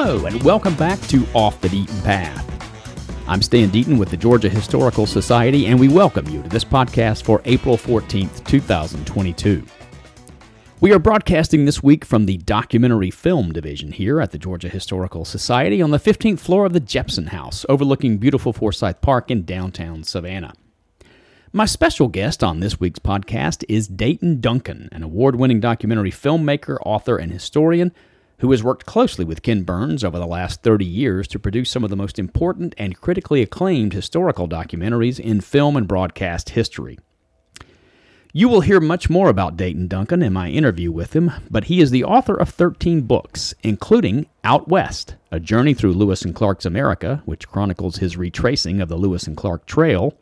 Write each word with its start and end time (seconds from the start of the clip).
Hello, 0.00 0.26
and 0.26 0.40
welcome 0.44 0.76
back 0.76 1.00
to 1.08 1.26
Off 1.34 1.60
the 1.60 1.66
Deaton 1.66 2.04
Path. 2.04 2.46
I'm 3.26 3.42
Stan 3.42 3.68
Deaton 3.68 3.98
with 3.98 4.10
the 4.10 4.16
Georgia 4.16 4.48
Historical 4.48 5.06
Society, 5.06 5.66
and 5.66 5.80
we 5.80 5.88
welcome 5.88 6.28
you 6.28 6.40
to 6.40 6.48
this 6.48 6.64
podcast 6.64 7.24
for 7.24 7.42
April 7.46 7.76
14th, 7.76 8.46
2022. 8.46 9.66
We 10.80 10.92
are 10.92 11.00
broadcasting 11.00 11.64
this 11.64 11.82
week 11.82 12.04
from 12.04 12.26
the 12.26 12.36
Documentary 12.36 13.10
Film 13.10 13.52
Division 13.52 13.90
here 13.90 14.20
at 14.20 14.30
the 14.30 14.38
Georgia 14.38 14.68
Historical 14.68 15.24
Society 15.24 15.82
on 15.82 15.90
the 15.90 15.98
15th 15.98 16.38
floor 16.38 16.64
of 16.64 16.74
the 16.74 16.78
Jepson 16.78 17.26
House, 17.26 17.66
overlooking 17.68 18.18
beautiful 18.18 18.52
Forsyth 18.52 19.00
Park 19.00 19.32
in 19.32 19.44
downtown 19.44 20.04
Savannah. 20.04 20.52
My 21.52 21.64
special 21.64 22.06
guest 22.06 22.44
on 22.44 22.60
this 22.60 22.78
week's 22.78 23.00
podcast 23.00 23.64
is 23.68 23.88
Dayton 23.88 24.40
Duncan, 24.40 24.90
an 24.92 25.02
award 25.02 25.34
winning 25.34 25.58
documentary 25.58 26.12
filmmaker, 26.12 26.76
author, 26.86 27.16
and 27.16 27.32
historian 27.32 27.92
who 28.38 28.50
has 28.50 28.62
worked 28.62 28.86
closely 28.86 29.24
with 29.24 29.42
Ken 29.42 29.62
Burns 29.62 30.04
over 30.04 30.18
the 30.18 30.26
last 30.26 30.62
30 30.62 30.84
years 30.84 31.26
to 31.28 31.38
produce 31.38 31.70
some 31.70 31.84
of 31.84 31.90
the 31.90 31.96
most 31.96 32.18
important 32.18 32.74
and 32.78 33.00
critically 33.00 33.42
acclaimed 33.42 33.92
historical 33.92 34.48
documentaries 34.48 35.18
in 35.18 35.40
film 35.40 35.76
and 35.76 35.88
broadcast 35.88 36.50
history. 36.50 36.98
You 38.32 38.48
will 38.48 38.60
hear 38.60 38.78
much 38.78 39.08
more 39.08 39.30
about 39.30 39.56
Dayton 39.56 39.88
Duncan 39.88 40.22
in 40.22 40.32
my 40.34 40.50
interview 40.50 40.92
with 40.92 41.14
him, 41.16 41.32
but 41.50 41.64
he 41.64 41.80
is 41.80 41.90
the 41.90 42.04
author 42.04 42.34
of 42.34 42.50
13 42.50 43.00
books, 43.00 43.54
including 43.62 44.26
Out 44.44 44.68
West, 44.68 45.16
A 45.32 45.40
Journey 45.40 45.74
Through 45.74 45.94
Lewis 45.94 46.22
and 46.22 46.34
Clark's 46.34 46.66
America, 46.66 47.22
which 47.24 47.48
chronicles 47.48 47.96
his 47.96 48.18
retracing 48.18 48.80
of 48.80 48.88
the 48.88 48.96
Lewis 48.96 49.26
and 49.26 49.36
Clark 49.36 49.66
Trail, 49.66 50.14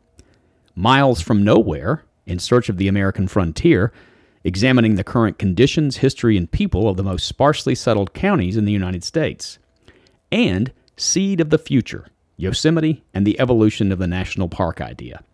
Miles 0.75 1.21
from 1.21 1.43
Nowhere, 1.43 2.05
In 2.27 2.39
Search 2.39 2.69
of 2.69 2.77
the 2.77 2.89
American 2.89 3.27
Frontier, 3.27 3.93
examining 4.47 4.95
the 4.95 5.05
current 5.05 5.39
conditions, 5.39 5.97
history, 5.97 6.37
and 6.37 6.51
people 6.51 6.89
of 6.89 6.97
the 6.97 7.03
most 7.03 7.27
sparsely 7.27 7.75
settled 7.75 8.15
counties 8.15 8.57
in 8.57 8.65
the 8.65 8.73
United 8.73 9.03
States, 9.03 9.59
and 10.31 10.73
Seed 10.97 11.41
of 11.41 11.51
the 11.51 11.59
Future, 11.59 12.07
Yosemite 12.37 13.05
and 13.13 13.27
the 13.27 13.39
Evolution 13.41 13.91
of 13.91 13.99
the 13.99 14.07
National 14.07 14.49
Park 14.49 14.81
Idea. 14.81 15.25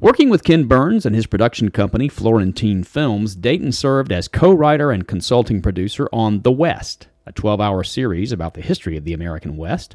Working 0.00 0.30
with 0.30 0.44
Ken 0.44 0.64
Burns 0.64 1.06
and 1.06 1.14
his 1.14 1.26
production 1.26 1.70
company, 1.70 2.08
Florentine 2.08 2.82
Films, 2.82 3.36
Dayton 3.36 3.72
served 3.72 4.10
as 4.10 4.26
co 4.26 4.52
writer 4.52 4.90
and 4.90 5.06
consulting 5.06 5.62
producer 5.62 6.08
on 6.12 6.42
The 6.42 6.52
West, 6.52 7.06
a 7.24 7.32
12 7.32 7.60
hour 7.60 7.84
series 7.84 8.32
about 8.32 8.54
the 8.54 8.62
history 8.62 8.96
of 8.96 9.04
the 9.04 9.12
American 9.12 9.56
West, 9.56 9.94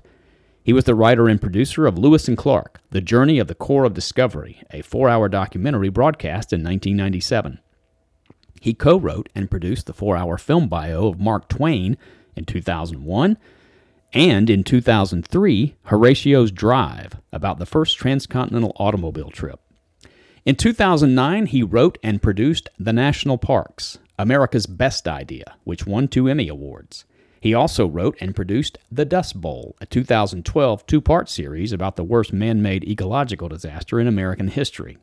he 0.63 0.71
was 0.71 0.85
the 0.85 0.95
writer 0.95 1.27
and 1.27 1.41
producer 1.41 1.85
of 1.85 1.97
Lewis 1.97 2.29
and 2.29 2.37
Clark, 2.37 2.79
The 2.91 3.01
Journey 3.01 3.37
of 3.37 3.47
the 3.47 3.55
Corps 3.55 3.83
of 3.83 3.93
Discovery, 3.93 4.63
a 4.71 4.81
four 4.81 5.09
hour 5.09 5.27
documentary 5.27 5.89
broadcast 5.89 6.53
in 6.53 6.63
1997. 6.63 7.59
He 8.63 8.73
co 8.73 8.97
wrote 8.97 9.27
and 9.35 9.51
produced 9.51 9.87
the 9.87 9.93
four 9.93 10.15
hour 10.15 10.37
film 10.37 10.69
bio 10.69 11.07
of 11.07 11.19
Mark 11.19 11.49
Twain 11.49 11.97
in 12.33 12.45
2001, 12.45 13.37
and 14.13 14.49
in 14.49 14.63
2003, 14.63 15.75
Horatio's 15.87 16.49
Drive, 16.49 17.17
about 17.33 17.59
the 17.59 17.65
first 17.65 17.97
transcontinental 17.97 18.71
automobile 18.77 19.31
trip. 19.31 19.59
In 20.45 20.55
2009, 20.55 21.47
he 21.47 21.61
wrote 21.61 21.97
and 22.01 22.21
produced 22.21 22.69
The 22.79 22.93
National 22.93 23.37
Parks, 23.37 23.97
America's 24.17 24.65
Best 24.65 25.09
Idea, 25.09 25.55
which 25.65 25.85
won 25.85 26.07
two 26.07 26.29
Emmy 26.29 26.47
Awards. 26.47 27.03
He 27.41 27.53
also 27.53 27.85
wrote 27.85 28.15
and 28.21 28.33
produced 28.33 28.77
The 28.89 29.03
Dust 29.03 29.41
Bowl, 29.41 29.75
a 29.81 29.85
2012 29.85 30.87
two 30.87 31.01
part 31.01 31.27
series 31.27 31.73
about 31.73 31.97
the 31.97 32.05
worst 32.05 32.31
man 32.31 32.61
made 32.61 32.87
ecological 32.87 33.49
disaster 33.49 33.99
in 33.99 34.07
American 34.07 34.47
history. 34.47 34.99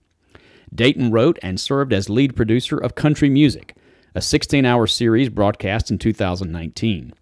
Dayton 0.74 1.10
wrote 1.10 1.38
and 1.42 1.60
served 1.60 1.92
as 1.92 2.08
lead 2.08 2.36
producer 2.36 2.76
of 2.78 2.94
Country 2.94 3.28
Music, 3.28 3.76
a 4.14 4.20
16 4.20 4.64
hour 4.64 4.86
series 4.86 5.28
broadcast 5.28 5.90
in 5.90 5.98
2019. 5.98 7.12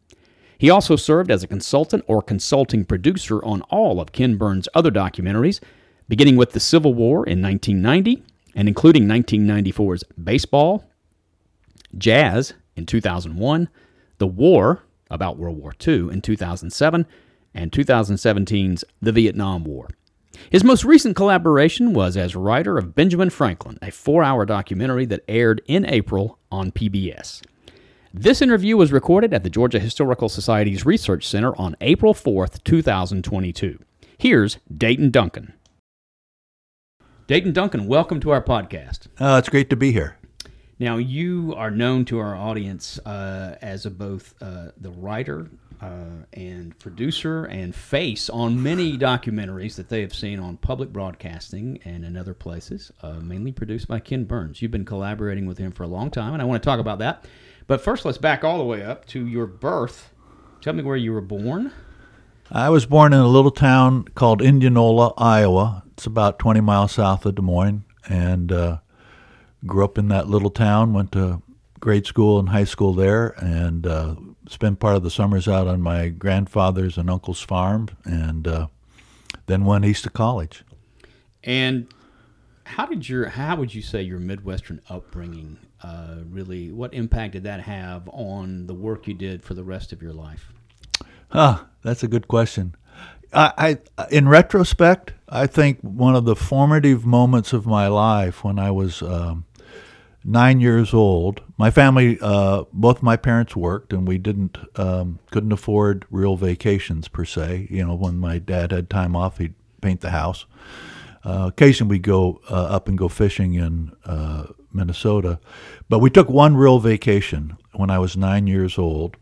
He 0.58 0.70
also 0.70 0.96
served 0.96 1.30
as 1.30 1.42
a 1.42 1.48
consultant 1.48 2.04
or 2.06 2.20
consulting 2.20 2.84
producer 2.84 3.42
on 3.44 3.62
all 3.62 4.00
of 4.00 4.12
Ken 4.12 4.36
Burns' 4.36 4.68
other 4.74 4.90
documentaries, 4.90 5.60
beginning 6.08 6.36
with 6.36 6.52
the 6.52 6.60
Civil 6.60 6.94
War 6.94 7.24
in 7.26 7.40
1990 7.40 8.22
and 8.54 8.66
including 8.66 9.04
1994's 9.04 10.02
Baseball, 10.22 10.84
Jazz 11.96 12.54
in 12.76 12.86
2001, 12.86 13.68
The 14.18 14.26
War 14.26 14.82
about 15.10 15.38
World 15.38 15.58
War 15.58 15.72
II 15.86 16.10
in 16.10 16.20
2007 16.20 17.06
and 17.54 17.72
2017's 17.72 18.84
The 19.00 19.12
Vietnam 19.12 19.64
War. 19.64 19.88
His 20.50 20.64
most 20.64 20.84
recent 20.84 21.16
collaboration 21.16 21.92
was 21.92 22.16
as 22.16 22.34
writer 22.34 22.78
of 22.78 22.94
Benjamin 22.94 23.30
Franklin, 23.30 23.78
a 23.82 23.90
four 23.90 24.22
hour 24.22 24.46
documentary 24.46 25.04
that 25.06 25.24
aired 25.28 25.60
in 25.66 25.84
April 25.84 26.38
on 26.50 26.72
PBS. 26.72 27.42
This 28.14 28.40
interview 28.40 28.76
was 28.76 28.90
recorded 28.90 29.34
at 29.34 29.44
the 29.44 29.50
Georgia 29.50 29.78
Historical 29.78 30.28
Society's 30.28 30.86
Research 30.86 31.28
Center 31.28 31.54
on 31.56 31.76
April 31.80 32.14
4th, 32.14 32.64
2022. 32.64 33.78
Here's 34.16 34.58
Dayton 34.74 35.10
Duncan. 35.10 35.52
Dayton 37.26 37.52
Duncan, 37.52 37.86
welcome 37.86 38.18
to 38.20 38.30
our 38.30 38.42
podcast. 38.42 39.08
Uh, 39.20 39.36
it's 39.38 39.50
great 39.50 39.68
to 39.68 39.76
be 39.76 39.92
here. 39.92 40.16
Now, 40.78 40.96
you 40.96 41.54
are 41.56 41.70
known 41.70 42.06
to 42.06 42.18
our 42.18 42.34
audience 42.34 42.98
uh, 43.00 43.56
as 43.60 43.84
a 43.84 43.90
both 43.90 44.34
uh, 44.40 44.68
the 44.80 44.90
writer 44.90 45.50
uh, 45.80 46.24
and 46.32 46.78
producer 46.78 47.44
and 47.44 47.74
face 47.74 48.28
on 48.28 48.62
many 48.62 48.96
documentaries 48.98 49.76
that 49.76 49.88
they 49.88 50.00
have 50.00 50.14
seen 50.14 50.38
on 50.38 50.56
public 50.56 50.92
broadcasting 50.92 51.78
and 51.84 52.04
in 52.04 52.16
other 52.16 52.34
places, 52.34 52.92
uh, 53.02 53.14
mainly 53.14 53.52
produced 53.52 53.88
by 53.88 54.00
Ken 54.00 54.24
Burns. 54.24 54.60
You've 54.62 54.70
been 54.70 54.84
collaborating 54.84 55.46
with 55.46 55.58
him 55.58 55.72
for 55.72 55.82
a 55.82 55.88
long 55.88 56.10
time, 56.10 56.32
and 56.32 56.42
I 56.42 56.44
want 56.44 56.62
to 56.62 56.66
talk 56.66 56.80
about 56.80 56.98
that. 56.98 57.24
But 57.66 57.80
first, 57.80 58.04
let's 58.04 58.18
back 58.18 58.44
all 58.44 58.58
the 58.58 58.64
way 58.64 58.82
up 58.82 59.04
to 59.06 59.26
your 59.26 59.46
birth. 59.46 60.12
Tell 60.60 60.72
me 60.72 60.82
where 60.82 60.96
you 60.96 61.12
were 61.12 61.20
born. 61.20 61.72
I 62.50 62.70
was 62.70 62.86
born 62.86 63.12
in 63.12 63.20
a 63.20 63.28
little 63.28 63.50
town 63.50 64.04
called 64.14 64.40
Indianola, 64.40 65.12
Iowa. 65.18 65.84
It's 65.92 66.06
about 66.06 66.38
20 66.38 66.60
miles 66.60 66.92
south 66.92 67.26
of 67.26 67.34
Des 67.34 67.42
Moines, 67.42 67.84
and 68.08 68.50
uh, 68.50 68.78
grew 69.66 69.84
up 69.84 69.98
in 69.98 70.08
that 70.08 70.28
little 70.28 70.50
town, 70.50 70.94
went 70.94 71.12
to 71.12 71.42
grade 71.78 72.06
school 72.06 72.38
and 72.38 72.48
high 72.48 72.64
school 72.64 72.94
there, 72.94 73.34
and 73.38 73.86
uh, 73.86 74.14
spent 74.48 74.80
part 74.80 74.96
of 74.96 75.02
the 75.02 75.10
summers 75.10 75.46
out 75.48 75.66
on 75.66 75.80
my 75.80 76.08
grandfather's 76.08 76.98
and 76.98 77.08
uncle's 77.08 77.40
farm, 77.40 77.88
and 78.04 78.46
uh, 78.46 78.66
then 79.46 79.64
went 79.64 79.84
east 79.84 80.04
to 80.04 80.10
college. 80.10 80.64
And 81.44 81.88
how 82.64 82.86
did 82.86 83.08
your 83.08 83.28
how 83.28 83.56
would 83.56 83.74
you 83.74 83.82
say 83.82 84.02
your 84.02 84.18
Midwestern 84.18 84.80
upbringing 84.88 85.58
uh, 85.82 86.16
really 86.28 86.70
what 86.70 86.92
impact 86.92 87.32
did 87.32 87.44
that 87.44 87.60
have 87.60 88.08
on 88.12 88.66
the 88.66 88.74
work 88.74 89.06
you 89.06 89.14
did 89.14 89.42
for 89.42 89.54
the 89.54 89.64
rest 89.64 89.92
of 89.92 90.02
your 90.02 90.12
life? 90.12 90.52
Ah, 91.32 91.66
that's 91.82 92.02
a 92.02 92.08
good 92.08 92.28
question. 92.28 92.74
I, 93.32 93.78
I, 93.98 94.06
in 94.10 94.26
retrospect, 94.28 95.12
I 95.28 95.46
think 95.46 95.80
one 95.82 96.16
of 96.16 96.24
the 96.24 96.34
formative 96.34 97.04
moments 97.04 97.52
of 97.52 97.66
my 97.66 97.86
life 97.88 98.42
when 98.42 98.58
I 98.58 98.70
was 98.70 99.02
um, 99.02 99.44
nine 100.28 100.60
years 100.60 100.92
old. 100.92 101.40
My 101.56 101.70
family, 101.70 102.18
uh, 102.20 102.64
both 102.72 103.02
my 103.02 103.16
parents 103.16 103.56
worked, 103.56 103.92
and 103.92 104.06
we 104.06 104.18
didn't 104.18 104.58
um, 104.78 105.18
couldn't 105.30 105.52
afford 105.52 106.04
real 106.10 106.36
vacations 106.36 107.08
per 107.08 107.24
se. 107.24 107.68
You 107.70 107.86
know, 107.86 107.94
when 107.94 108.18
my 108.18 108.38
dad 108.38 108.70
had 108.70 108.90
time 108.90 109.16
off, 109.16 109.38
he'd 109.38 109.54
paint 109.80 110.02
the 110.02 110.10
house. 110.10 110.44
Uh, 111.24 111.46
occasionally, 111.48 111.96
we'd 111.96 112.02
go 112.02 112.40
uh, 112.50 112.66
up 112.66 112.88
and 112.88 112.98
go 112.98 113.08
fishing 113.08 113.54
in 113.54 113.92
uh, 114.04 114.46
Minnesota, 114.72 115.40
but 115.88 115.98
we 115.98 116.10
took 116.10 116.28
one 116.28 116.56
real 116.56 116.78
vacation 116.78 117.56
when 117.72 117.90
I 117.90 117.98
was 117.98 118.16
nine 118.16 118.46
years 118.46 118.78
old, 118.78 119.16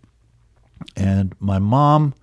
and 0.96 1.34
my 1.38 1.58
mom. 1.58 2.14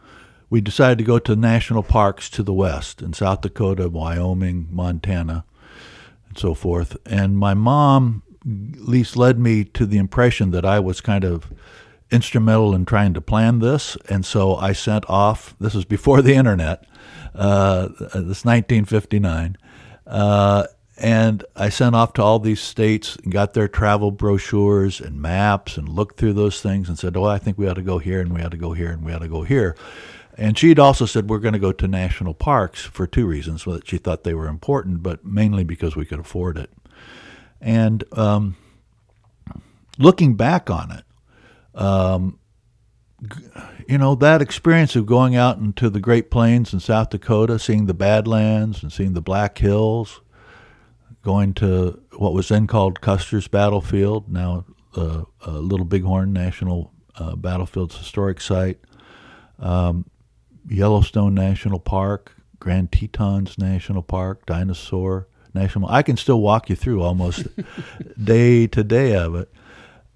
We 0.49 0.61
decided 0.61 0.99
to 0.99 1.03
go 1.03 1.17
to 1.17 1.35
national 1.35 1.81
parks 1.81 2.29
to 2.29 2.43
the 2.43 2.53
west 2.53 3.01
in 3.01 3.13
South 3.13 3.41
Dakota, 3.41 3.89
Wyoming, 3.89 4.67
Montana, 4.69 5.45
and 6.29 6.37
so 6.37 6.53
forth. 6.53 6.95
And 7.07 7.39
my 7.39 7.55
mom 7.55 8.21
least 8.45 9.15
led 9.15 9.39
me 9.39 9.63
to 9.63 9.85
the 9.85 9.97
impression 9.97 10.51
that 10.51 10.65
I 10.65 10.79
was 10.79 11.01
kind 11.01 11.23
of 11.23 11.51
instrumental 12.11 12.75
in 12.75 12.85
trying 12.85 13.13
to 13.13 13.21
plan 13.21 13.59
this. 13.59 13.97
And 14.09 14.25
so 14.25 14.55
I 14.55 14.73
sent 14.73 15.09
off, 15.09 15.55
this 15.59 15.73
was 15.73 15.85
before 15.85 16.21
the 16.21 16.35
internet, 16.35 16.85
uh, 17.33 17.87
this 17.87 18.45
1959. 18.45 19.57
Uh, 20.05 20.67
and 20.97 21.43
I 21.55 21.69
sent 21.69 21.95
off 21.95 22.13
to 22.13 22.23
all 22.23 22.37
these 22.39 22.61
states 22.61 23.15
and 23.17 23.31
got 23.31 23.53
their 23.53 23.67
travel 23.67 24.11
brochures 24.11 25.01
and 25.01 25.19
maps 25.19 25.75
and 25.75 25.89
looked 25.89 26.19
through 26.19 26.33
those 26.33 26.61
things 26.61 26.87
and 26.87 26.99
said, 26.99 27.17
Oh, 27.17 27.23
I 27.23 27.39
think 27.39 27.57
we 27.57 27.67
ought 27.67 27.75
to 27.75 27.81
go 27.81 27.97
here 27.97 28.21
and 28.21 28.33
we 28.33 28.43
ought 28.43 28.51
to 28.51 28.57
go 28.57 28.73
here 28.73 28.91
and 28.91 29.03
we 29.03 29.11
ought 29.11 29.19
to 29.19 29.27
go 29.27 29.41
here. 29.41 29.75
And 30.37 30.57
she'd 30.57 30.79
also 30.79 31.05
said, 31.05 31.29
We're 31.29 31.39
going 31.39 31.53
to 31.53 31.59
go 31.59 31.71
to 31.71 31.87
national 31.87 32.35
parks 32.35 32.81
for 32.81 33.07
two 33.07 33.25
reasons. 33.25 33.63
That 33.63 33.87
she 33.87 33.97
thought 33.97 34.23
they 34.23 34.35
were 34.35 34.47
important, 34.47 35.01
but 35.01 35.25
mainly 35.25 35.63
because 35.63 35.95
we 35.95 36.05
could 36.05 36.19
afford 36.19 36.57
it. 36.57 36.69
And 37.63 38.03
um, 38.17 38.57
looking 39.97 40.35
back 40.35 40.69
on 40.69 40.91
it, 40.91 41.81
um, 41.81 42.39
you 43.87 43.97
know, 43.97 44.15
that 44.15 44.41
experience 44.41 44.97
of 44.97 45.05
going 45.05 45.35
out 45.35 45.57
into 45.57 45.89
the 45.89 46.01
Great 46.01 46.29
Plains 46.29 46.73
in 46.73 46.81
South 46.81 47.09
Dakota, 47.09 47.57
seeing 47.57 47.85
the 47.85 47.93
Badlands 47.93 48.83
and 48.83 48.91
seeing 48.91 49.13
the 49.13 49.21
Black 49.21 49.57
Hills, 49.57 50.21
going 51.23 51.53
to 51.55 52.01
what 52.17 52.33
was 52.33 52.49
then 52.49 52.67
called 52.67 52.99
Custer's 52.99 53.47
Battlefield, 53.47 54.29
now 54.29 54.65
uh, 54.97 55.23
Little 55.47 55.85
Bighorn 55.85 56.33
National 56.33 56.91
uh, 57.15 57.35
Battlefield's 57.37 57.97
historic 57.97 58.41
site. 58.41 58.79
um, 59.59 60.05
Yellowstone 60.67 61.33
National 61.33 61.79
Park, 61.79 62.35
Grand 62.59 62.91
Tetons 62.91 63.57
National 63.57 64.01
Park, 64.01 64.45
Dinosaur 64.45 65.27
National. 65.53 65.89
I 65.89 66.01
can 66.01 66.17
still 66.17 66.41
walk 66.41 66.69
you 66.69 66.75
through 66.75 67.01
almost 67.01 67.47
day 68.23 68.67
to 68.67 68.83
day 68.83 69.15
of 69.15 69.35
it, 69.35 69.51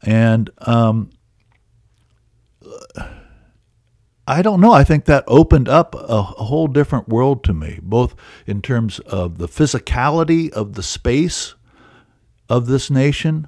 and 0.01 0.49
um, 0.59 1.11
I 4.27 4.41
don't 4.41 4.59
know. 4.59 4.73
I 4.73 4.83
think 4.83 5.05
that 5.05 5.23
opened 5.27 5.69
up 5.69 5.95
a, 5.95 5.97
a, 5.97 6.21
whole 6.21 6.67
different 6.67 7.07
world 7.07 7.43
to 7.45 7.53
me, 7.53 7.79
both 7.81 8.13
in 8.45 8.61
terms 8.61 8.99
of 8.99 9.37
the 9.37 9.47
physicality 9.47 10.49
of 10.51 10.73
the 10.73 10.83
space 10.83 11.55
of 12.49 12.67
this 12.67 12.89
nation 12.89 13.47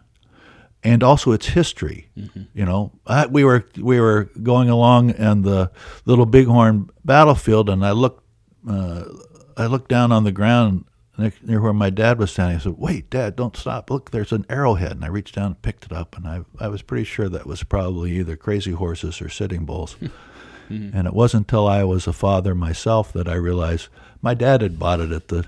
and 0.81 1.03
also 1.03 1.33
its 1.33 1.47
history. 1.47 2.09
Mm-hmm. 2.17 2.43
You 2.53 2.65
know, 2.65 2.93
I, 3.05 3.25
we 3.25 3.43
were 3.43 3.65
we 3.77 3.99
were 3.99 4.29
going 4.41 4.69
along 4.69 5.11
in 5.11 5.41
the 5.41 5.71
little 6.05 6.25
Bighorn 6.25 6.89
battlefield, 7.03 7.69
and 7.69 7.85
I 7.85 7.91
looked 7.91 8.23
uh, 8.67 9.03
I 9.57 9.65
looked 9.65 9.89
down 9.89 10.13
on 10.13 10.23
the 10.23 10.31
ground 10.31 10.85
near 11.43 11.61
where 11.61 11.73
my 11.73 11.89
dad 11.89 12.17
was 12.19 12.31
standing. 12.31 12.57
I 12.57 12.59
said, 12.59 12.77
"Wait, 12.77 13.09
Dad, 13.09 13.35
don't 13.35 13.55
stop! 13.55 13.89
Look, 13.89 14.11
there's 14.11 14.31
an 14.31 14.45
arrowhead." 14.49 14.91
And 14.93 15.05
I 15.05 15.07
reached 15.07 15.35
down 15.35 15.47
and 15.47 15.61
picked 15.61 15.85
it 15.85 15.91
up, 15.91 16.17
and 16.17 16.27
I 16.27 16.41
I 16.59 16.67
was 16.67 16.81
pretty 16.81 17.03
sure 17.03 17.29
that 17.29 17.45
was 17.45 17.63
probably 17.63 18.17
either 18.17 18.35
Crazy 18.35 18.71
Horse's 18.71 19.21
or 19.21 19.29
Sitting 19.29 19.65
Bull's. 19.65 19.95
mm-hmm. 19.95 20.07
And 20.93 21.07
it 21.07 21.15
wasn't 21.15 21.47
until 21.47 21.67
I 21.67 21.83
was 21.83 22.05
a 22.05 22.13
father 22.13 22.53
myself 22.53 23.11
that 23.13 23.27
I 23.27 23.33
realized 23.33 23.87
my 24.21 24.35
dad 24.35 24.61
had 24.61 24.77
bought 24.77 24.99
it 24.99 25.11
at 25.11 25.27
the 25.29 25.47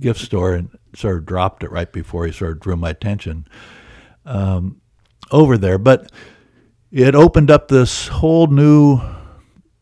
gift 0.00 0.20
store 0.20 0.54
and 0.54 0.70
sort 0.94 1.18
of 1.18 1.26
dropped 1.26 1.62
it 1.62 1.70
right 1.70 1.92
before 1.92 2.24
he 2.24 2.32
sort 2.32 2.52
of 2.52 2.60
drew 2.60 2.74
my 2.74 2.88
attention 2.88 3.46
um, 4.24 4.80
over 5.30 5.58
there. 5.58 5.76
But 5.76 6.10
it 6.90 7.14
opened 7.14 7.50
up 7.50 7.68
this 7.68 8.08
whole 8.08 8.46
new 8.46 9.00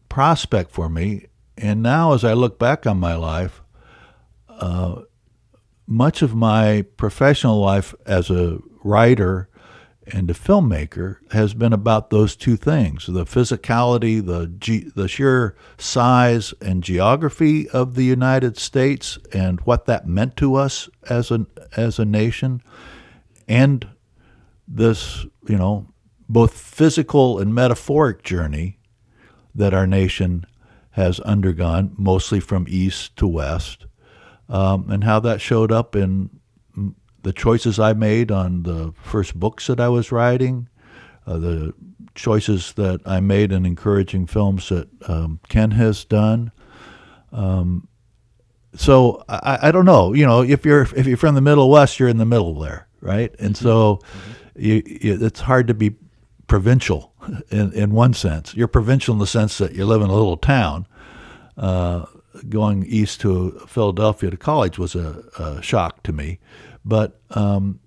prospect 0.09 0.71
for 0.71 0.89
me. 0.89 1.27
And 1.57 1.83
now, 1.83 2.15
as 2.15 2.25
I 2.25 2.33
look 2.33 2.59
back 2.59 2.87
on 2.87 2.99
my 2.99 3.15
life, 3.15 3.63
uh, 4.49 5.03
much 5.87 6.23
of 6.23 6.35
my 6.35 6.83
professional 6.97 7.61
life 7.61 7.95
as 8.07 8.31
a 8.31 8.59
writer 8.85 9.49
and 10.07 10.31
a 10.31 10.35
filmmaker 10.35 11.19
has 11.31 11.55
been 11.55 11.73
about 11.73 12.11
those 12.11 12.35
two 12.35 12.57
things 12.57 13.07
the 13.07 13.25
physicality, 13.25 14.25
the, 14.25 14.49
ge- 14.59 14.93
the 14.95 15.09
sheer 15.09 15.57
size 15.79 16.53
and 16.61 16.83
geography 16.83 17.69
of 17.71 17.95
the 17.95 18.05
United 18.05 18.57
States 18.57 19.19
and 19.33 19.61
what 19.61 19.87
that 19.87 20.07
meant 20.07 20.37
to 20.37 20.55
us 20.55 20.89
as 21.09 21.31
a, 21.31 21.47
as 21.77 21.99
a 21.99 22.05
nation, 22.05 22.63
and 23.47 23.89
this, 24.67 25.25
you 25.49 25.57
know, 25.57 25.87
both 26.29 26.55
physical 26.55 27.39
and 27.39 27.55
metaphoric 27.55 28.23
journey 28.23 28.79
that 29.55 29.75
our 29.75 29.87
nation 29.87 30.47
has 30.93 31.21
undergone, 31.21 31.95
mostly 31.97 32.41
from 32.41 32.67
east 32.69 33.17
to 33.17 33.27
west, 33.27 33.87
um, 34.53 34.89
and 34.91 35.03
how 35.03 35.19
that 35.21 35.41
showed 35.41 35.73
up 35.73 35.97
in 35.97 36.31
the 37.23 37.33
choices 37.33 37.79
I 37.81 37.93
made 37.93 38.31
on 38.31 38.63
the 38.63 38.93
first 39.03 39.39
books 39.39 39.67
that 39.67 39.81
I 39.81 39.89
was 39.89 40.13
writing, 40.13 40.69
uh, 41.27 41.39
the 41.39 41.75
choices 42.15 42.73
that 42.75 43.01
I 43.05 43.21
made 43.21 43.51
in 43.51 43.67
encouraging 43.67 44.27
films 44.27 44.69
that 44.69 44.89
um, 45.09 45.41
Ken 45.49 45.73
has 45.73 46.05
done. 46.05 46.53
Um, 47.33 47.89
so 48.75 49.25
I, 49.29 49.69
I, 49.69 49.73
don't 49.73 49.85
know. 49.85 50.13
You 50.13 50.27
know, 50.27 50.43
if 50.43 50.65
you're 50.65 50.83
if 50.97 51.07
you're 51.07 51.17
from 51.17 51.35
the 51.35 51.41
Middle 51.41 51.71
West, 51.71 51.99
you're 51.99 52.09
in 52.09 52.19
the 52.19 52.27
middle 52.27 52.59
there, 52.59 52.89
right? 53.01 53.35
And 53.39 53.55
mm-hmm. 53.55 53.65
so 53.65 53.97
mm-hmm 53.97 54.33
you, 54.57 54.83
you, 54.87 55.19
it's 55.25 55.41
hard 55.41 55.67
to 55.69 55.75
be 55.75 55.97
provincial 56.47 57.13
in, 57.51 57.73
in 57.73 57.93
one 57.93 58.15
sense. 58.15 58.55
You're 58.55 58.69
provincial 58.69 59.15
in 59.15 59.19
the 59.19 59.27
sense 59.27 59.59
that 59.59 59.75
you 59.75 59.85
live 59.87 60.03
in 60.03 60.11
a 60.11 60.15
little 60.15 60.37
town. 60.37 60.87
Uh, 61.57 62.07
going 62.49 62.85
east 62.87 63.21
to 63.23 63.63
Philadelphia 63.67 64.31
to 64.31 64.37
college 64.37 64.79
was 64.79 64.95
a, 64.95 65.25
a 65.39 65.63
shock 65.63 66.03
to 66.05 66.13
me, 66.13 66.39
but 66.85 67.21
um, 67.31 67.81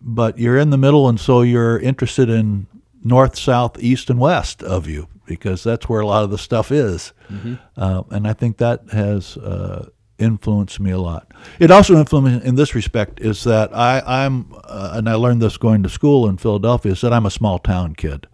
but 0.00 0.38
you're 0.38 0.58
in 0.58 0.70
the 0.70 0.78
middle, 0.78 1.08
and 1.08 1.18
so 1.18 1.42
you're 1.42 1.78
interested 1.78 2.28
in 2.28 2.66
north, 3.02 3.36
south, 3.36 3.78
east, 3.80 4.10
and 4.10 4.18
west 4.18 4.62
of 4.62 4.86
you 4.86 5.08
because 5.26 5.64
that's 5.64 5.88
where 5.88 6.00
a 6.00 6.06
lot 6.06 6.24
of 6.24 6.30
the 6.30 6.38
stuff 6.38 6.70
is. 6.70 7.12
Mm-hmm. 7.30 7.54
Uh, 7.76 8.02
and 8.10 8.26
I 8.28 8.32
think 8.32 8.58
that 8.58 8.82
has 8.92 9.36
uh, 9.36 9.88
influenced 10.18 10.80
me 10.80 10.92
a 10.92 10.98
lot. 10.98 11.32
It 11.58 11.70
also 11.70 11.96
influenced 11.96 12.44
me 12.44 12.48
in 12.48 12.54
this 12.54 12.74
respect 12.74 13.20
is 13.20 13.44
that 13.44 13.74
I, 13.76 14.24
am 14.24 14.54
uh, 14.64 14.92
and 14.94 15.08
I 15.08 15.14
learned 15.14 15.42
this 15.42 15.56
going 15.56 15.82
to 15.82 15.88
school 15.88 16.28
in 16.28 16.36
Philadelphia, 16.36 16.92
is 16.92 17.00
that 17.00 17.12
I'm 17.12 17.26
a 17.26 17.30
small 17.30 17.58
town 17.58 17.94
kid. 17.94 18.26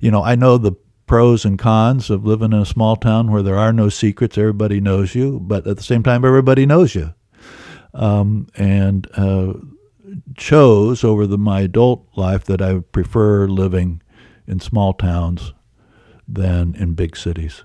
You 0.00 0.10
know, 0.10 0.22
I 0.22 0.34
know 0.34 0.58
the 0.58 0.72
pros 1.06 1.44
and 1.44 1.58
cons 1.58 2.10
of 2.10 2.26
living 2.26 2.52
in 2.52 2.60
a 2.60 2.66
small 2.66 2.96
town 2.96 3.30
where 3.30 3.42
there 3.42 3.56
are 3.56 3.72
no 3.72 3.88
secrets, 3.88 4.36
everybody 4.36 4.80
knows 4.80 5.14
you, 5.14 5.40
but 5.40 5.66
at 5.66 5.76
the 5.76 5.82
same 5.82 6.02
time, 6.02 6.24
everybody 6.24 6.66
knows 6.66 6.94
you. 6.94 7.14
Um, 7.94 8.48
and 8.56 9.08
uh, 9.16 9.54
chose 10.36 11.02
over 11.02 11.26
the, 11.26 11.38
my 11.38 11.60
adult 11.62 12.06
life 12.16 12.44
that 12.44 12.60
I 12.60 12.80
prefer 12.80 13.46
living 13.46 14.02
in 14.46 14.60
small 14.60 14.92
towns 14.92 15.54
than 16.28 16.74
in 16.74 16.94
big 16.94 17.16
cities. 17.16 17.64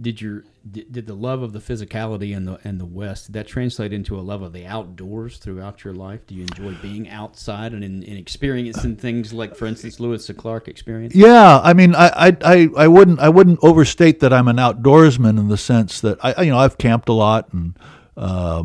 Did 0.00 0.20
your 0.20 0.42
did 0.68 1.06
the 1.06 1.14
love 1.14 1.42
of 1.42 1.52
the 1.52 1.60
physicality 1.60 2.36
and 2.36 2.48
the 2.48 2.58
and 2.64 2.80
the 2.80 2.84
West 2.84 3.26
did 3.26 3.34
that 3.34 3.46
translate 3.46 3.92
into 3.92 4.18
a 4.18 4.22
love 4.22 4.42
of 4.42 4.52
the 4.52 4.66
outdoors 4.66 5.38
throughout 5.38 5.84
your 5.84 5.94
life? 5.94 6.26
Do 6.26 6.34
you 6.34 6.42
enjoy 6.42 6.74
being 6.82 7.08
outside 7.08 7.72
and, 7.72 7.84
in, 7.84 8.02
and 8.02 8.18
experiencing 8.18 8.96
things 8.96 9.32
like, 9.32 9.54
for 9.54 9.66
instance, 9.66 10.00
Lewis 10.00 10.28
and 10.28 10.36
Clark 10.36 10.66
experience? 10.66 11.14
Yeah, 11.14 11.60
I 11.62 11.74
mean, 11.74 11.94
I, 11.94 12.36
I 12.42 12.68
I 12.76 12.88
wouldn't 12.88 13.20
I 13.20 13.28
wouldn't 13.28 13.60
overstate 13.62 14.18
that 14.20 14.32
I'm 14.32 14.48
an 14.48 14.56
outdoorsman 14.56 15.38
in 15.38 15.46
the 15.46 15.56
sense 15.56 16.00
that 16.00 16.18
I 16.24 16.42
you 16.42 16.50
know 16.50 16.58
I've 16.58 16.76
camped 16.76 17.08
a 17.08 17.12
lot 17.12 17.52
and 17.52 17.78
uh, 18.16 18.64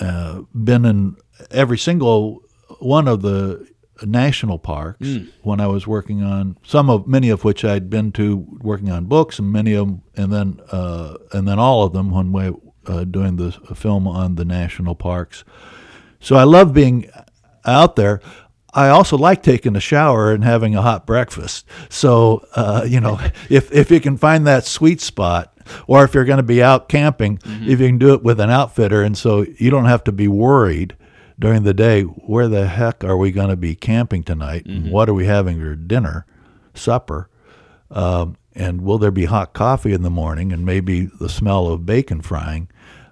uh, 0.00 0.42
been 0.52 0.84
in 0.84 1.16
every 1.52 1.78
single 1.78 2.42
one 2.80 3.06
of 3.06 3.22
the 3.22 3.68
national 4.02 4.58
parks 4.58 5.06
mm. 5.06 5.30
when 5.42 5.60
I 5.60 5.66
was 5.66 5.86
working 5.86 6.22
on 6.22 6.56
some 6.64 6.90
of 6.90 7.06
many 7.06 7.30
of 7.30 7.44
which 7.44 7.64
I'd 7.64 7.88
been 7.88 8.12
to 8.12 8.44
working 8.60 8.90
on 8.90 9.04
books 9.06 9.38
and 9.38 9.52
many 9.52 9.74
of 9.74 9.86
them 9.86 10.02
and 10.16 10.32
then 10.32 10.60
uh, 10.70 11.16
and 11.32 11.46
then 11.46 11.58
all 11.58 11.84
of 11.84 11.92
them 11.92 12.10
when 12.10 12.32
we 12.32 12.52
uh, 12.86 13.04
doing 13.04 13.36
the 13.36 13.52
film 13.74 14.06
on 14.06 14.34
the 14.34 14.44
national 14.44 14.94
parks. 14.94 15.44
So 16.20 16.36
I 16.36 16.44
love 16.44 16.72
being 16.72 17.10
out 17.64 17.96
there. 17.96 18.20
I 18.72 18.88
also 18.88 19.16
like 19.16 19.42
taking 19.42 19.76
a 19.76 19.80
shower 19.80 20.32
and 20.32 20.42
having 20.42 20.74
a 20.74 20.82
hot 20.82 21.06
breakfast. 21.06 21.64
So 21.88 22.46
uh, 22.54 22.84
you 22.86 23.00
know, 23.00 23.20
if 23.48 23.72
if 23.72 23.90
you 23.90 24.00
can 24.00 24.16
find 24.16 24.46
that 24.46 24.64
sweet 24.66 25.00
spot, 25.00 25.56
or 25.86 26.04
if 26.04 26.14
you're 26.14 26.24
going 26.24 26.38
to 26.38 26.42
be 26.42 26.62
out 26.62 26.88
camping, 26.88 27.38
mm-hmm. 27.38 27.70
if 27.70 27.80
you 27.80 27.86
can 27.86 27.98
do 27.98 28.12
it 28.14 28.22
with 28.22 28.40
an 28.40 28.50
outfitter, 28.50 29.02
and 29.02 29.16
so 29.16 29.46
you 29.58 29.70
don't 29.70 29.86
have 29.86 30.04
to 30.04 30.12
be 30.12 30.28
worried 30.28 30.96
during 31.38 31.64
the 31.64 31.74
day, 31.74 32.02
where 32.02 32.48
the 32.48 32.66
heck 32.66 33.02
are 33.04 33.16
we 33.16 33.32
going 33.32 33.48
to 33.50 33.56
be 33.56 33.74
camping 33.74 34.22
tonight? 34.22 34.64
Mm-hmm. 34.64 34.90
What 34.90 35.08
are 35.08 35.14
we 35.14 35.26
having 35.26 35.58
for 35.58 35.74
dinner, 35.74 36.26
supper? 36.74 37.28
Um, 37.90 38.36
and 38.54 38.82
will 38.82 38.98
there 38.98 39.10
be 39.10 39.24
hot 39.24 39.52
coffee 39.52 39.92
in 39.92 40.02
the 40.02 40.10
morning 40.10 40.52
and 40.52 40.64
maybe 40.64 41.06
the 41.06 41.28
smell 41.28 41.66
of 41.66 41.84
bacon 41.84 42.20
frying? 42.22 42.68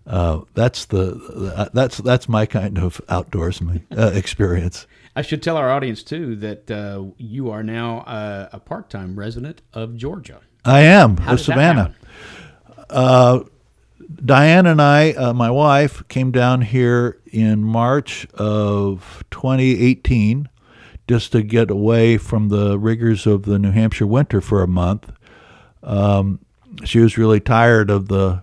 Uh, 0.06 0.40
that's 0.54 0.86
the 0.86 1.70
that's 1.72 1.98
that's 1.98 2.28
my 2.28 2.44
kind 2.44 2.78
of 2.78 3.00
outdoors 3.08 3.60
uh, 3.96 4.10
experience. 4.14 4.86
I 5.14 5.22
should 5.22 5.42
tell 5.42 5.56
our 5.56 5.70
audience 5.70 6.02
too 6.02 6.36
that 6.36 6.70
uh, 6.70 7.04
you 7.18 7.50
are 7.50 7.62
now 7.62 8.00
uh, 8.00 8.48
a 8.52 8.58
part-time 8.58 9.18
resident 9.18 9.62
of 9.72 9.96
Georgia. 9.96 10.40
I 10.64 10.80
am, 10.80 11.18
How 11.18 11.36
Savannah. 11.36 11.94
Diane 14.24 14.66
and 14.66 14.80
I, 14.80 15.12
uh, 15.12 15.32
my 15.32 15.50
wife, 15.50 16.06
came 16.08 16.30
down 16.30 16.62
here 16.62 17.20
in 17.26 17.62
March 17.62 18.26
of 18.34 19.24
2018 19.30 20.48
just 21.08 21.32
to 21.32 21.42
get 21.42 21.70
away 21.70 22.16
from 22.16 22.48
the 22.48 22.78
rigors 22.78 23.26
of 23.26 23.42
the 23.42 23.58
New 23.58 23.70
Hampshire 23.70 24.06
winter 24.06 24.40
for 24.40 24.62
a 24.62 24.68
month. 24.68 25.10
Um, 25.82 26.40
she 26.84 27.00
was 27.00 27.18
really 27.18 27.40
tired 27.40 27.90
of 27.90 28.08
the 28.08 28.42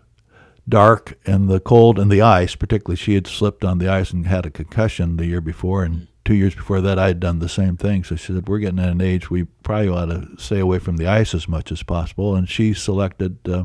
dark 0.67 1.17
and 1.25 1.49
the 1.49 1.59
cold 1.59 1.97
and 1.97 2.11
the 2.11 2.21
ice, 2.21 2.55
particularly 2.55 2.95
she 2.95 3.15
had 3.15 3.27
slipped 3.27 3.65
on 3.65 3.79
the 3.79 3.89
ice 3.89 4.11
and 4.11 4.27
had 4.27 4.45
a 4.45 4.51
concussion 4.51 5.17
the 5.17 5.25
year 5.25 5.41
before, 5.41 5.83
and 5.83 6.07
two 6.25 6.35
years 6.35 6.53
before 6.53 6.79
that 6.81 6.99
I 6.99 7.07
had 7.07 7.19
done 7.19 7.39
the 7.39 7.49
same 7.49 7.75
thing. 7.75 8.03
So 8.03 8.15
she 8.15 8.33
said, 8.33 8.47
"We're 8.47 8.59
getting 8.59 8.79
at 8.79 8.89
an 8.89 9.01
age 9.01 9.29
we 9.29 9.45
probably 9.63 9.89
ought 9.89 10.05
to 10.05 10.27
stay 10.37 10.59
away 10.59 10.79
from 10.79 10.97
the 10.97 11.07
ice 11.07 11.33
as 11.33 11.47
much 11.47 11.71
as 11.71 11.81
possible." 11.81 12.35
And 12.35 12.47
she 12.47 12.73
selected 12.73 13.39
uh, 13.47 13.63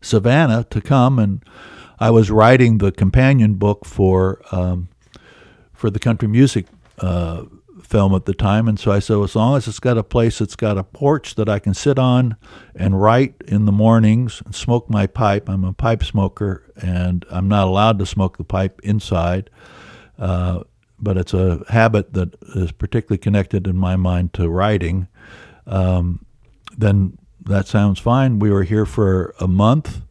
Savannah 0.00 0.64
to 0.70 0.80
come, 0.80 1.18
and 1.18 1.44
I 1.98 2.10
was 2.10 2.30
writing 2.30 2.78
the 2.78 2.92
companion 2.92 3.54
book 3.54 3.84
for 3.84 4.42
um, 4.52 4.88
for 5.72 5.90
the 5.90 5.98
country 5.98 6.28
music 6.28 6.66
uh, 6.98 7.44
film 7.82 8.14
at 8.14 8.24
the 8.24 8.34
time, 8.34 8.68
and 8.68 8.78
so 8.78 8.92
I 8.92 8.98
said, 8.98 9.18
as 9.18 9.34
long 9.34 9.56
as 9.56 9.66
it's 9.66 9.80
got 9.80 9.98
a 9.98 10.04
place 10.04 10.38
that's 10.38 10.56
got 10.56 10.78
a 10.78 10.84
porch 10.84 11.34
that 11.34 11.48
I 11.48 11.58
can 11.58 11.74
sit 11.74 11.98
on 11.98 12.36
and 12.74 13.00
write 13.00 13.34
in 13.48 13.64
the 13.64 13.72
mornings 13.72 14.42
and 14.44 14.54
smoke 14.54 14.88
my 14.88 15.06
pipe. 15.06 15.48
I'm 15.48 15.64
a 15.64 15.72
pipe 15.72 16.04
smoker, 16.04 16.72
and 16.76 17.24
I'm 17.30 17.48
not 17.48 17.66
allowed 17.66 17.98
to 17.98 18.06
smoke 18.06 18.36
the 18.38 18.44
pipe 18.44 18.80
inside. 18.82 19.50
Uh, 20.18 20.64
but 20.98 21.16
it's 21.16 21.32
a 21.32 21.64
habit 21.70 22.12
that 22.12 22.36
is 22.54 22.72
particularly 22.72 23.18
connected 23.18 23.66
in 23.66 23.76
my 23.76 23.96
mind 23.96 24.34
to 24.34 24.48
writing. 24.48 25.08
Um, 25.66 26.26
then 26.76 27.18
that 27.44 27.66
sounds 27.66 27.98
fine. 27.98 28.38
We 28.38 28.50
were 28.50 28.64
here 28.64 28.86
for 28.86 29.34
a 29.40 29.48
month, 29.48 30.02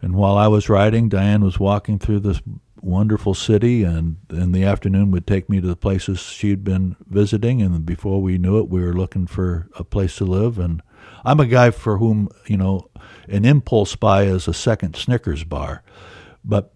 and 0.00 0.14
while 0.14 0.36
I 0.36 0.48
was 0.48 0.68
writing, 0.68 1.08
Diane 1.08 1.44
was 1.44 1.58
walking 1.58 1.98
through 1.98 2.20
this 2.20 2.40
wonderful 2.80 3.34
city, 3.34 3.84
and 3.84 4.16
in 4.30 4.52
the 4.52 4.64
afternoon 4.64 5.10
would 5.12 5.26
take 5.26 5.48
me 5.48 5.60
to 5.60 5.66
the 5.66 5.76
places 5.76 6.20
she'd 6.20 6.64
been 6.64 6.96
visiting. 7.08 7.62
And 7.62 7.86
before 7.86 8.20
we 8.20 8.38
knew 8.38 8.58
it, 8.58 8.68
we 8.68 8.82
were 8.82 8.92
looking 8.92 9.26
for 9.26 9.68
a 9.76 9.84
place 9.84 10.16
to 10.16 10.24
live. 10.24 10.58
And 10.58 10.82
I'm 11.24 11.40
a 11.40 11.46
guy 11.46 11.70
for 11.70 11.98
whom 11.98 12.28
you 12.46 12.56
know 12.56 12.90
an 13.28 13.44
impulse 13.44 13.96
buy 13.96 14.24
is 14.24 14.48
a 14.48 14.54
second 14.54 14.96
Snickers 14.96 15.44
bar, 15.44 15.82
but 16.44 16.74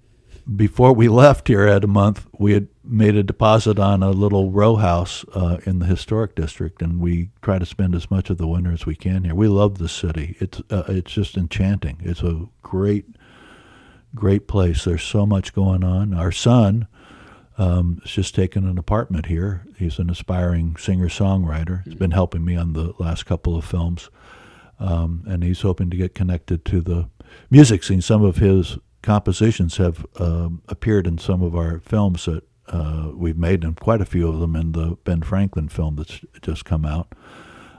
before 0.54 0.92
we 0.92 1.08
left 1.24 1.48
here 1.48 1.66
at 1.66 1.84
a 1.84 1.88
month, 1.88 2.26
we 2.38 2.52
had 2.52 2.68
made 2.86 3.16
a 3.16 3.22
deposit 3.22 3.78
on 3.78 4.02
a 4.02 4.10
little 4.10 4.50
row 4.50 4.76
house 4.76 5.24
uh, 5.34 5.58
in 5.64 5.78
the 5.78 5.86
historic 5.86 6.34
district, 6.34 6.82
and 6.82 7.00
we 7.00 7.30
try 7.42 7.58
to 7.58 7.66
spend 7.66 7.94
as 7.94 8.10
much 8.10 8.30
of 8.30 8.38
the 8.38 8.46
winter 8.46 8.72
as 8.72 8.86
we 8.86 8.94
can 8.94 9.24
here. 9.24 9.34
We 9.34 9.48
love 9.48 9.78
the 9.78 9.88
city; 9.88 10.36
it's 10.40 10.60
uh, 10.70 10.84
it's 10.88 11.12
just 11.12 11.36
enchanting. 11.36 11.98
It's 12.02 12.22
a 12.22 12.46
great, 12.62 13.06
great 14.14 14.46
place. 14.46 14.84
There's 14.84 15.02
so 15.02 15.26
much 15.26 15.54
going 15.54 15.84
on. 15.84 16.14
Our 16.14 16.32
son 16.32 16.86
um, 17.58 18.00
has 18.02 18.12
just 18.12 18.34
taken 18.34 18.66
an 18.66 18.78
apartment 18.78 19.26
here. 19.26 19.66
He's 19.76 19.98
an 19.98 20.10
aspiring 20.10 20.76
singer 20.76 21.08
songwriter. 21.08 21.84
He's 21.84 21.94
been 21.94 22.12
helping 22.12 22.44
me 22.44 22.56
on 22.56 22.72
the 22.72 22.94
last 22.98 23.26
couple 23.26 23.56
of 23.56 23.64
films, 23.64 24.10
um, 24.78 25.24
and 25.26 25.42
he's 25.42 25.62
hoping 25.62 25.90
to 25.90 25.96
get 25.96 26.14
connected 26.14 26.64
to 26.66 26.80
the 26.80 27.08
music 27.50 27.82
scene. 27.82 28.02
Some 28.02 28.24
of 28.24 28.36
his 28.36 28.78
compositions 29.02 29.76
have 29.76 30.04
uh, 30.16 30.48
appeared 30.68 31.06
in 31.06 31.18
some 31.18 31.42
of 31.42 31.54
our 31.54 31.80
films 31.80 32.24
that 32.24 32.42
uh, 32.68 33.11
we've 33.14 33.38
made, 33.38 33.64
and 33.64 33.78
quite 33.78 34.00
a 34.00 34.06
few 34.06 34.28
of 34.28 34.40
them 34.40 34.56
in 34.56 34.73
the 34.73 34.96
Ben 35.04 35.23
Franklin 35.23 35.68
film 35.68 35.96
that's 35.96 36.20
just 36.42 36.64
come 36.64 36.85
out. 36.85 37.12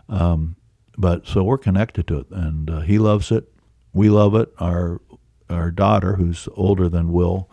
Um, 0.10 0.56
but 0.98 1.28
so 1.28 1.44
we're 1.44 1.58
connected 1.58 2.08
to 2.08 2.20
it, 2.20 2.28
and 2.32 2.70
uh, 2.70 2.80
he 2.82 2.98
loves 2.98 3.32
it. 3.32 3.52
We 3.94 4.10
love 4.10 4.36
it. 4.36 4.54
Our 4.60 5.02
our 5.50 5.72
daughter, 5.72 6.16
who's 6.16 6.48
older 6.56 6.90
than 6.90 7.12
Will, 7.12 7.50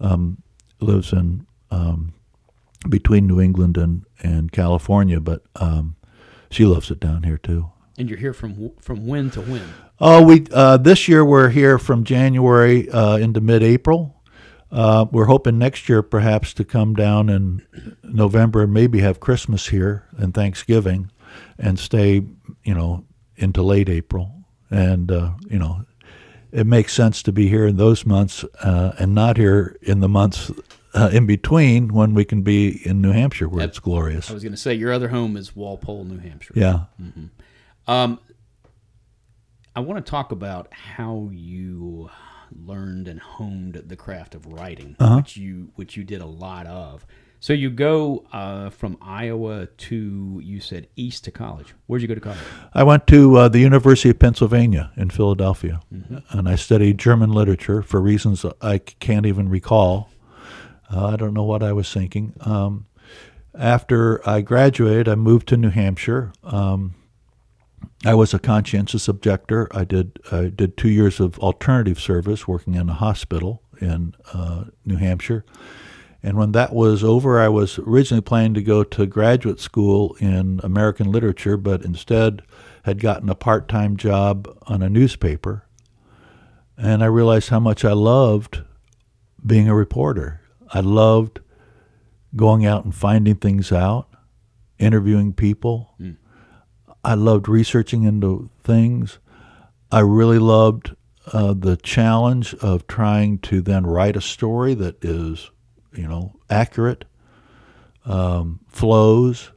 um, 0.00 0.42
lives 0.80 1.12
in 1.12 1.46
um, 1.70 2.14
between 2.88 3.26
New 3.26 3.40
England 3.40 3.76
and, 3.76 4.04
and 4.22 4.52
California, 4.52 5.20
but 5.20 5.42
um, 5.56 5.96
she 6.50 6.64
loves 6.64 6.90
it 6.90 7.00
down 7.00 7.22
here 7.22 7.38
too. 7.38 7.70
And 7.98 8.08
you're 8.08 8.18
here 8.18 8.32
from 8.32 8.72
from 8.80 9.06
when 9.06 9.30
to 9.30 9.40
when? 9.40 9.62
Oh, 10.00 10.22
we 10.22 10.46
uh, 10.52 10.76
this 10.78 11.06
year 11.06 11.24
we're 11.24 11.50
here 11.50 11.78
from 11.78 12.04
January 12.04 12.90
uh, 12.90 13.16
into 13.16 13.40
mid-April. 13.40 14.13
Uh, 14.74 15.06
we're 15.12 15.26
hoping 15.26 15.56
next 15.56 15.88
year 15.88 16.02
perhaps 16.02 16.52
to 16.52 16.64
come 16.64 16.94
down 16.94 17.28
in 17.28 17.64
November 18.02 18.64
and 18.64 18.74
maybe 18.74 18.98
have 18.98 19.20
Christmas 19.20 19.68
here 19.68 20.08
and 20.16 20.34
Thanksgiving, 20.34 21.12
and 21.58 21.78
stay, 21.78 22.26
you 22.64 22.74
know, 22.74 23.04
into 23.36 23.62
late 23.62 23.88
April. 23.88 24.44
And 24.70 25.12
uh, 25.12 25.34
you 25.48 25.60
know, 25.60 25.84
it 26.50 26.66
makes 26.66 26.92
sense 26.92 27.22
to 27.22 27.32
be 27.32 27.48
here 27.48 27.68
in 27.68 27.76
those 27.76 28.04
months 28.04 28.44
uh, 28.62 28.92
and 28.98 29.14
not 29.14 29.36
here 29.36 29.76
in 29.80 30.00
the 30.00 30.08
months 30.08 30.50
uh, 30.92 31.08
in 31.12 31.24
between 31.24 31.94
when 31.94 32.12
we 32.12 32.24
can 32.24 32.42
be 32.42 32.84
in 32.84 33.00
New 33.00 33.12
Hampshire 33.12 33.48
where 33.48 33.64
it's 33.64 33.78
glorious. 33.78 34.28
I 34.28 34.34
was 34.34 34.42
going 34.42 34.54
to 34.54 34.58
say 34.58 34.74
your 34.74 34.92
other 34.92 35.08
home 35.08 35.36
is 35.36 35.54
Walpole, 35.54 36.02
New 36.02 36.18
Hampshire. 36.18 36.54
Yeah. 36.56 36.86
Mm-hmm. 37.00 37.26
Um, 37.86 38.18
I 39.76 39.80
want 39.80 40.04
to 40.04 40.10
talk 40.10 40.32
about 40.32 40.72
how 40.72 41.30
you 41.32 42.10
learned 42.54 43.08
and 43.08 43.20
honed 43.20 43.74
the 43.86 43.96
craft 43.96 44.34
of 44.34 44.46
writing, 44.46 44.96
uh-huh. 44.98 45.16
which 45.16 45.36
you 45.36 45.70
which 45.74 45.96
you 45.96 46.04
did 46.04 46.20
a 46.20 46.26
lot 46.26 46.66
of. 46.66 47.06
So 47.40 47.52
you 47.52 47.68
go 47.68 48.24
uh, 48.32 48.70
from 48.70 48.96
Iowa 49.02 49.66
to 49.66 50.40
you 50.42 50.60
said 50.60 50.88
east 50.96 51.24
to 51.24 51.30
college. 51.30 51.74
Where'd 51.86 52.00
you 52.00 52.08
go 52.08 52.14
to 52.14 52.20
college? 52.20 52.38
I 52.72 52.84
went 52.84 53.06
to 53.08 53.36
uh, 53.36 53.48
the 53.48 53.58
University 53.58 54.08
of 54.08 54.18
Pennsylvania 54.18 54.92
in 54.96 55.10
Philadelphia, 55.10 55.82
mm-hmm. 55.92 56.18
and 56.30 56.48
I 56.48 56.54
studied 56.54 56.96
German 56.96 57.30
literature 57.30 57.82
for 57.82 58.00
reasons 58.00 58.46
I 58.62 58.78
can't 58.78 59.26
even 59.26 59.50
recall. 59.50 60.08
Uh, 60.90 61.08
I 61.08 61.16
don't 61.16 61.34
know 61.34 61.44
what 61.44 61.62
I 61.62 61.72
was 61.72 61.92
thinking. 61.92 62.32
Um, 62.40 62.86
after 63.54 64.26
I 64.26 64.40
graduated, 64.40 65.08
I 65.08 65.14
moved 65.14 65.48
to 65.48 65.56
New 65.56 65.70
Hampshire. 65.70 66.32
Um, 66.42 66.94
I 68.04 68.14
was 68.14 68.34
a 68.34 68.38
conscientious 68.38 69.08
objector. 69.08 69.66
I 69.70 69.84
did 69.84 70.18
I 70.30 70.46
did 70.46 70.76
two 70.76 70.90
years 70.90 71.20
of 71.20 71.38
alternative 71.38 71.98
service, 71.98 72.46
working 72.46 72.74
in 72.74 72.90
a 72.90 72.94
hospital 72.94 73.62
in 73.80 74.14
uh, 74.32 74.64
New 74.84 74.96
Hampshire. 74.96 75.44
And 76.22 76.36
when 76.36 76.52
that 76.52 76.72
was 76.72 77.04
over, 77.04 77.40
I 77.40 77.48
was 77.48 77.78
originally 77.78 78.22
planning 78.22 78.54
to 78.54 78.62
go 78.62 78.82
to 78.82 79.06
graduate 79.06 79.60
school 79.60 80.16
in 80.20 80.60
American 80.62 81.12
literature, 81.12 81.56
but 81.56 81.84
instead 81.84 82.42
had 82.84 82.98
gotten 83.00 83.28
a 83.28 83.34
part-time 83.34 83.96
job 83.96 84.48
on 84.62 84.82
a 84.82 84.88
newspaper. 84.88 85.66
And 86.76 87.02
I 87.02 87.06
realized 87.06 87.50
how 87.50 87.60
much 87.60 87.84
I 87.84 87.92
loved 87.92 88.62
being 89.44 89.68
a 89.68 89.74
reporter. 89.74 90.40
I 90.72 90.80
loved 90.80 91.40
going 92.36 92.64
out 92.64 92.84
and 92.84 92.94
finding 92.94 93.36
things 93.36 93.70
out, 93.70 94.08
interviewing 94.78 95.32
people. 95.34 95.94
Mm 96.00 96.16
I 97.04 97.14
loved 97.14 97.48
researching 97.48 98.04
into 98.04 98.50
things. 98.62 99.18
I 99.92 100.00
really 100.00 100.38
loved 100.38 100.96
uh, 101.32 101.54
the 101.54 101.76
challenge 101.76 102.54
of 102.54 102.86
trying 102.86 103.38
to 103.40 103.60
then 103.60 103.86
write 103.86 104.16
a 104.16 104.20
story 104.20 104.74
that 104.74 105.04
is, 105.04 105.50
you 105.92 106.08
know, 106.08 106.34
accurate, 106.50 107.04
um, 108.04 108.60
flows, 108.68 109.52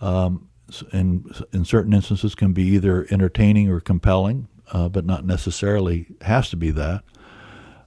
um, 0.00 0.48
in 0.92 1.24
in 1.52 1.64
certain 1.64 1.92
instances 1.94 2.34
can 2.34 2.52
be 2.52 2.62
either 2.62 3.06
entertaining 3.10 3.70
or 3.70 3.80
compelling, 3.80 4.48
uh, 4.72 4.88
but 4.88 5.06
not 5.06 5.24
necessarily 5.24 6.06
has 6.22 6.50
to 6.50 6.56
be 6.56 6.70
that. 6.70 7.02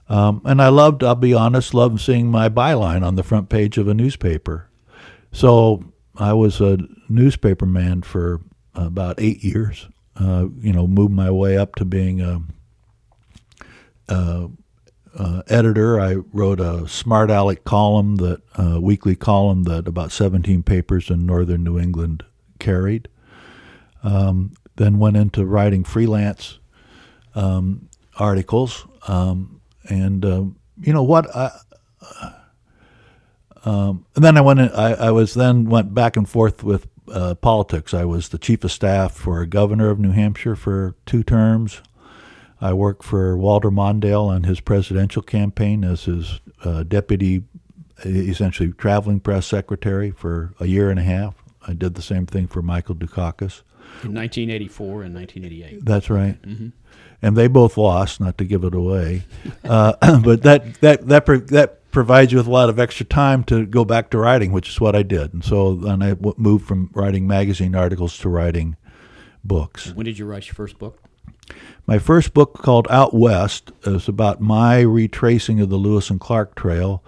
Um, 0.08 0.42
and 0.44 0.60
I 0.60 0.68
loved, 0.68 1.02
I'll 1.02 1.14
be 1.14 1.32
honest, 1.32 1.74
loved 1.74 2.00
seeing 2.00 2.30
my 2.30 2.48
byline 2.48 3.06
on 3.06 3.14
the 3.14 3.22
front 3.22 3.48
page 3.48 3.78
of 3.78 3.88
a 3.88 3.94
newspaper. 3.94 4.68
So 5.30 5.84
I 6.16 6.32
was 6.32 6.60
a 6.60 6.78
newspaper 7.08 7.66
man 7.66 8.02
for 8.02 8.40
about 8.74 9.20
eight 9.20 9.42
years. 9.42 9.88
Uh, 10.16 10.46
you 10.60 10.72
know, 10.72 10.86
moved 10.86 11.12
my 11.12 11.30
way 11.30 11.56
up 11.56 11.74
to 11.76 11.84
being 11.84 12.20
a, 12.20 12.42
a, 14.08 14.48
a, 15.18 15.42
editor. 15.48 15.98
I 15.98 16.16
wrote 16.32 16.60
a 16.60 16.86
Smart 16.86 17.30
Aleck 17.30 17.64
column, 17.64 18.16
that 18.16 18.42
uh, 18.58 18.78
weekly 18.80 19.16
column 19.16 19.62
that 19.64 19.88
about 19.88 20.12
17 20.12 20.62
papers 20.64 21.08
in 21.08 21.24
northern 21.24 21.64
New 21.64 21.78
England 21.78 22.24
carried. 22.58 23.08
Um, 24.02 24.52
then 24.76 24.98
went 24.98 25.16
into 25.16 25.46
writing 25.46 25.84
freelance 25.84 26.58
um, 27.34 27.88
articles, 28.18 28.86
um, 29.08 29.60
and 29.88 30.24
uh, 30.24 30.44
you 30.80 30.92
know 30.92 31.02
what? 31.02 31.34
I, 31.34 31.50
um, 33.64 34.06
and 34.14 34.24
then 34.24 34.36
I 34.36 34.40
went. 34.40 34.60
In, 34.60 34.70
I, 34.70 34.94
I 34.94 35.10
was 35.10 35.34
then 35.34 35.66
went 35.66 35.94
back 35.94 36.16
and 36.16 36.28
forth 36.28 36.62
with 36.62 36.88
uh, 37.12 37.34
politics. 37.36 37.94
I 37.94 38.04
was 38.04 38.30
the 38.30 38.38
chief 38.38 38.64
of 38.64 38.72
staff 38.72 39.12
for 39.12 39.40
a 39.40 39.46
governor 39.46 39.90
of 39.90 39.98
New 39.98 40.12
Hampshire 40.12 40.56
for 40.56 40.96
two 41.06 41.22
terms. 41.22 41.82
I 42.60 42.72
worked 42.72 43.02
for 43.02 43.36
Walter 43.36 43.70
Mondale 43.70 44.28
on 44.28 44.44
his 44.44 44.60
presidential 44.60 45.22
campaign 45.22 45.84
as 45.84 46.04
his 46.04 46.40
uh, 46.64 46.84
deputy, 46.84 47.42
essentially 48.04 48.72
traveling 48.72 49.20
press 49.20 49.46
secretary 49.46 50.10
for 50.12 50.54
a 50.60 50.66
year 50.66 50.88
and 50.88 50.98
a 50.98 51.02
half. 51.02 51.34
I 51.66 51.74
did 51.74 51.94
the 51.94 52.02
same 52.02 52.26
thing 52.26 52.46
for 52.46 52.62
Michael 52.62 52.94
Dukakis. 52.94 53.62
In 54.04 54.14
1984 54.14 55.02
and 55.02 55.14
1988. 55.14 55.84
That's 55.84 56.08
right. 56.08 56.40
Mm-hmm. 56.42 56.68
And 57.20 57.36
they 57.36 57.46
both 57.46 57.76
lost, 57.76 58.20
not 58.20 58.38
to 58.38 58.44
give 58.44 58.64
it 58.64 58.74
away. 58.74 59.24
uh, 59.64 59.94
but 60.20 60.42
that, 60.42 60.74
that, 60.80 61.06
that, 61.08 61.26
that 61.48 61.81
provides 61.92 62.32
you 62.32 62.38
with 62.38 62.46
a 62.46 62.50
lot 62.50 62.68
of 62.68 62.78
extra 62.78 63.06
time 63.06 63.44
to 63.44 63.66
go 63.66 63.84
back 63.84 64.10
to 64.10 64.18
writing, 64.18 64.50
which 64.50 64.68
is 64.68 64.80
what 64.80 64.96
I 64.96 65.02
did. 65.02 65.32
And 65.32 65.44
so 65.44 65.74
then 65.74 66.02
I 66.02 66.16
moved 66.36 66.66
from 66.66 66.90
writing 66.94 67.26
magazine 67.26 67.74
articles 67.74 68.18
to 68.18 68.28
writing 68.28 68.76
books. 69.44 69.92
When 69.94 70.06
did 70.06 70.18
you 70.18 70.26
write 70.26 70.46
your 70.46 70.54
first 70.54 70.78
book? 70.78 70.98
My 71.86 71.98
first 71.98 72.32
book, 72.32 72.54
called 72.54 72.86
Out 72.90 73.14
West, 73.14 73.72
is 73.84 74.08
about 74.08 74.40
my 74.40 74.80
retracing 74.80 75.60
of 75.60 75.68
the 75.68 75.76
Lewis 75.76 76.10
and 76.10 76.18
Clark 76.18 76.54
Trail. 76.54 77.04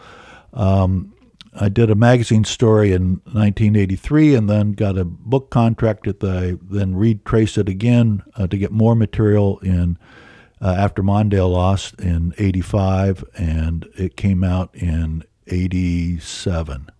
Um, 0.52 1.14
I 1.58 1.68
did 1.68 1.88
a 1.88 1.94
magazine 1.94 2.44
story 2.44 2.92
in 2.92 3.20
1983 3.26 4.34
and 4.34 4.50
then 4.50 4.72
got 4.72 4.98
a 4.98 5.04
book 5.04 5.50
contract 5.50 6.04
that 6.04 6.22
I 6.24 6.58
then 6.60 6.96
retraced 6.96 7.58
it 7.58 7.68
again 7.68 8.24
uh, 8.34 8.48
to 8.48 8.56
get 8.56 8.72
more 8.72 8.96
material 8.96 9.58
in 9.60 9.96
uh, 10.64 10.74
after 10.78 11.02
Mondale 11.02 11.52
lost 11.52 12.00
in 12.00 12.32
85, 12.38 13.22
and 13.36 13.86
it 13.96 14.16
came 14.16 14.42
out 14.42 14.74
in 14.74 15.22
87. 15.46 16.90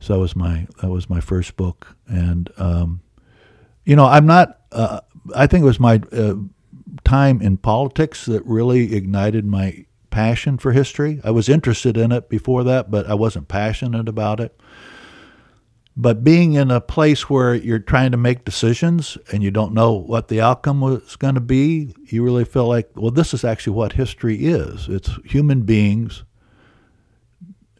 So 0.00 0.14
that 0.14 0.18
was 0.18 0.34
my 0.34 0.66
that 0.80 0.88
was 0.88 1.10
my 1.10 1.20
first 1.20 1.56
book, 1.56 1.96
and 2.08 2.50
um, 2.56 3.02
you 3.84 3.94
know 3.94 4.06
I'm 4.06 4.26
not. 4.26 4.58
Uh, 4.72 5.00
I 5.34 5.46
think 5.46 5.62
it 5.62 5.66
was 5.66 5.80
my 5.80 6.00
uh, 6.12 6.34
time 7.04 7.42
in 7.42 7.58
politics 7.58 8.24
that 8.26 8.44
really 8.44 8.94
ignited 8.94 9.44
my 9.44 9.84
passion 10.10 10.56
for 10.56 10.72
history. 10.72 11.20
I 11.24 11.30
was 11.30 11.48
interested 11.48 11.96
in 11.96 12.10
it 12.10 12.28
before 12.28 12.64
that, 12.64 12.90
but 12.90 13.06
I 13.06 13.14
wasn't 13.14 13.48
passionate 13.48 14.08
about 14.08 14.40
it. 14.40 14.58
But 15.96 16.24
being 16.24 16.54
in 16.54 16.72
a 16.72 16.80
place 16.80 17.30
where 17.30 17.54
you're 17.54 17.78
trying 17.78 18.10
to 18.10 18.16
make 18.16 18.44
decisions 18.44 19.16
and 19.32 19.44
you 19.44 19.52
don't 19.52 19.74
know 19.74 19.92
what 19.92 20.26
the 20.26 20.40
outcome 20.40 20.80
was 20.80 21.14
going 21.14 21.36
to 21.36 21.40
be, 21.40 21.94
you 22.06 22.24
really 22.24 22.44
feel 22.44 22.66
like, 22.66 22.90
well, 22.96 23.12
this 23.12 23.32
is 23.32 23.44
actually 23.44 23.74
what 23.74 23.92
history 23.92 24.46
is. 24.46 24.88
It's 24.88 25.10
human 25.24 25.62
beings, 25.62 26.24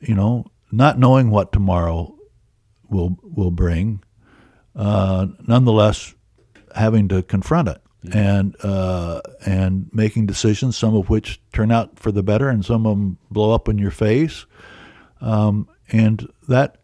you 0.01 0.15
know, 0.15 0.47
not 0.71 0.99
knowing 0.99 1.31
what 1.31 1.51
tomorrow 1.53 2.17
will 2.89 3.19
will 3.23 3.51
bring, 3.51 4.03
uh, 4.77 5.27
nonetheless 5.47 6.15
having 6.75 7.09
to 7.09 7.23
confront 7.23 7.69
it 7.69 7.81
and 8.13 8.55
uh, 8.63 9.21
and 9.45 9.91
making 9.93 10.27
decisions, 10.27 10.77
some 10.77 10.95
of 10.95 11.11
which 11.11 11.41
turn 11.53 11.73
out 11.73 11.99
for 11.99 12.13
the 12.13 12.23
better, 12.23 12.49
and 12.49 12.65
some 12.65 12.87
of 12.87 12.97
them 12.97 13.19
blow 13.31 13.53
up 13.53 13.69
in 13.69 13.79
your 13.79 13.91
face. 13.91 14.47
Um, 15.21 15.69
and 15.91 16.29
that 16.49 16.79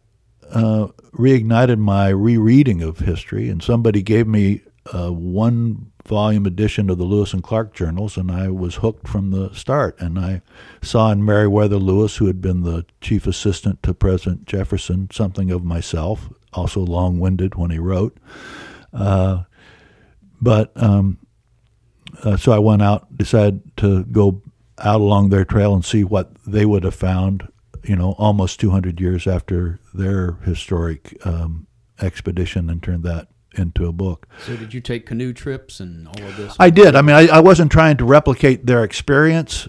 uh, 0.49 0.87
reignited 1.13 1.77
my 1.77 2.09
rereading 2.09 2.81
of 2.81 2.99
history, 2.99 3.49
and 3.49 3.61
somebody 3.61 4.01
gave 4.01 4.27
me 4.27 4.61
a 4.93 5.11
one 5.11 5.91
volume 6.05 6.45
edition 6.45 6.89
of 6.89 6.97
the 6.97 7.03
Lewis 7.03 7.33
and 7.33 7.43
Clark 7.43 7.73
journals, 7.73 8.17
and 8.17 8.31
I 8.31 8.49
was 8.49 8.75
hooked 8.75 9.07
from 9.07 9.31
the 9.31 9.53
start. 9.53 9.99
And 9.99 10.17
I 10.17 10.41
saw 10.81 11.11
in 11.11 11.23
Meriwether 11.23 11.77
Lewis, 11.77 12.17
who 12.17 12.27
had 12.27 12.41
been 12.41 12.63
the 12.63 12.85
chief 12.99 13.27
assistant 13.27 13.83
to 13.83 13.93
President 13.93 14.45
Jefferson, 14.45 15.09
something 15.11 15.51
of 15.51 15.63
myself, 15.63 16.29
also 16.53 16.81
long 16.81 17.19
winded 17.19 17.55
when 17.55 17.71
he 17.71 17.79
wrote. 17.79 18.17
Uh, 18.93 19.43
but 20.41 20.71
um, 20.75 21.19
uh, 22.23 22.37
so 22.37 22.51
I 22.51 22.59
went 22.59 22.81
out, 22.81 23.15
decided 23.15 23.61
to 23.77 24.03
go 24.05 24.41
out 24.79 25.01
along 25.01 25.29
their 25.29 25.45
trail 25.45 25.73
and 25.73 25.85
see 25.85 26.03
what 26.03 26.33
they 26.45 26.65
would 26.65 26.83
have 26.83 26.95
found 26.95 27.47
you 27.83 27.95
know, 27.95 28.13
almost 28.17 28.59
200 28.59 28.99
years 28.99 29.27
after 29.27 29.79
their 29.93 30.33
historic 30.43 31.17
um, 31.25 31.67
expedition 32.01 32.69
and 32.69 32.81
turned 32.81 33.03
that 33.03 33.27
into 33.55 33.85
a 33.85 33.91
book. 33.91 34.27
So, 34.45 34.55
did 34.55 34.73
you 34.73 34.81
take 34.81 35.05
canoe 35.05 35.33
trips 35.33 35.79
and 35.79 36.07
all 36.07 36.23
of 36.23 36.37
this? 36.37 36.55
I 36.59 36.69
did. 36.69 36.95
I 36.95 37.01
mean, 37.01 37.15
I, 37.15 37.27
I 37.27 37.39
wasn't 37.39 37.71
trying 37.71 37.97
to 37.97 38.05
replicate 38.05 38.65
their 38.65 38.83
experience. 38.83 39.67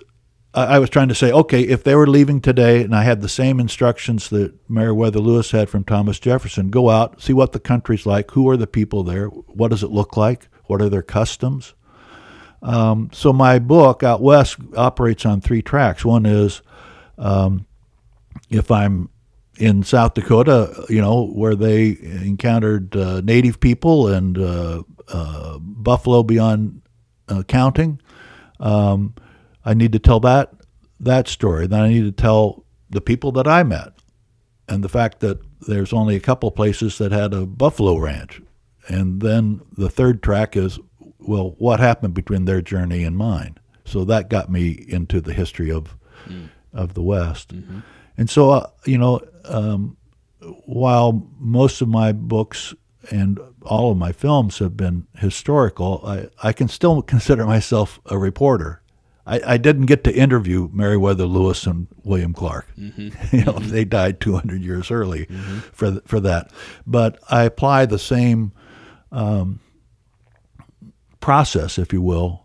I, 0.54 0.76
I, 0.76 0.78
was 0.78 0.90
trying 0.90 1.08
to 1.08 1.14
say, 1.14 1.32
okay, 1.32 1.62
if 1.62 1.82
they 1.82 1.94
were 1.94 2.06
leaving 2.06 2.40
today 2.40 2.82
and 2.82 2.94
I 2.94 3.02
had 3.02 3.20
the 3.20 3.28
same 3.28 3.58
instructions 3.58 4.28
that 4.30 4.54
Meriwether 4.68 5.18
Lewis 5.18 5.50
had 5.50 5.68
from 5.68 5.84
Thomas 5.84 6.20
Jefferson, 6.20 6.70
go 6.70 6.90
out, 6.90 7.20
see 7.20 7.32
what 7.32 7.52
the 7.52 7.60
country's 7.60 8.06
like, 8.06 8.30
who 8.32 8.48
are 8.48 8.56
the 8.56 8.66
people 8.66 9.02
there, 9.02 9.26
what 9.26 9.68
does 9.70 9.82
it 9.82 9.90
look 9.90 10.16
like, 10.16 10.48
what 10.66 10.80
are 10.80 10.88
their 10.88 11.02
customs. 11.02 11.74
Um, 12.62 13.10
so, 13.12 13.32
my 13.32 13.58
book, 13.58 14.04
Out 14.04 14.22
West, 14.22 14.56
operates 14.76 15.26
on 15.26 15.40
three 15.40 15.62
tracks. 15.62 16.04
One 16.04 16.24
is 16.24 16.62
um, 17.18 17.66
if 18.50 18.70
I'm 18.70 19.08
in 19.58 19.82
South 19.82 20.14
Dakota, 20.14 20.84
you 20.88 21.00
know, 21.00 21.26
where 21.26 21.54
they 21.54 21.98
encountered 22.00 22.96
uh, 22.96 23.20
native 23.20 23.60
people 23.60 24.08
and 24.08 24.38
uh, 24.38 24.82
uh, 25.08 25.58
buffalo 25.58 26.22
beyond 26.22 26.82
uh, 27.28 27.42
counting, 27.42 28.00
um, 28.60 29.14
I 29.64 29.74
need 29.74 29.92
to 29.92 29.98
tell 29.98 30.20
that 30.20 30.52
that 31.00 31.28
story. 31.28 31.66
Then 31.66 31.80
I 31.80 31.88
need 31.88 32.04
to 32.04 32.12
tell 32.12 32.64
the 32.90 33.00
people 33.00 33.32
that 33.32 33.46
I 33.46 33.62
met, 33.62 33.92
and 34.68 34.82
the 34.82 34.88
fact 34.88 35.20
that 35.20 35.40
there's 35.66 35.92
only 35.92 36.16
a 36.16 36.20
couple 36.20 36.50
places 36.50 36.98
that 36.98 37.12
had 37.12 37.34
a 37.34 37.46
buffalo 37.46 37.98
ranch, 37.98 38.40
and 38.88 39.20
then 39.20 39.60
the 39.76 39.90
third 39.90 40.22
track 40.22 40.56
is, 40.56 40.78
well, 41.18 41.54
what 41.58 41.80
happened 41.80 42.14
between 42.14 42.44
their 42.44 42.62
journey 42.62 43.04
and 43.04 43.16
mine. 43.16 43.58
So 43.84 44.04
that 44.04 44.30
got 44.30 44.50
me 44.50 44.84
into 44.88 45.20
the 45.20 45.32
history 45.32 45.70
of 45.70 45.96
mm. 46.26 46.48
of 46.72 46.94
the 46.94 47.02
West. 47.02 47.54
Mm-hmm. 47.54 47.80
And 48.16 48.28
so, 48.28 48.50
uh, 48.50 48.70
you 48.84 48.98
know, 48.98 49.20
um, 49.44 49.96
while 50.64 51.28
most 51.38 51.80
of 51.80 51.88
my 51.88 52.12
books 52.12 52.74
and 53.10 53.38
all 53.62 53.90
of 53.90 53.96
my 53.96 54.12
films 54.12 54.58
have 54.58 54.76
been 54.76 55.06
historical, 55.16 56.02
I, 56.04 56.28
I 56.42 56.52
can 56.52 56.68
still 56.68 57.02
consider 57.14 57.44
myself 57.46 58.00
a 58.06 58.18
reporter. 58.18 58.82
I, 59.24 59.40
I 59.54 59.56
didn't 59.56 59.86
get 59.86 60.02
to 60.04 60.14
interview 60.14 60.68
Meriwether 60.72 61.26
Lewis 61.26 61.64
and 61.66 61.86
William 62.02 62.32
Clark. 62.32 62.66
Mm-hmm. 62.76 63.02
you 63.36 63.44
know, 63.44 63.52
mm-hmm. 63.52 63.68
they 63.68 63.84
died 63.84 64.20
200 64.20 64.62
years 64.62 64.90
early 64.90 65.26
mm-hmm. 65.26 65.58
for 65.58 66.00
for 66.06 66.18
that. 66.20 66.50
But 66.86 67.20
I 67.30 67.44
apply 67.44 67.86
the 67.86 68.00
same 68.00 68.52
um, 69.12 69.60
process, 71.20 71.78
if 71.78 71.92
you 71.92 72.02
will, 72.02 72.41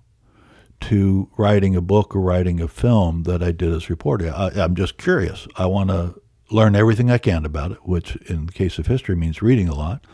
to 0.82 1.30
writing 1.38 1.76
a 1.76 1.82
book 1.82 2.16
or 2.16 2.22
writing 2.22 2.62
a 2.62 2.68
film 2.68 3.24
that 3.24 3.44
I 3.44 3.52
did 3.52 3.74
as 3.74 3.90
reporter. 3.90 4.32
I, 4.34 4.52
am 4.56 4.76
just 4.76 4.98
curious. 4.98 5.48
I 5.56 5.66
want 5.66 5.90
to 5.90 6.22
learn 6.50 6.76
everything 6.76 7.12
I 7.12 7.18
can 7.18 7.46
about 7.46 7.72
it, 7.72 7.88
which 7.88 8.16
in 8.28 8.46
the 8.46 8.52
case 8.52 8.78
of 8.80 8.88
history 8.88 9.16
means 9.16 9.42
reading 9.42 9.68
a 9.68 9.76
lot. 9.76 10.06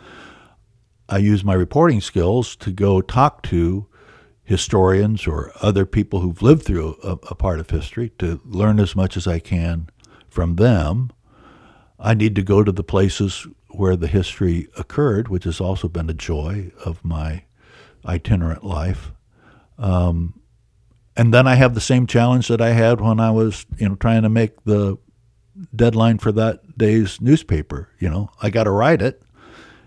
I 1.10 1.18
use 1.18 1.44
my 1.44 1.54
reporting 1.54 2.02
skills 2.02 2.56
to 2.58 2.72
go 2.72 3.02
talk 3.02 3.44
to 3.44 3.88
historians 4.44 5.28
or 5.28 5.52
other 5.62 5.86
people 5.86 6.20
who've 6.20 6.42
lived 6.42 6.64
through 6.64 6.98
a, 7.04 7.12
a 7.30 7.36
part 7.36 7.60
of 7.60 7.70
history 7.70 8.10
to 8.20 8.42
learn 8.46 8.80
as 8.80 8.96
much 8.96 9.16
as 9.16 9.28
I 9.28 9.40
can 9.40 9.90
from 10.30 10.56
them. 10.56 11.12
I 12.00 12.14
need 12.14 12.36
to 12.36 12.42
go 12.42 12.64
to 12.64 12.72
the 12.72 12.84
places 12.84 13.48
where 13.70 13.96
the 13.96 14.08
history 14.08 14.68
occurred, 14.78 15.28
which 15.28 15.46
has 15.46 15.62
also 15.62 15.88
been 15.88 16.10
a 16.10 16.14
joy 16.14 16.72
of 16.84 17.04
my 17.04 17.44
itinerant 18.06 18.64
life. 18.64 19.12
Um, 19.78 20.40
and 21.16 21.34
then 21.34 21.48
I 21.48 21.56
have 21.56 21.76
the 21.76 21.82
same 21.82 22.08
challenge 22.08 22.48
that 22.48 22.62
I 22.62 22.70
had 22.70 23.00
when 23.00 23.20
I 23.20 23.32
was, 23.32 23.66
you 23.78 23.88
know, 23.88 23.96
trying 23.96 24.24
to 24.24 24.30
make 24.30 24.64
the 24.64 24.98
deadline 25.76 26.18
for 26.18 26.32
that 26.32 26.78
day's 26.78 27.22
newspaper. 27.22 27.90
You 28.00 28.10
know, 28.10 28.30
I 28.42 28.50
got 28.50 28.64
to 28.64 28.72
write 28.72 29.02
it, 29.02 29.22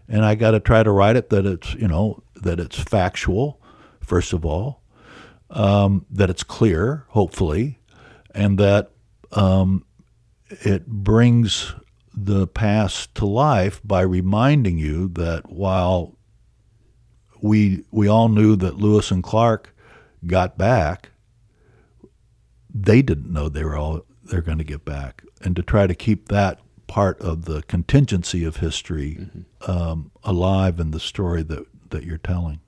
and 0.09 0.25
I 0.25 0.35
got 0.35 0.53
to 0.53 0.61
try 0.61 0.83
to 0.83 0.91
write 0.91 1.17
it 1.17 1.31
that 1.31 1.45
it's, 1.45 1.75
you 1.75 1.89
know, 1.89 2.23
that 2.37 2.61
it's 2.61 2.79
factual, 2.79 3.61
first 4.01 4.33
of 4.33 4.45
all, 4.45 4.83
um, 5.51 6.07
that 6.11 6.31
it's 6.31 6.45
clear, 6.45 7.05
hopefully, 7.09 7.81
and 8.35 8.59
that 8.59 8.91
um, 9.33 9.85
it 10.49 10.87
brings 10.87 11.75
the 12.15 12.47
past 12.47 13.15
to 13.17 13.27
life 13.27 13.81
by 13.85 14.01
reminding 14.01 14.79
you 14.79 15.09
that 15.09 15.51
while 15.51 16.17
we 17.43 17.85
we 17.91 18.09
all 18.09 18.29
knew 18.29 18.57
that 18.57 18.77
Lewis 18.79 19.11
and 19.11 19.23
Clark 19.23 19.77
got 20.27 20.57
back 20.57 21.11
they 22.83 23.03
didn't 23.03 23.33
know 23.33 23.49
they 23.49 23.65
were 23.65 23.77
all 23.77 24.03
they're 24.25 24.43
going 24.43 24.59
to 24.59 24.65
get 24.65 24.85
back, 24.85 25.25
and 25.41 25.55
to 25.57 25.62
try 25.62 25.87
to 25.87 25.95
keep 25.95 26.29
that 26.29 26.61
part 26.87 27.21
of 27.21 27.45
the 27.45 27.62
contingency 27.62 28.45
of 28.45 28.57
history 28.57 29.17
mm-hmm. 29.21 29.71
um, 29.71 30.11
alive 30.25 30.79
in 30.79 30.91
the 30.91 31.01
story 31.01 31.43
that 31.43 31.67
that 31.91 32.05
you're 32.05 32.19
telling. 32.19 32.61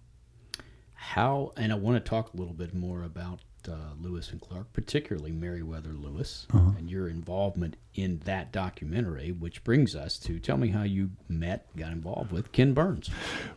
How 0.95 1.53
and 1.57 1.73
I 1.73 1.77
want 1.77 2.03
to 2.03 2.09
talk 2.09 2.33
a 2.33 2.37
little 2.37 2.55
bit 2.55 2.75
more 2.75 3.03
about 3.03 3.41
uh, 3.67 3.95
Lewis 4.01 4.31
and 4.31 4.41
Clark, 4.41 4.73
particularly 4.73 5.33
Meriwether 5.33 5.93
Lewis, 5.93 6.47
uh-huh. 6.53 6.73
and 6.79 6.91
your 6.91 7.09
involvement 7.09 7.77
in 7.95 8.19
that 8.25 8.53
documentary, 8.53 9.33
which 9.33 9.65
brings 9.65 9.97
us 9.97 10.19
to 10.21 10.39
tell 10.39 10.57
me 10.57 10.69
how 10.69 10.83
you 10.83 11.11
met, 11.29 11.67
got 11.77 11.93
involved 11.93 12.31
with 12.31 12.53
Ken 12.53 12.75
Burns. 12.75 13.11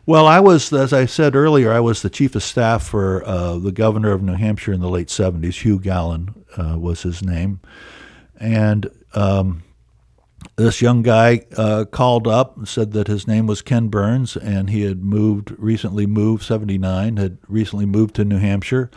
Well, 0.06 0.26
I 0.26 0.40
was, 0.40 0.72
as 0.72 0.92
I 0.92 1.06
said 1.06 1.36
earlier, 1.36 1.72
I 1.72 1.80
was 1.80 2.02
the 2.02 2.10
chief 2.10 2.34
of 2.34 2.42
staff 2.42 2.82
for 2.82 3.24
uh, 3.24 3.58
the 3.58 3.72
governor 3.72 4.12
of 4.12 4.22
New 4.22 4.34
Hampshire 4.34 4.72
in 4.72 4.80
the 4.80 4.88
late 4.88 5.08
70s. 5.08 5.62
Hugh 5.62 5.78
Gallen 5.78 6.44
uh, 6.56 6.76
was 6.78 7.02
his 7.02 7.22
name. 7.22 7.60
And 8.38 8.90
um, 9.14 9.62
this 10.56 10.82
young 10.82 11.02
guy 11.02 11.42
uh, 11.56 11.84
called 11.84 12.26
up 12.26 12.56
and 12.56 12.66
said 12.66 12.92
that 12.92 13.06
his 13.06 13.26
name 13.28 13.46
was 13.46 13.62
Ken 13.62 13.88
Burns, 13.88 14.36
and 14.36 14.70
he 14.70 14.82
had 14.82 15.02
moved, 15.02 15.52
recently 15.58 16.06
moved, 16.06 16.42
79, 16.42 17.16
had 17.16 17.38
recently 17.46 17.86
moved 17.86 18.16
to 18.16 18.24
New 18.24 18.38
Hampshire 18.38 18.90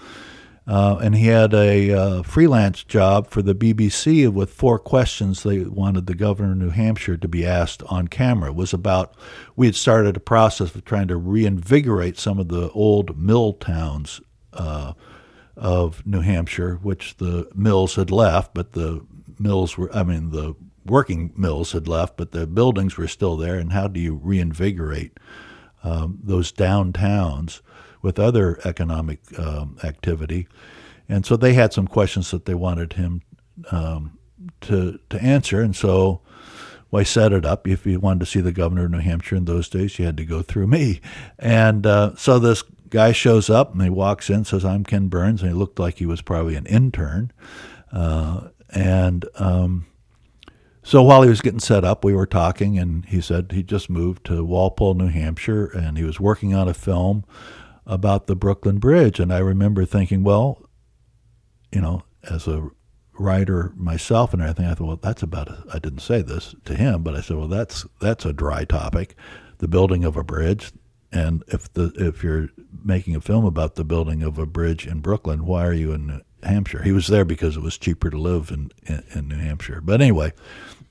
uh, 0.67 0.97
and 1.01 1.15
he 1.15 1.27
had 1.27 1.53
a 1.53 1.91
uh, 1.91 2.23
freelance 2.23 2.83
job 2.83 3.29
for 3.29 3.43
the 3.43 3.53
BBC 3.53 4.27
with 4.27 4.49
four 4.49 4.79
questions 4.79 5.43
they 5.43 5.59
wanted 5.59 6.07
the 6.07 6.15
governor 6.15 6.53
of 6.53 6.57
New 6.57 6.69
Hampshire 6.69 7.17
to 7.17 7.27
be 7.27 7.45
asked 7.45 7.83
on 7.83 8.07
camera. 8.07 8.49
It 8.49 8.55
was 8.55 8.73
about, 8.73 9.13
we 9.55 9.67
had 9.67 9.75
started 9.75 10.17
a 10.17 10.21
process 10.21 10.73
of 10.73 10.83
trying 10.83 11.07
to 11.09 11.17
reinvigorate 11.17 12.17
some 12.17 12.39
of 12.39 12.47
the 12.47 12.71
old 12.71 13.15
mill 13.17 13.53
towns 13.53 14.21
uh, 14.53 14.93
of 15.55 16.05
New 16.05 16.21
Hampshire, 16.21 16.79
which 16.81 17.17
the 17.17 17.47
mills 17.53 17.95
had 17.95 18.09
left, 18.09 18.55
but 18.55 18.73
the 18.73 19.05
mills 19.37 19.77
were, 19.77 19.95
I 19.95 20.01
mean, 20.01 20.31
the 20.31 20.55
working 20.83 21.31
mills 21.35 21.73
had 21.73 21.87
left, 21.87 22.17
but 22.17 22.31
the 22.31 22.47
buildings 22.47 22.97
were 22.97 23.07
still 23.07 23.37
there. 23.37 23.55
And 23.55 23.71
how 23.71 23.87
do 23.87 23.99
you 23.99 24.15
reinvigorate 24.15 25.19
um, 25.83 26.19
those 26.23 26.51
downtowns? 26.51 27.61
With 28.05 28.19
other 28.19 28.59
economic 28.63 29.19
um, 29.39 29.79
activity. 29.83 30.47
And 31.09 31.25
so 31.25 31.35
they 31.35 31.53
had 31.53 31.73
some 31.73 31.87
questions 31.87 32.29
that 32.29 32.45
they 32.45 32.53
wanted 32.53 32.93
him 32.93 33.23
um, 33.71 34.19
to, 34.61 34.99
to 35.09 35.21
answer. 35.21 35.59
And 35.59 35.75
so 35.75 36.21
I 36.93 37.01
set 37.01 37.33
it 37.33 37.45
up. 37.45 37.67
If 37.67 37.85
you 37.85 37.99
wanted 37.99 38.19
to 38.19 38.25
see 38.27 38.41
the 38.41 38.51
governor 38.51 38.85
of 38.85 38.91
New 38.91 38.99
Hampshire 38.99 39.35
in 39.35 39.45
those 39.45 39.67
days, 39.69 39.97
you 39.97 40.05
had 40.05 40.17
to 40.17 40.23
go 40.23 40.43
through 40.43 40.67
me. 40.67 41.01
And 41.39 41.85
uh, 41.87 42.15
so 42.15 42.37
this 42.37 42.63
guy 42.89 43.11
shows 43.11 43.49
up 43.49 43.73
and 43.73 43.81
he 43.81 43.89
walks 43.89 44.29
in, 44.29 44.45
says, 44.45 44.63
I'm 44.63 44.83
Ken 44.83 45.07
Burns. 45.07 45.41
And 45.41 45.49
he 45.49 45.57
looked 45.57 45.79
like 45.79 45.97
he 45.97 46.05
was 46.05 46.21
probably 46.21 46.55
an 46.55 46.67
intern. 46.67 47.33
Uh, 47.91 48.49
and 48.69 49.25
um, 49.35 49.87
so 50.83 51.01
while 51.01 51.23
he 51.23 51.29
was 51.29 51.41
getting 51.41 51.59
set 51.59 51.83
up, 51.83 52.05
we 52.05 52.13
were 52.13 52.27
talking, 52.27 52.77
and 52.77 53.05
he 53.05 53.19
said 53.19 53.51
he 53.51 53.63
just 53.63 53.89
moved 53.89 54.23
to 54.27 54.45
Walpole, 54.45 54.93
New 54.93 55.07
Hampshire, 55.07 55.65
and 55.65 55.97
he 55.97 56.03
was 56.03 56.19
working 56.19 56.53
on 56.53 56.67
a 56.67 56.75
film 56.75 57.25
about 57.85 58.27
the 58.27 58.35
Brooklyn 58.35 58.77
Bridge. 58.79 59.19
And 59.19 59.33
I 59.33 59.39
remember 59.39 59.85
thinking, 59.85 60.23
well, 60.23 60.69
you 61.71 61.81
know, 61.81 62.03
as 62.29 62.47
a 62.47 62.69
writer 63.17 63.73
myself 63.75 64.33
and 64.33 64.41
everything, 64.41 64.65
I 64.65 64.73
thought, 64.73 64.87
well, 64.87 64.99
that's 65.01 65.23
about. 65.23 65.49
A, 65.49 65.63
I 65.73 65.79
didn't 65.79 65.99
say 65.99 66.21
this 66.21 66.55
to 66.65 66.75
him, 66.75 67.03
but 67.03 67.15
I 67.15 67.21
said, 67.21 67.37
well, 67.37 67.47
that's 67.47 67.85
that's 67.99 68.25
a 68.25 68.33
dry 68.33 68.65
topic, 68.65 69.15
the 69.59 69.67
building 69.67 70.03
of 70.03 70.17
a 70.17 70.23
bridge. 70.23 70.71
And 71.11 71.43
if 71.47 71.71
the 71.73 71.93
if 71.95 72.23
you're 72.23 72.49
making 72.83 73.15
a 73.15 73.21
film 73.21 73.45
about 73.45 73.75
the 73.75 73.85
building 73.85 74.23
of 74.23 74.37
a 74.37 74.45
bridge 74.45 74.85
in 74.85 74.99
Brooklyn, 74.99 75.45
why 75.45 75.65
are 75.65 75.73
you 75.73 75.91
in 75.93 76.21
Hampshire? 76.43 76.83
He 76.83 76.91
was 76.91 77.07
there 77.07 77.25
because 77.25 77.55
it 77.55 77.63
was 77.63 77.77
cheaper 77.77 78.09
to 78.09 78.17
live 78.17 78.51
in 78.51 78.71
in, 78.85 79.03
in 79.13 79.27
New 79.27 79.37
Hampshire. 79.37 79.81
But 79.81 80.01
anyway, 80.01 80.33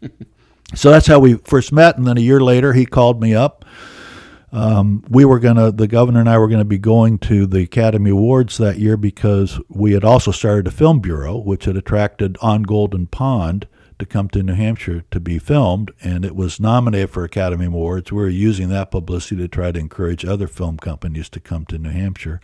so 0.74 0.90
that's 0.90 1.06
how 1.06 1.18
we 1.18 1.34
first 1.34 1.72
met. 1.72 1.98
And 1.98 2.06
then 2.06 2.16
a 2.16 2.22
year 2.22 2.40
later, 2.40 2.72
he 2.72 2.86
called 2.86 3.20
me 3.20 3.34
up. 3.34 3.63
Um, 4.54 5.02
we 5.08 5.24
were 5.24 5.40
going 5.40 5.56
to, 5.56 5.72
the 5.72 5.88
governor 5.88 6.20
and 6.20 6.30
I 6.30 6.38
were 6.38 6.46
going 6.46 6.60
to 6.60 6.64
be 6.64 6.78
going 6.78 7.18
to 7.18 7.44
the 7.44 7.62
Academy 7.62 8.10
Awards 8.10 8.56
that 8.58 8.78
year 8.78 8.96
because 8.96 9.60
we 9.68 9.94
had 9.94 10.04
also 10.04 10.30
started 10.30 10.68
a 10.68 10.70
film 10.70 11.00
bureau, 11.00 11.36
which 11.36 11.64
had 11.64 11.76
attracted 11.76 12.38
On 12.40 12.62
Golden 12.62 13.08
Pond 13.08 13.66
to 13.98 14.06
come 14.06 14.28
to 14.28 14.44
New 14.44 14.54
Hampshire 14.54 15.02
to 15.10 15.18
be 15.18 15.40
filmed. 15.40 15.90
And 16.00 16.24
it 16.24 16.36
was 16.36 16.60
nominated 16.60 17.10
for 17.10 17.24
Academy 17.24 17.66
Awards. 17.66 18.12
We 18.12 18.22
were 18.22 18.28
using 18.28 18.68
that 18.68 18.92
publicity 18.92 19.42
to 19.42 19.48
try 19.48 19.72
to 19.72 19.80
encourage 19.80 20.24
other 20.24 20.46
film 20.46 20.76
companies 20.76 21.28
to 21.30 21.40
come 21.40 21.64
to 21.66 21.78
New 21.78 21.90
Hampshire. 21.90 22.40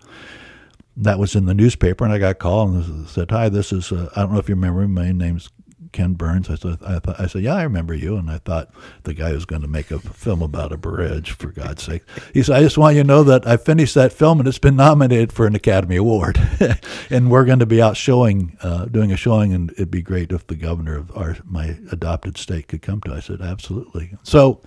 That 0.97 1.21
was 1.21 1.37
in 1.37 1.47
the 1.47 1.55
newspaper, 1.55 2.05
and 2.05 2.13
I 2.13 2.19
got 2.19 2.41
called 2.41 2.75
and 2.75 3.09
said, 3.09 3.31
"Hi, 3.31 3.49
this 3.49 3.73
is 3.73 3.93
uh, 3.93 4.11
I 4.17 4.23
don't 4.23 4.33
know 4.33 4.41
if 4.41 4.49
you 4.49 4.57
remember 4.57 4.87
me. 4.87 4.89
My 4.89 5.13
name's 5.13 5.49
Ken 5.93 6.15
Burns. 6.15 6.51
I 6.51 6.55
said, 6.55 6.79
I, 6.85 6.99
thought, 6.99 7.21
I 7.21 7.27
said, 7.27 7.43
yeah, 7.43 7.55
I 7.55 7.63
remember 7.63 7.95
you. 7.95 8.17
And 8.17 8.31
I 8.31 8.39
thought 8.39 8.71
the 9.05 9.15
guy 9.15 9.33
was 9.33 9.45
going 9.45 9.63
to 9.63 9.69
make 9.69 9.91
a 9.91 9.99
film 9.99 10.43
about 10.43 10.73
a 10.73 10.77
bridge, 10.77 11.33
for 11.33 11.49
God's 11.49 11.83
sake. 11.83 12.03
He 12.33 12.43
said, 12.43 12.57
I 12.57 12.63
just 12.63 12.79
want 12.79 12.97
you 12.97 13.03
to 13.03 13.07
know 13.07 13.23
that 13.25 13.47
I 13.47 13.57
finished 13.57 13.95
that 13.95 14.13
film 14.13 14.41
and 14.41 14.49
it's 14.49 14.59
been 14.59 14.77
nominated 14.77 15.33
for 15.33 15.47
an 15.47 15.55
Academy 15.55 15.97
Award. 15.97 16.41
and 17.11 17.31
we're 17.31 17.45
going 17.45 17.59
to 17.59 17.67
be 17.67 17.83
out 17.83 17.97
showing, 17.97 18.57
uh, 18.63 18.87
doing 18.87 19.13
a 19.13 19.17
showing, 19.17 19.53
and 19.53 19.71
it'd 19.73 19.91
be 19.91 20.03
great 20.03 20.33
if 20.33 20.47
the 20.47 20.57
governor 20.57 20.97
of 20.97 21.17
our 21.17 21.37
my 21.45 21.77
adopted 21.93 22.37
state 22.37 22.69
could 22.69 22.83
come 22.83 23.01
to. 23.03 23.15
I 23.15 23.21
said, 23.21 23.41
absolutely. 23.41 24.17
So 24.23 24.63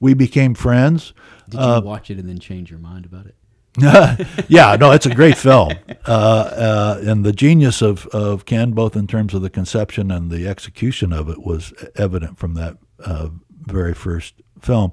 we 0.00 0.14
became 0.14 0.54
friends. 0.54 1.12
Did 1.48 1.60
you 1.60 1.66
uh, 1.66 1.80
watch 1.80 2.10
it 2.10 2.18
and 2.18 2.28
then 2.28 2.38
change 2.38 2.70
your 2.70 2.80
mind 2.80 3.06
about 3.06 3.26
it? 3.26 3.34
yeah, 4.48 4.76
no, 4.78 4.90
it's 4.92 5.06
a 5.06 5.14
great 5.14 5.36
film, 5.36 5.72
uh, 6.06 6.10
uh, 6.10 7.00
and 7.02 7.24
the 7.24 7.32
genius 7.32 7.82
of, 7.82 8.06
of 8.08 8.44
Ken, 8.44 8.72
both 8.72 8.96
in 8.96 9.06
terms 9.06 9.34
of 9.34 9.42
the 9.42 9.50
conception 9.50 10.10
and 10.10 10.30
the 10.30 10.48
execution 10.48 11.12
of 11.12 11.28
it, 11.28 11.42
was 11.42 11.72
evident 11.96 12.38
from 12.38 12.54
that 12.54 12.76
uh, 13.04 13.28
very 13.66 13.94
first 13.94 14.34
film. 14.60 14.92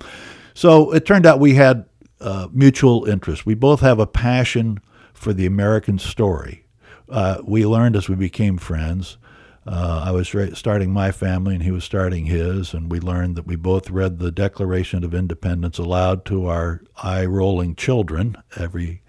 So 0.54 0.92
it 0.92 1.06
turned 1.06 1.26
out 1.26 1.40
we 1.40 1.56
had 1.56 1.86
uh, 2.22 2.48
mutual 2.52 3.06
interest. 3.06 3.46
We 3.46 3.56
both 3.56 3.82
have 3.82 4.00
a 4.00 4.08
passion 4.08 4.80
for 5.14 5.34
the 5.34 5.46
American 5.46 6.00
story. 6.00 6.66
Uh, 7.10 7.42
we 7.44 7.66
learned 7.66 7.96
as 7.96 8.10
we 8.10 8.16
became 8.16 8.58
friends 8.58 9.18
uh, 9.68 10.04
I 10.06 10.12
was 10.12 10.34
starting 10.54 10.92
my 10.92 11.12
family 11.12 11.56
and 11.56 11.64
he 11.64 11.72
was 11.72 11.84
starting 11.84 12.26
his, 12.26 12.74
and 12.74 12.92
we 12.92 13.00
learned 13.00 13.36
that 13.36 13.48
we 13.48 13.56
both 13.56 13.90
read 13.90 14.20
the 14.20 14.32
Declaration 14.32 15.04
of 15.04 15.16
Independence 15.16 15.80
aloud 15.80 16.24
to 16.26 16.46
our 16.46 16.82
eye 17.02 17.26
rolling 17.26 17.76
children 17.76 18.38
every 18.56 19.02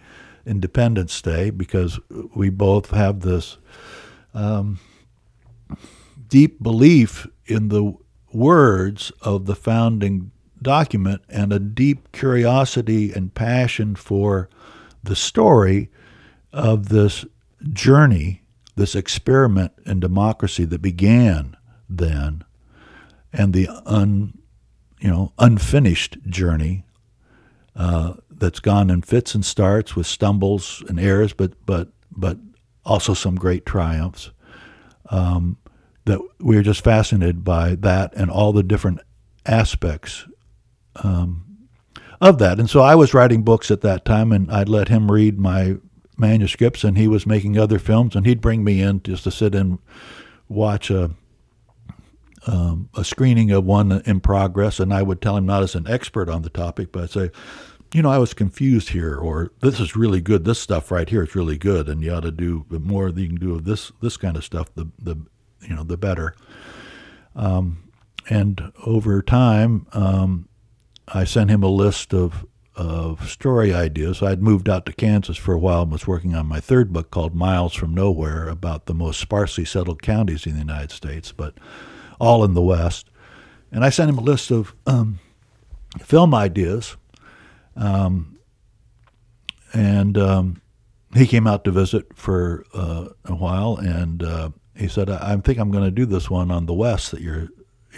Independence 0.47 1.21
Day 1.21 1.51
because 1.51 2.01
we 2.35 2.49
both 2.49 2.91
have 2.91 3.21
this 3.21 3.59
um, 4.33 4.79
deep 6.29 6.63
belief 6.63 7.27
in 7.45 7.69
the 7.69 7.95
words 8.33 9.13
of 9.21 9.45
the 9.45 9.55
founding 9.55 10.31
document 10.63 11.21
and 11.29 11.53
a 11.53 11.59
deep 11.59 12.11
curiosity 12.13 13.13
and 13.13 13.35
passion 13.35 13.95
for 13.95 14.49
the 15.03 15.17
story 15.17 15.91
of 16.53 16.89
this 16.89 17.27
journey 17.73 18.43
this 18.77 18.95
experiment 18.95 19.73
in 19.85 20.01
democracy 20.01 20.65
that 20.65 20.83
began 20.83 21.57
then 21.89 22.45
and 23.33 23.53
the 23.53 23.69
un, 23.85 24.39
you 25.01 25.11
know, 25.11 25.33
unfinished 25.39 26.19
journey 26.27 26.85
uh, 27.75 28.15
that's 28.31 28.61
gone 28.61 28.91
in 28.91 29.03
fits 29.03 29.35
and 29.35 29.45
starts 29.45 29.95
with 29.95 30.07
stumbles 30.07 30.83
and 30.89 30.99
errors, 30.99 31.33
but 31.33 31.53
but 31.67 31.89
but 32.11 32.39
also 32.85 33.15
some 33.15 33.37
great 33.37 33.67
triumphs. 33.67 34.31
Um, 35.11 35.59
that 36.07 36.21
we 36.41 36.57
are 36.57 36.63
just 36.63 36.83
fascinated 36.83 37.45
by 37.45 37.75
that 37.75 38.15
and 38.15 38.31
all 38.31 38.53
the 38.53 38.63
different 38.63 39.01
aspects 39.45 40.25
um, 41.03 41.69
of 42.21 42.39
that. 42.39 42.59
And 42.59 42.71
so 42.71 42.81
I 42.81 42.95
was 42.95 43.13
writing 43.13 43.43
books 43.43 43.71
at 43.71 43.81
that 43.83 44.05
time, 44.05 44.33
and 44.33 44.51
I'd 44.51 44.69
let 44.69 44.89
him 44.89 45.11
read 45.11 45.39
my 45.39 45.77
manuscripts, 46.17 46.85
and 46.85 46.97
he 46.97 47.09
was 47.09 47.27
making 47.27 47.59
other 47.59 47.79
films, 47.79 48.17
and 48.17 48.27
he'd 48.27 48.41
bring 48.41 48.65
me 48.65 48.81
in 48.81 49.03
just 49.03 49.25
to 49.25 49.31
sit 49.31 49.55
and 49.55 49.79
watch 50.49 50.91
a 50.91 51.11
um, 52.47 52.89
a 52.95 53.05
screening 53.05 53.51
of 53.51 53.65
one 53.65 54.03
in 54.07 54.21
progress, 54.21 54.79
and 54.79 54.95
I 54.95 55.03
would 55.03 55.21
tell 55.21 55.37
him 55.37 55.47
not 55.47 55.63
as 55.63 55.75
an 55.75 55.89
expert 55.89 56.29
on 56.29 56.43
the 56.43 56.51
topic, 56.51 56.93
but 56.93 57.03
I'd 57.03 57.11
say, 57.11 57.31
you 57.93 58.03
know, 58.03 58.11
I 58.11 58.19
was 58.19 58.35
confused 58.35 58.91
here, 58.91 59.17
or 59.17 59.51
this 59.61 59.81
is 59.81 59.97
really 59.97 60.21
good. 60.21 60.45
This 60.45 60.61
stuff 60.61 60.91
right 60.91 61.09
here 61.09 61.25
is 61.25 61.35
really 61.35 61.59
good, 61.59 61.89
and 61.89 62.03
you 62.03 62.13
ought 62.13 62.21
to 62.21 62.31
do 62.31 62.65
the 62.71 62.79
more 62.79 63.09
you 63.09 63.27
can 63.27 63.37
do 63.37 63.55
of 63.55 63.65
this 63.65 63.91
this 64.01 64.17
kind 64.17 64.37
of 64.37 64.45
stuff, 64.45 64.73
the 64.75 64.89
the 64.99 65.17
you 65.63 65.75
know 65.75 65.83
the 65.83 65.97
better. 65.97 66.35
Um, 67.35 67.91
and 68.29 68.73
over 68.85 69.23
time, 69.23 69.87
um, 69.93 70.49
I 71.09 71.25
sent 71.25 71.51
him 71.51 71.63
a 71.63 71.69
list 71.69 72.13
of 72.13 72.45
of 72.77 73.29
story 73.29 73.73
ideas. 73.73 74.23
I'd 74.23 74.43
moved 74.43 74.69
out 74.69 74.87
to 74.87 74.93
Kansas 74.93 75.37
for 75.37 75.55
a 75.55 75.59
while 75.59 75.83
and 75.83 75.93
was 75.93 76.07
working 76.07 76.35
on 76.35 76.47
my 76.47 76.61
third 76.61 76.93
book 76.93 77.11
called 77.11 77.35
Miles 77.35 77.75
from 77.75 77.95
Nowhere 77.95 78.49
about 78.49 78.87
the 78.87 78.95
most 78.95 79.19
sparsely 79.19 79.65
settled 79.65 80.03
counties 80.03 80.47
in 80.47 80.53
the 80.53 80.59
United 80.59 80.91
States, 80.91 81.33
but 81.33 81.55
all 82.21 82.45
in 82.45 82.55
the 82.55 82.63
West. 82.63 83.09
And 83.73 83.85
I 83.85 83.91
sent 83.91 84.11
him 84.11 84.19
a 84.19 84.23
list 84.23 84.51
of 84.51 84.75
um, 84.87 85.19
film 86.01 86.35
ideas. 86.35 86.97
Um, 87.75 88.39
and 89.73 90.17
um, 90.17 90.63
he 91.15 91.27
came 91.27 91.47
out 91.47 91.65
to 91.65 91.71
visit 91.71 92.07
for 92.15 92.65
uh, 92.75 93.09
a 93.25 93.35
while, 93.35 93.77
and 93.77 94.23
uh, 94.23 94.51
he 94.75 94.89
said, 94.89 95.11
"I, 95.11 95.33
I 95.33 95.37
think 95.37 95.59
I'm 95.59 95.71
going 95.71 95.85
to 95.85 95.91
do 95.91 96.07
this 96.07 96.31
one 96.31 96.51
on 96.51 96.67
the 96.67 96.75
West 96.75 97.11
that 97.11 97.21
you're 97.21 97.49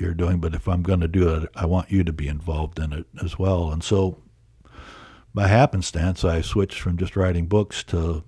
you're 0.01 0.15
doing, 0.15 0.39
but 0.39 0.55
if 0.55 0.69
I'm 0.69 0.83
going 0.83 1.01
to 1.01 1.09
do 1.09 1.29
it, 1.35 1.49
I 1.55 1.67
want 1.67 1.91
you 1.91 2.05
to 2.05 2.13
be 2.13 2.29
involved 2.29 2.79
in 2.79 2.93
it 2.93 3.07
as 3.23 3.39
well." 3.39 3.71
And 3.71 3.83
so 3.83 4.19
by 5.39 5.47
happenstance, 5.47 6.25
I 6.25 6.41
switched 6.41 6.81
from 6.81 6.97
just 6.97 7.15
writing 7.15 7.47
books 7.47 7.85
to 7.85 8.25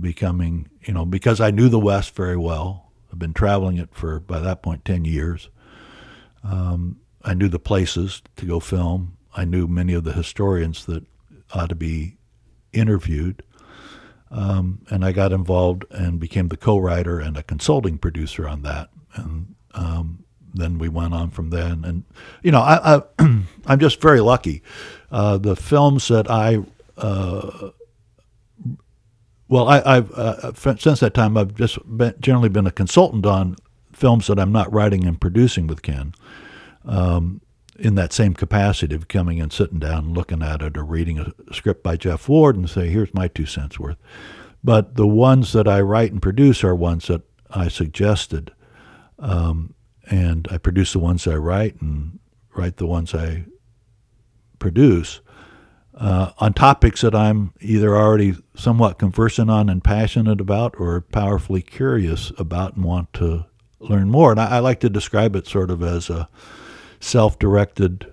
becoming, 0.00 0.68
you 0.82 0.94
know, 0.94 1.04
because 1.04 1.40
I 1.40 1.50
knew 1.50 1.68
the 1.68 1.80
West 1.80 2.14
very 2.14 2.36
well. 2.36 2.92
I've 3.12 3.18
been 3.18 3.34
traveling 3.34 3.76
it 3.76 3.88
for, 3.92 4.20
by 4.20 4.38
that 4.38 4.62
point, 4.62 4.84
10 4.84 5.04
years. 5.04 5.48
Um, 6.44 7.00
I 7.24 7.34
knew 7.34 7.48
the 7.48 7.58
places 7.58 8.22
to 8.36 8.46
go 8.46 8.60
film. 8.60 9.16
I 9.34 9.46
knew 9.46 9.66
many 9.66 9.94
of 9.94 10.04
the 10.04 10.12
historians 10.12 10.86
that 10.86 11.04
ought 11.52 11.70
to 11.70 11.74
be 11.74 12.18
interviewed. 12.72 13.42
Um, 14.30 14.82
and 14.90 15.04
I 15.04 15.10
got 15.10 15.32
involved 15.32 15.86
and 15.90 16.20
became 16.20 16.50
the 16.50 16.56
co-writer 16.56 17.18
and 17.18 17.36
a 17.36 17.42
consulting 17.42 17.98
producer 17.98 18.46
on 18.46 18.62
that. 18.62 18.90
And 19.16 19.56
um, 19.74 20.22
then 20.54 20.78
we 20.78 20.88
went 20.88 21.14
on 21.14 21.30
from 21.30 21.50
then. 21.50 21.84
And 21.84 22.04
you 22.42 22.52
know, 22.52 22.60
I, 22.60 22.96
I 22.96 23.02
am 23.66 23.78
just 23.80 24.00
very 24.00 24.20
lucky. 24.20 24.62
Uh, 25.10 25.38
the 25.38 25.56
films 25.56 26.08
that 26.08 26.30
I 26.30 26.58
uh, 26.96 27.70
well, 29.48 29.66
I, 29.68 29.94
have 29.94 30.10
uh, 30.12 30.52
since 30.54 31.00
that 31.00 31.14
time 31.14 31.36
I've 31.36 31.54
just 31.54 31.78
been, 31.96 32.14
generally 32.20 32.50
been 32.50 32.66
a 32.66 32.70
consultant 32.70 33.24
on 33.24 33.56
films 33.92 34.26
that 34.26 34.38
I'm 34.38 34.52
not 34.52 34.72
writing 34.72 35.06
and 35.06 35.18
producing 35.18 35.66
with 35.66 35.82
Ken. 35.82 36.14
Um, 36.84 37.40
in 37.78 37.94
that 37.94 38.12
same 38.12 38.34
capacity 38.34 38.94
of 38.94 39.06
coming 39.06 39.40
and 39.40 39.52
sitting 39.52 39.78
down 39.78 40.06
and 40.06 40.16
looking 40.16 40.42
at 40.42 40.62
it 40.62 40.76
or 40.76 40.84
reading 40.84 41.18
a 41.18 41.32
script 41.54 41.82
by 41.82 41.96
Geoff 41.96 42.28
Ward 42.28 42.56
and 42.56 42.68
say, 42.68 42.88
here's 42.88 43.14
my 43.14 43.28
two 43.28 43.46
cents 43.46 43.78
worth. 43.78 43.96
But 44.64 44.96
the 44.96 45.06
ones 45.06 45.52
that 45.52 45.68
I 45.68 45.80
write 45.80 46.10
and 46.10 46.20
produce 46.20 46.64
are 46.64 46.74
ones 46.74 47.06
that 47.06 47.22
I 47.50 47.68
suggested. 47.68 48.52
Um, 49.20 49.74
and 50.10 50.48
I 50.50 50.58
produce 50.58 50.92
the 50.92 50.98
ones 50.98 51.26
I 51.26 51.36
write 51.36 51.80
and 51.80 52.18
write 52.56 52.78
the 52.78 52.86
ones 52.86 53.14
I 53.14 53.44
produce 54.58 55.20
uh, 55.94 56.30
on 56.38 56.52
topics 56.52 57.00
that 57.00 57.14
I'm 57.14 57.52
either 57.60 57.96
already 57.96 58.36
somewhat 58.54 58.98
conversant 58.98 59.50
on 59.50 59.68
and 59.68 59.82
passionate 59.82 60.40
about 60.40 60.74
or 60.78 61.00
powerfully 61.00 61.62
curious 61.62 62.32
about 62.38 62.76
and 62.76 62.84
want 62.84 63.12
to 63.14 63.46
learn 63.80 64.08
more. 64.08 64.30
And 64.30 64.40
I, 64.40 64.56
I 64.56 64.58
like 64.60 64.80
to 64.80 64.90
describe 64.90 65.34
it 65.34 65.46
sort 65.46 65.70
of 65.70 65.82
as 65.82 66.08
a 66.08 66.28
self 67.00 67.38
directed 67.38 68.06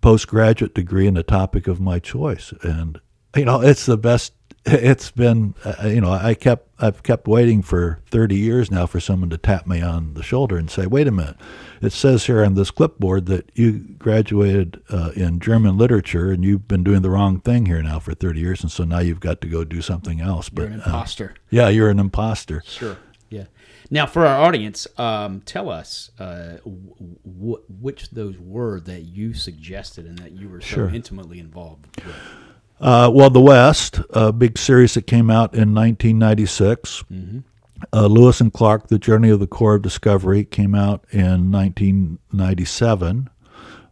postgraduate 0.00 0.74
degree 0.74 1.06
in 1.06 1.14
the 1.14 1.22
topic 1.22 1.66
of 1.66 1.80
my 1.80 1.98
choice. 1.98 2.52
And, 2.62 3.00
you 3.36 3.44
know, 3.44 3.60
it's 3.60 3.86
the 3.86 3.98
best 3.98 4.32
it's 4.72 5.10
been 5.10 5.54
uh, 5.64 5.86
you 5.88 6.00
know 6.00 6.10
I 6.12 6.34
kept 6.34 6.68
I've 6.80 7.02
kept 7.02 7.26
waiting 7.26 7.62
for 7.62 8.00
30 8.10 8.36
years 8.36 8.70
now 8.70 8.86
for 8.86 9.00
someone 9.00 9.30
to 9.30 9.38
tap 9.38 9.66
me 9.66 9.80
on 9.80 10.14
the 10.14 10.22
shoulder 10.22 10.56
and 10.56 10.70
say, 10.70 10.86
wait 10.86 11.06
a 11.08 11.10
minute, 11.10 11.36
it 11.82 11.92
says 11.92 12.26
here 12.26 12.44
on 12.44 12.54
this 12.54 12.70
clipboard 12.70 13.26
that 13.26 13.50
you 13.54 13.80
graduated 13.98 14.80
uh, 14.90 15.10
in 15.16 15.40
German 15.40 15.76
literature 15.76 16.30
and 16.30 16.44
you've 16.44 16.68
been 16.68 16.84
doing 16.84 17.02
the 17.02 17.10
wrong 17.10 17.40
thing 17.40 17.66
here 17.66 17.82
now 17.82 17.98
for 17.98 18.14
30 18.14 18.38
years, 18.40 18.62
and 18.62 18.70
so 18.70 18.84
now 18.84 19.00
you've 19.00 19.18
got 19.20 19.40
to 19.40 19.48
go 19.48 19.64
do 19.64 19.82
something 19.82 20.20
else. 20.20 20.48
But 20.48 20.62
you're 20.62 20.70
an 20.70 20.74
imposter. 20.80 21.34
Uh, 21.34 21.40
yeah, 21.50 21.68
you're 21.68 21.90
an 21.90 21.98
imposter. 21.98 22.62
Sure. 22.64 22.96
Yeah. 23.28 23.44
Now, 23.90 24.06
for 24.06 24.24
our 24.26 24.40
audience, 24.44 24.86
um, 24.98 25.40
tell 25.40 25.68
us 25.70 26.10
uh, 26.18 26.58
w- 26.64 27.62
which 27.68 28.10
those 28.10 28.38
were 28.38 28.80
that 28.80 29.00
you 29.02 29.34
suggested 29.34 30.06
and 30.06 30.18
that 30.18 30.32
you 30.32 30.48
were 30.48 30.60
so 30.60 30.66
Sure. 30.66 30.88
intimately 30.90 31.38
involved 31.40 31.86
with. 31.96 32.14
Uh, 32.80 33.10
well, 33.12 33.30
The 33.30 33.40
West, 33.40 34.00
a 34.10 34.32
big 34.32 34.56
series 34.56 34.94
that 34.94 35.06
came 35.06 35.30
out 35.30 35.52
in 35.54 35.74
1996. 35.74 37.04
Uh, 37.92 38.06
Lewis 38.06 38.40
and 38.40 38.52
Clark, 38.52 38.88
The 38.88 38.98
Journey 38.98 39.30
of 39.30 39.40
the 39.40 39.46
Corps 39.46 39.76
of 39.76 39.82
Discovery, 39.82 40.44
came 40.44 40.74
out 40.74 41.04
in 41.10 41.50
1997. 41.50 43.30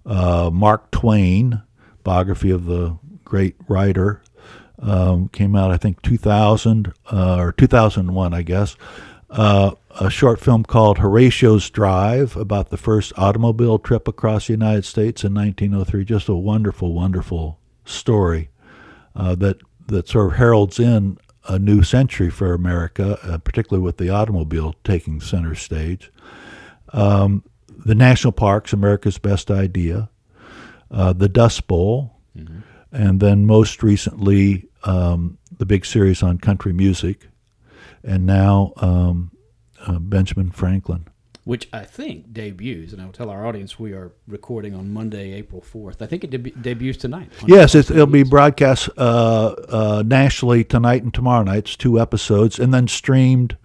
Uh, 0.04 0.50
Mark 0.52 0.90
Twain, 0.92 1.62
biography 2.04 2.50
of 2.50 2.66
the 2.66 2.96
great 3.24 3.56
writer, 3.66 4.22
um, 4.78 5.28
came 5.28 5.56
out, 5.56 5.72
I 5.72 5.78
think, 5.78 6.02
2000 6.02 6.92
uh, 7.10 7.36
or 7.38 7.52
2001, 7.52 8.34
I 8.34 8.42
guess. 8.42 8.76
Uh, 9.28 9.72
a 9.98 10.10
short 10.10 10.38
film 10.38 10.62
called 10.62 10.98
Horatio's 10.98 11.68
Drive 11.70 12.36
about 12.36 12.70
the 12.70 12.76
first 12.76 13.12
automobile 13.16 13.80
trip 13.80 14.06
across 14.06 14.46
the 14.46 14.52
United 14.52 14.84
States 14.84 15.24
in 15.24 15.34
1903. 15.34 16.04
Just 16.04 16.28
a 16.28 16.34
wonderful, 16.34 16.92
wonderful 16.92 17.58
story 17.84 18.50
uh, 19.16 19.34
that 19.36 19.58
that 19.88 20.08
sort 20.08 20.32
of 20.32 20.38
heralds 20.38 20.78
in 20.78 21.16
a 21.48 21.58
new 21.58 21.82
century 21.82 22.28
for 22.30 22.54
America, 22.54 23.18
uh, 23.22 23.38
particularly 23.38 23.82
with 23.84 23.98
the 23.98 24.10
automobile 24.10 24.74
taking 24.84 25.20
center 25.20 25.54
stage. 25.54 26.10
Um, 26.92 27.44
the 27.68 27.94
national 27.94 28.32
parks, 28.32 28.72
America's 28.72 29.18
Best 29.18 29.50
Idea, 29.50 30.10
uh, 30.90 31.12
the 31.12 31.28
Dust 31.28 31.66
Bowl, 31.66 32.16
and 32.92 33.20
then 33.20 33.46
most 33.46 33.82
recently 33.82 34.68
um, 34.84 35.38
the 35.56 35.66
big 35.66 35.86
series 35.86 36.22
on 36.22 36.38
country 36.38 36.72
music, 36.72 37.28
and 38.02 38.26
now 38.26 38.72
um, 38.78 39.30
uh, 39.86 39.98
Benjamin 39.98 40.50
Franklin. 40.50 41.06
Which 41.46 41.68
I 41.72 41.84
think 41.84 42.32
debuts, 42.32 42.92
and 42.92 43.00
I 43.00 43.04
will 43.04 43.12
tell 43.12 43.30
our 43.30 43.46
audience 43.46 43.78
we 43.78 43.92
are 43.92 44.10
recording 44.26 44.74
on 44.74 44.92
Monday, 44.92 45.32
April 45.34 45.62
4th. 45.62 46.02
I 46.02 46.06
think 46.06 46.24
it 46.24 46.30
deb- 46.30 46.60
debuts 46.60 46.98
tonight. 46.98 47.30
Yes, 47.46 47.76
it's, 47.76 47.88
it'll 47.88 48.06
be 48.06 48.24
broadcast 48.24 48.88
uh, 48.98 49.54
uh, 49.68 50.02
nationally 50.04 50.64
tonight 50.64 51.04
and 51.04 51.14
tomorrow 51.14 51.44
night. 51.44 51.58
It's 51.58 51.76
two 51.76 52.00
episodes, 52.00 52.58
and 52.58 52.74
then 52.74 52.88
streamed, 52.88 53.56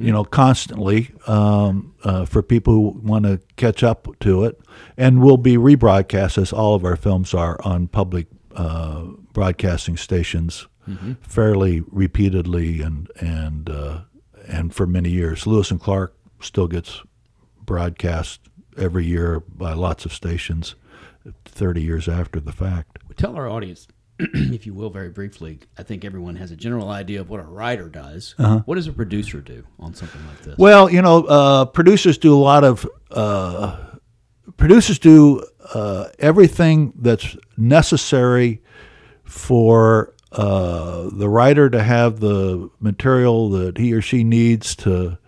you 0.00 0.10
know, 0.10 0.24
constantly 0.24 1.12
um, 1.28 1.94
uh, 2.02 2.24
for 2.24 2.42
people 2.42 2.74
who 2.74 3.00
want 3.04 3.24
to 3.24 3.40
catch 3.54 3.84
up 3.84 4.08
to 4.18 4.42
it, 4.42 4.60
and 4.96 5.22
will 5.22 5.36
be 5.36 5.56
rebroadcast 5.56 6.38
as 6.38 6.52
all 6.52 6.74
of 6.74 6.84
our 6.84 6.96
films 6.96 7.32
are 7.34 7.56
on 7.62 7.86
public 7.86 8.26
uh, 8.56 9.04
broadcasting 9.32 9.96
stations 9.96 10.66
fairly 11.22 11.82
repeatedly 11.92 12.82
and 12.82 13.08
and 13.20 13.70
uh, 13.70 14.00
and 14.48 14.74
for 14.74 14.88
many 14.88 15.08
years. 15.10 15.46
Lewis 15.46 15.70
and 15.70 15.80
Clark 15.80 16.16
still 16.40 16.68
gets 16.68 17.02
broadcast 17.62 18.40
every 18.76 19.04
year 19.04 19.40
by 19.40 19.72
lots 19.72 20.04
of 20.04 20.12
stations. 20.12 20.74
30 21.44 21.82
years 21.82 22.08
after 22.08 22.40
the 22.40 22.52
fact. 22.52 22.98
Tell 23.16 23.36
our 23.36 23.48
audience, 23.48 23.86
if 24.18 24.66
you 24.66 24.74
will, 24.74 24.90
very 24.90 25.10
briefly. 25.10 25.60
I 25.76 25.82
think 25.82 26.04
everyone 26.04 26.36
has 26.36 26.50
a 26.50 26.56
general 26.56 26.90
idea 26.90 27.20
of 27.20 27.28
what 27.28 27.40
a 27.40 27.44
writer 27.44 27.88
does. 27.88 28.34
What 28.38 28.76
does 28.76 28.86
a 28.86 28.92
producer 28.92 29.40
do 29.40 29.64
on 29.78 29.94
something 29.94 30.26
like 30.26 30.42
this? 30.42 30.58
Well, 30.58 30.90
you 30.90 31.02
know, 31.02 31.24
uh, 31.24 31.64
producers 31.66 32.18
do 32.18 32.34
a 32.34 32.40
lot 32.40 32.64
of 32.64 32.88
uh, 33.10 33.76
producers 34.56 34.98
do 34.98 35.44
uh, 35.74 36.08
everything 36.18 36.92
that's 36.96 37.36
necessary 37.56 38.62
for 39.24 40.14
uh, 40.32 41.08
the 41.12 41.28
writer 41.28 41.68
to 41.68 41.82
have 41.82 42.20
the 42.20 42.70
material 42.80 43.50
that 43.50 43.78
he 43.78 43.92
or 43.92 44.00
she 44.00 44.24
needs 44.24 44.74
to 44.76 45.18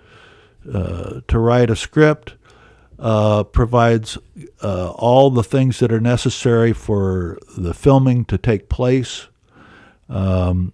uh, 0.72 1.20
to 1.28 1.38
write 1.38 1.70
a 1.70 1.76
script. 1.76 2.36
Uh, 2.98 3.42
provides 3.42 4.16
uh, 4.62 4.90
all 4.92 5.28
the 5.28 5.42
things 5.42 5.80
that 5.80 5.90
are 5.90 6.00
necessary 6.00 6.72
for 6.72 7.36
the 7.58 7.74
filming 7.74 8.24
to 8.24 8.38
take 8.38 8.68
place. 8.68 9.26
Um, 10.08 10.72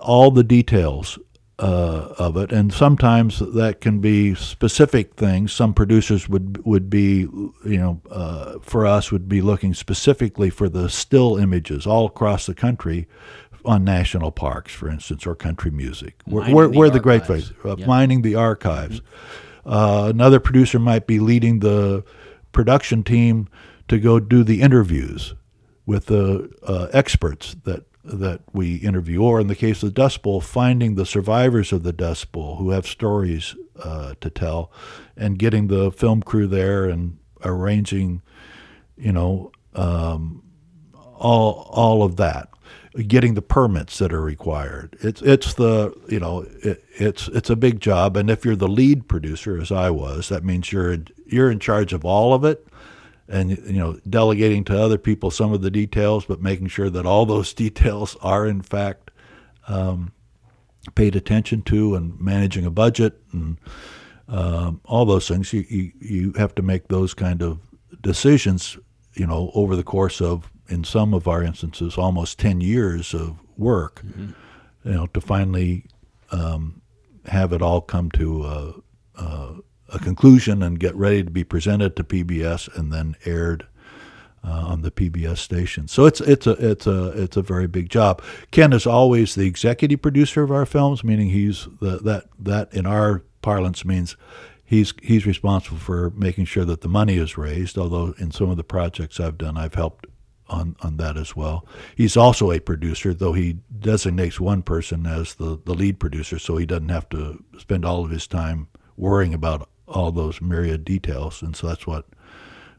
all 0.00 0.30
the 0.30 0.44
details 0.44 1.18
uh, 1.58 2.14
of 2.18 2.36
it, 2.36 2.52
and 2.52 2.72
sometimes 2.72 3.40
that 3.40 3.80
can 3.80 4.00
be 4.00 4.34
specific 4.34 5.16
things. 5.16 5.52
Some 5.52 5.74
producers 5.74 6.28
would 6.28 6.64
would 6.64 6.88
be, 6.88 7.20
you 7.20 7.58
know, 7.64 8.00
uh, 8.10 8.60
for 8.62 8.86
us 8.86 9.10
would 9.10 9.28
be 9.28 9.42
looking 9.42 9.74
specifically 9.74 10.50
for 10.50 10.68
the 10.68 10.88
still 10.88 11.36
images 11.36 11.86
all 11.86 12.06
across 12.06 12.46
the 12.46 12.54
country 12.54 13.08
on 13.64 13.84
national 13.84 14.30
parks, 14.32 14.72
for 14.72 14.88
instance, 14.88 15.26
or 15.26 15.34
country 15.34 15.70
music. 15.70 16.14
Where, 16.24 16.44
the 16.48 16.68
where 16.78 16.90
the 16.90 17.00
great 17.00 17.24
place, 17.24 17.52
uh, 17.64 17.76
Yeah. 17.76 17.86
mining 17.86 18.22
the 18.22 18.34
archives. 18.34 19.00
Uh, 19.66 20.06
another 20.14 20.40
producer 20.40 20.78
might 20.78 21.06
be 21.06 21.18
leading 21.18 21.58
the 21.60 22.02
production 22.52 23.02
team 23.02 23.48
to 23.88 23.98
go 23.98 24.18
do 24.20 24.42
the 24.44 24.60
interviews 24.62 25.34
with 25.86 26.06
the 26.06 26.50
uh, 26.66 26.88
experts 26.92 27.56
that 27.64 27.84
that 28.04 28.40
we 28.54 28.76
interview, 28.76 29.20
or 29.22 29.38
in 29.38 29.48
the 29.48 29.54
case 29.54 29.82
of 29.82 29.90
the 29.90 29.94
Dust 30.02 30.22
Bowl, 30.22 30.40
finding 30.40 30.94
the 30.94 31.04
survivors 31.04 31.72
of 31.72 31.82
the 31.82 31.92
Dust 31.92 32.32
Bowl 32.32 32.56
who 32.56 32.70
have 32.70 32.86
stories 32.86 33.54
uh, 33.82 34.14
to 34.22 34.30
tell, 34.30 34.72
and 35.14 35.38
getting 35.38 35.66
the 35.66 35.90
film 35.92 36.22
crew 36.22 36.46
there 36.46 36.86
and 36.86 37.18
arranging, 37.44 38.22
you 38.96 39.12
know, 39.12 39.52
um, 39.74 40.42
all 41.16 41.68
all 41.70 42.02
of 42.02 42.16
that, 42.16 42.48
getting 43.06 43.34
the 43.34 43.42
permits 43.42 43.98
that 43.98 44.12
are 44.12 44.22
required. 44.22 44.96
It's 45.00 45.22
it's 45.22 45.54
the 45.54 45.94
you 46.08 46.20
know 46.20 46.46
it, 46.62 46.84
it's 46.96 47.28
it's 47.28 47.50
a 47.50 47.56
big 47.56 47.80
job, 47.80 48.16
and 48.16 48.30
if 48.30 48.44
you're 48.44 48.56
the 48.56 48.68
lead 48.68 49.08
producer, 49.08 49.60
as 49.60 49.70
I 49.70 49.90
was, 49.90 50.28
that 50.28 50.44
means 50.44 50.72
you're 50.72 50.98
you're 51.26 51.50
in 51.50 51.58
charge 51.58 51.92
of 51.92 52.04
all 52.04 52.34
of 52.34 52.44
it 52.44 52.66
and 53.28 53.50
you 53.50 53.78
know 53.78 53.98
delegating 54.08 54.64
to 54.64 54.80
other 54.80 54.98
people 54.98 55.30
some 55.30 55.52
of 55.52 55.62
the 55.62 55.70
details, 55.70 56.24
but 56.24 56.40
making 56.40 56.68
sure 56.68 56.90
that 56.90 57.06
all 57.06 57.26
those 57.26 57.52
details 57.64 58.16
are 58.22 58.46
in 58.46 58.62
fact 58.62 59.10
um, 59.68 60.12
paid 60.94 61.14
attention 61.14 61.62
to, 61.62 61.94
and 61.94 62.18
managing 62.20 62.64
a 62.64 62.70
budget 62.70 63.20
and 63.32 63.58
um, 64.28 64.80
all 64.84 65.04
those 65.04 65.28
things. 65.28 65.52
You, 65.52 65.64
you 65.68 65.92
you 66.00 66.32
have 66.34 66.54
to 66.56 66.62
make 66.62 66.88
those 66.88 67.14
kind 67.14 67.42
of 67.42 67.60
decisions, 68.00 68.78
you 69.14 69.26
know, 69.26 69.50
over 69.54 69.76
the 69.76 69.82
course 69.82 70.20
of, 70.20 70.50
in 70.68 70.84
some 70.84 71.14
of 71.14 71.28
our 71.28 71.42
instances, 71.42 71.96
almost 71.96 72.38
ten 72.38 72.60
years 72.60 73.14
of 73.14 73.38
work, 73.56 74.02
you 74.84 74.92
know, 74.92 75.06
to 75.08 75.20
finally 75.20 75.84
um, 76.30 76.80
have 77.26 77.52
it 77.52 77.62
all 77.62 77.80
come 77.80 78.10
to 78.12 78.44
a, 78.44 78.74
a, 79.16 79.56
a 79.94 79.98
conclusion 79.98 80.62
and 80.62 80.80
get 80.80 80.94
ready 80.94 81.22
to 81.22 81.30
be 81.30 81.44
presented 81.44 81.96
to 81.96 82.04
PBS 82.04 82.74
and 82.76 82.92
then 82.92 83.16
aired 83.24 83.66
uh, 84.44 84.50
on 84.50 84.82
the 84.82 84.90
PBS 84.90 85.38
station. 85.38 85.88
So 85.88 86.06
it's 86.06 86.20
it's 86.20 86.46
a 86.46 86.52
it's 86.52 86.86
a 86.86 87.08
it's 87.22 87.36
a 87.36 87.42
very 87.42 87.66
big 87.66 87.90
job. 87.90 88.22
Ken 88.50 88.72
is 88.72 88.86
always 88.86 89.34
the 89.34 89.46
executive 89.46 90.02
producer 90.02 90.42
of 90.42 90.50
our 90.50 90.66
films, 90.66 91.04
meaning 91.04 91.30
he's 91.30 91.66
the, 91.80 91.98
that 91.98 92.24
that 92.38 92.72
in 92.72 92.86
our 92.86 93.22
parlance 93.42 93.84
means 93.84 94.16
he's 94.64 94.94
he's 95.02 95.26
responsible 95.26 95.78
for 95.78 96.10
making 96.10 96.44
sure 96.44 96.64
that 96.64 96.82
the 96.82 96.88
money 96.88 97.16
is 97.16 97.36
raised. 97.38 97.78
Although 97.78 98.14
in 98.18 98.30
some 98.30 98.50
of 98.50 98.56
the 98.56 98.64
projects 98.64 99.20
I've 99.20 99.38
done, 99.38 99.56
I've 99.56 99.74
helped 99.74 100.06
on, 100.48 100.76
on 100.80 100.96
that 100.96 101.16
as 101.16 101.36
well. 101.36 101.66
He's 101.96 102.16
also 102.16 102.50
a 102.50 102.60
producer, 102.60 103.14
though 103.14 103.32
he 103.32 103.58
designates 103.78 104.40
one 104.40 104.62
person 104.62 105.06
as 105.06 105.34
the, 105.34 105.60
the 105.64 105.74
lead 105.74 105.98
producer, 105.98 106.38
so 106.38 106.56
he 106.56 106.66
doesn't 106.66 106.88
have 106.88 107.08
to 107.10 107.42
spend 107.58 107.84
all 107.84 108.04
of 108.04 108.10
his 108.10 108.26
time 108.26 108.68
worrying 108.96 109.34
about 109.34 109.68
all 109.86 110.12
those 110.12 110.40
myriad 110.40 110.84
details. 110.84 111.42
And 111.42 111.56
so 111.56 111.68
that's 111.68 111.86
what 111.86 112.06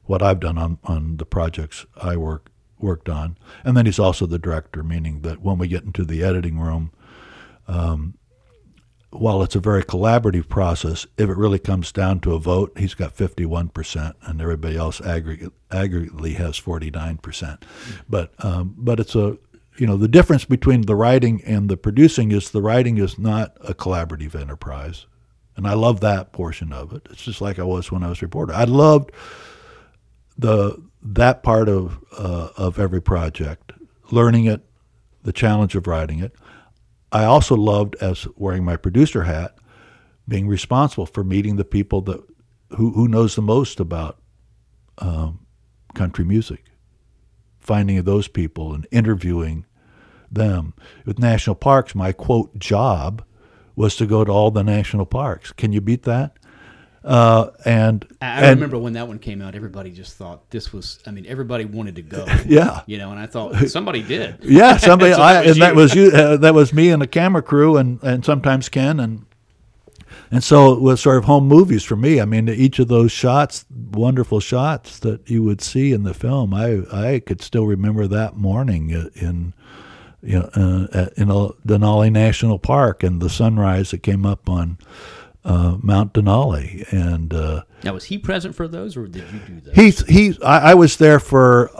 what 0.06 0.24
I've 0.24 0.40
done 0.40 0.58
on, 0.58 0.80
on 0.84 1.18
the 1.18 1.26
projects 1.26 1.86
I 2.02 2.18
work 2.18 2.50
worked 2.80 3.10
on. 3.10 3.38
And 3.64 3.76
then 3.78 3.86
he's 3.86 4.00
also 4.00 4.26
the 4.26 4.40
director, 4.40 4.84
meaning 4.84 5.22
that 5.22 5.42
when 5.42 5.58
we 5.58 5.68
get 5.68 5.84
into 5.84 6.04
the 6.04 6.24
editing 6.24 6.60
room, 6.60 6.92
um, 7.68 8.16
while 9.12 9.42
it's 9.42 9.56
a 9.56 9.60
very 9.60 9.84
collaborative 9.84 10.48
process, 10.48 11.08
if 11.18 11.30
it 11.30 11.38
really 11.38 11.60
comes 11.60 11.92
down 11.92 12.20
to 12.22 12.36
a 12.36 12.40
vote, 12.40 12.78
he's 12.78 12.94
got 12.94 13.16
51%, 13.16 14.14
and 14.22 14.42
everybody 14.42 14.78
else 14.78 15.02
aggregate, 15.02 15.52
aggregately 15.72 16.36
has 16.36 16.60
49%. 16.60 17.64
But 18.08 18.34
um, 18.40 18.76
but 18.78 19.00
it's 19.00 19.16
a 19.16 19.38
you 19.78 19.88
know 19.88 19.98
the 19.98 20.08
difference 20.08 20.46
between 20.46 20.82
the 20.82 20.96
writing 20.96 21.42
and 21.44 21.70
the 21.70 21.78
producing 21.78 22.32
is 22.32 22.52
the 22.52 22.62
writing 22.62 22.98
is 22.98 23.18
not 23.18 23.58
a 23.62 23.74
collaborative 23.74 24.36
enterprise, 24.36 25.08
and 25.56 25.66
I 25.68 25.74
love 25.74 26.02
that 26.02 26.32
portion 26.32 26.72
of 26.72 26.94
it. 26.94 27.08
It's 27.10 27.24
just 27.24 27.42
like 27.42 27.58
I 27.58 27.64
was 27.64 27.92
when 27.92 28.04
I 28.04 28.10
was 28.10 28.22
reporter. 28.22 28.54
I 28.54 28.66
loved 28.66 29.12
the 30.38 30.82
that 31.02 31.42
part 31.42 31.68
of 31.68 32.04
uh, 32.18 32.50
of 32.58 32.78
every 32.78 33.02
project, 33.02 33.72
learning 34.12 34.46
it, 34.46 34.62
the 35.24 35.34
challenge 35.34 35.76
of 35.76 35.88
writing 35.88 36.20
it. 36.20 36.36
I 37.12 37.26
also 37.26 37.56
loved, 37.56 37.96
as 38.02 38.28
wearing 38.36 38.64
my 38.64 38.78
producer 38.78 39.24
hat, 39.24 39.58
being 40.28 40.48
responsible 40.48 41.06
for 41.06 41.24
meeting 41.24 41.56
the 41.56 41.66
people 41.66 42.02
that 42.02 42.22
who 42.78 42.92
who 42.92 43.08
knows 43.08 43.36
the 43.36 43.42
most 43.42 43.80
about 43.80 44.20
um, 45.00 45.46
country 45.96 46.24
music, 46.24 46.66
finding 47.60 48.02
those 48.04 48.28
people 48.28 48.74
and 48.74 48.88
interviewing 48.92 49.66
them. 50.32 50.74
With 51.06 51.20
national 51.20 51.56
parks, 51.56 51.96
my 51.96 52.12
quote 52.12 52.58
job 52.60 53.24
was 53.76 53.96
to 53.96 54.06
go 54.06 54.24
to 54.24 54.32
all 54.32 54.52
the 54.52 54.64
national 54.64 55.06
parks. 55.06 55.52
Can 55.52 55.74
you 55.74 55.82
beat 55.82 56.04
that? 56.04 56.38
Uh, 57.04 57.52
and 57.66 58.06
I, 58.22 58.26
I 58.26 58.30
and- 58.48 58.60
remember 58.60 58.78
when 58.78 58.94
that 58.94 59.08
one 59.08 59.20
came 59.20 59.42
out, 59.42 59.56
everybody 59.56 59.92
just 59.92 60.18
thought 60.18 60.50
this 60.50 60.74
was. 60.74 61.00
I 61.06 61.12
mean, 61.12 61.26
everybody 61.28 61.66
wanted 61.66 61.96
to 61.96 62.02
go. 62.02 62.26
Yeah. 62.46 62.82
you 62.88 62.98
know, 62.98 63.12
and 63.12 63.20
I 63.20 63.26
thought 63.28 63.56
somebody 63.70 64.04
did. 64.04 64.38
Yeah, 64.44 64.78
somebody. 64.78 65.14
So 65.16 65.22
I, 65.22 65.34
that 65.34 65.48
and 65.48 65.62
that 65.62 65.76
was 65.76 65.96
you. 65.96 66.12
Uh, 66.12 66.38
that 66.38 66.54
was 66.54 66.74
me 66.74 66.90
and 66.90 67.02
the 67.02 67.08
camera 67.08 67.42
crew, 67.42 67.78
and 67.78 68.02
and 68.04 68.26
sometimes 68.26 68.68
Ken, 68.70 69.00
and 69.00 69.26
and 70.32 70.44
so 70.44 70.74
it 70.74 70.82
was 70.82 71.00
sort 71.02 71.18
of 71.18 71.24
home 71.26 71.48
movies 71.48 71.84
for 71.84 71.96
me. 71.96 72.20
I 72.20 72.26
mean, 72.26 72.50
each 72.50 72.80
of 72.80 72.88
those 72.88 73.12
shots, 73.12 73.66
wonderful 73.92 74.40
shots 74.40 75.00
that 75.00 75.30
you 75.30 75.44
would 75.44 75.62
see 75.62 75.94
in 75.94 76.04
the 76.04 76.14
film, 76.14 76.54
I 76.54 76.82
I 76.92 77.20
could 77.20 77.42
still 77.42 77.66
remember 77.66 78.08
that 78.08 78.36
morning 78.36 78.90
in. 79.16 79.54
You 80.22 80.40
know, 80.40 80.50
uh, 80.92 81.06
in 81.16 81.30
a, 81.30 81.48
Denali 81.66 82.12
National 82.12 82.60
Park 82.60 83.04
and 83.04 83.22
the 83.22 83.30
sunrise 83.30 83.92
that 83.92 84.04
came 84.04 84.26
up 84.26 84.50
on 84.50 84.78
uh, 85.50 85.78
Mount 85.82 86.14
Denali, 86.14 86.90
and 86.94 87.34
uh, 87.34 87.64
Now, 87.84 87.94
was 87.94 88.06
he 88.06 88.20
present 88.20 88.56
for 88.56 88.68
those, 88.68 88.96
or 88.96 89.08
did 89.08 89.26
you 89.34 89.40
do 89.40 89.60
those? 89.62 89.76
He's 89.76 90.08
he's. 90.08 90.42
I, 90.42 90.72
I 90.72 90.74
was 90.76 90.98
there 90.98 91.20
for 91.20 91.72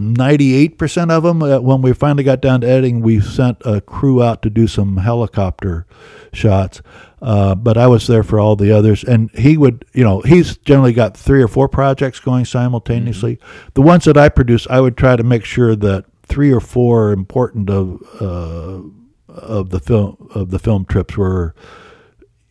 ninety 0.00 0.54
eight 0.54 0.78
percent 0.78 1.10
of 1.10 1.22
them. 1.22 1.42
Uh, 1.42 1.60
when 1.60 1.82
we 1.82 1.92
finally 1.92 2.24
got 2.24 2.40
down 2.40 2.62
to 2.62 2.66
editing, 2.66 3.02
we 3.02 3.20
sent 3.20 3.58
a 3.66 3.82
crew 3.82 4.22
out 4.22 4.40
to 4.42 4.50
do 4.50 4.66
some 4.66 4.96
helicopter 4.96 5.86
shots. 6.32 6.80
Uh, 7.20 7.54
but 7.54 7.76
I 7.76 7.86
was 7.86 8.06
there 8.08 8.24
for 8.24 8.40
all 8.40 8.56
the 8.56 8.72
others, 8.72 9.04
and 9.04 9.30
he 9.32 9.56
would, 9.56 9.84
you 9.92 10.02
know, 10.02 10.22
he's 10.22 10.56
generally 10.56 10.92
got 10.92 11.16
three 11.16 11.40
or 11.40 11.46
four 11.46 11.68
projects 11.68 12.18
going 12.18 12.44
simultaneously. 12.46 13.38
The 13.74 13.82
ones 13.82 14.06
that 14.06 14.16
I 14.16 14.28
produce, 14.28 14.66
I 14.68 14.80
would 14.80 14.96
try 14.96 15.14
to 15.14 15.22
make 15.22 15.44
sure 15.44 15.76
that 15.76 16.06
three 16.24 16.50
or 16.50 16.58
four 16.60 17.12
important 17.12 17.70
of 17.70 18.02
uh, 18.20 18.80
of 19.28 19.70
the 19.70 19.80
film 19.80 20.16
of 20.34 20.50
the 20.50 20.58
film 20.58 20.84
trips 20.84 21.16
were 21.16 21.54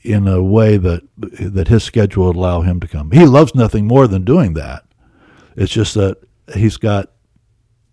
in 0.03 0.27
a 0.27 0.41
way 0.41 0.77
that 0.77 1.03
that 1.17 1.67
his 1.67 1.83
schedule 1.83 2.27
would 2.27 2.35
allow 2.35 2.61
him 2.61 2.79
to 2.79 2.87
come. 2.87 3.11
He 3.11 3.25
loves 3.25 3.53
nothing 3.55 3.87
more 3.87 4.07
than 4.07 4.23
doing 4.23 4.53
that. 4.53 4.83
It's 5.55 5.71
just 5.71 5.93
that 5.95 6.17
he's 6.55 6.77
got 6.77 7.11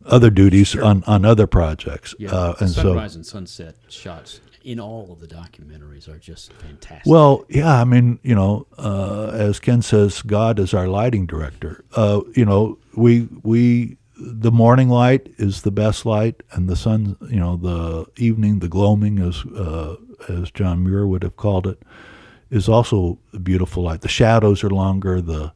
other 0.06 0.30
duties 0.30 0.74
on, 0.76 1.04
on 1.06 1.24
other 1.24 1.46
projects, 1.46 2.14
yeah, 2.18 2.30
uh, 2.30 2.54
and 2.60 2.70
so 2.70 2.82
sunrise 2.82 3.14
and 3.14 3.26
sunset 3.26 3.74
shots 3.88 4.40
in 4.64 4.80
all 4.80 5.12
of 5.12 5.20
the 5.20 5.26
documentaries 5.26 6.08
are 6.08 6.18
just 6.18 6.52
fantastic. 6.54 7.06
well, 7.06 7.44
yeah. 7.48 7.80
I 7.80 7.84
mean, 7.84 8.18
you 8.22 8.34
know, 8.34 8.66
uh, 8.76 9.30
as 9.32 9.60
Ken 9.60 9.82
says, 9.82 10.22
God 10.22 10.58
is 10.58 10.74
our 10.74 10.88
lighting 10.88 11.26
director. 11.26 11.84
Uh, 11.94 12.20
you 12.34 12.44
know, 12.44 12.78
we 12.94 13.28
we 13.42 13.97
the 14.20 14.50
morning 14.50 14.88
light 14.88 15.32
is 15.38 15.62
the 15.62 15.70
best 15.70 16.04
light, 16.04 16.42
and 16.52 16.68
the 16.68 16.76
sun, 16.76 17.16
you 17.30 17.38
know, 17.38 17.56
the 17.56 18.06
evening, 18.22 18.58
the 18.58 18.68
gloaming, 18.68 19.18
as 19.18 19.44
uh, 19.54 19.96
as 20.28 20.50
John 20.50 20.84
Muir 20.84 21.06
would 21.06 21.22
have 21.22 21.36
called 21.36 21.66
it, 21.66 21.80
is 22.50 22.68
also 22.68 23.18
a 23.32 23.38
beautiful 23.38 23.84
light. 23.84 24.00
The 24.00 24.08
shadows 24.08 24.64
are 24.64 24.70
longer, 24.70 25.20
the 25.20 25.52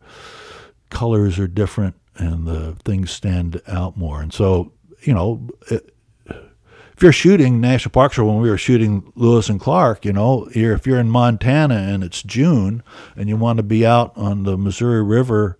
colors 0.91 1.39
are 1.39 1.49
different, 1.49 1.97
and 2.17 2.47
the 2.47 2.77
things 2.85 3.11
stand 3.11 3.61
out 3.67 3.97
more. 3.97 4.23
And 4.23 4.33
so, 4.33 4.73
you 5.01 5.13
know, 5.13 5.49
it, 5.71 5.95
if 6.27 7.03
you're 7.03 7.13
shooting 7.13 7.61
national 7.61 7.91
parks, 7.91 8.17
or 8.19 8.25
when 8.25 8.41
we 8.41 8.49
were 8.49 8.59
shooting 8.59 9.13
Lewis 9.17 9.49
and 9.49 9.59
Clark, 9.59 10.05
you 10.05 10.13
know, 10.13 10.49
if 10.55 10.87
you're 10.87 11.01
in 11.01 11.11
Montana 11.11 11.75
and 11.75 12.05
it's 12.05 12.23
June 12.23 12.83
and 13.17 13.29
you 13.29 13.37
want 13.37 13.57
to 13.57 13.65
be 13.65 13.85
out 13.85 14.17
on 14.17 14.45
the 14.45 14.57
Missouri 14.57 15.03
River 15.03 15.59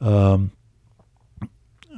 um, 0.00 0.52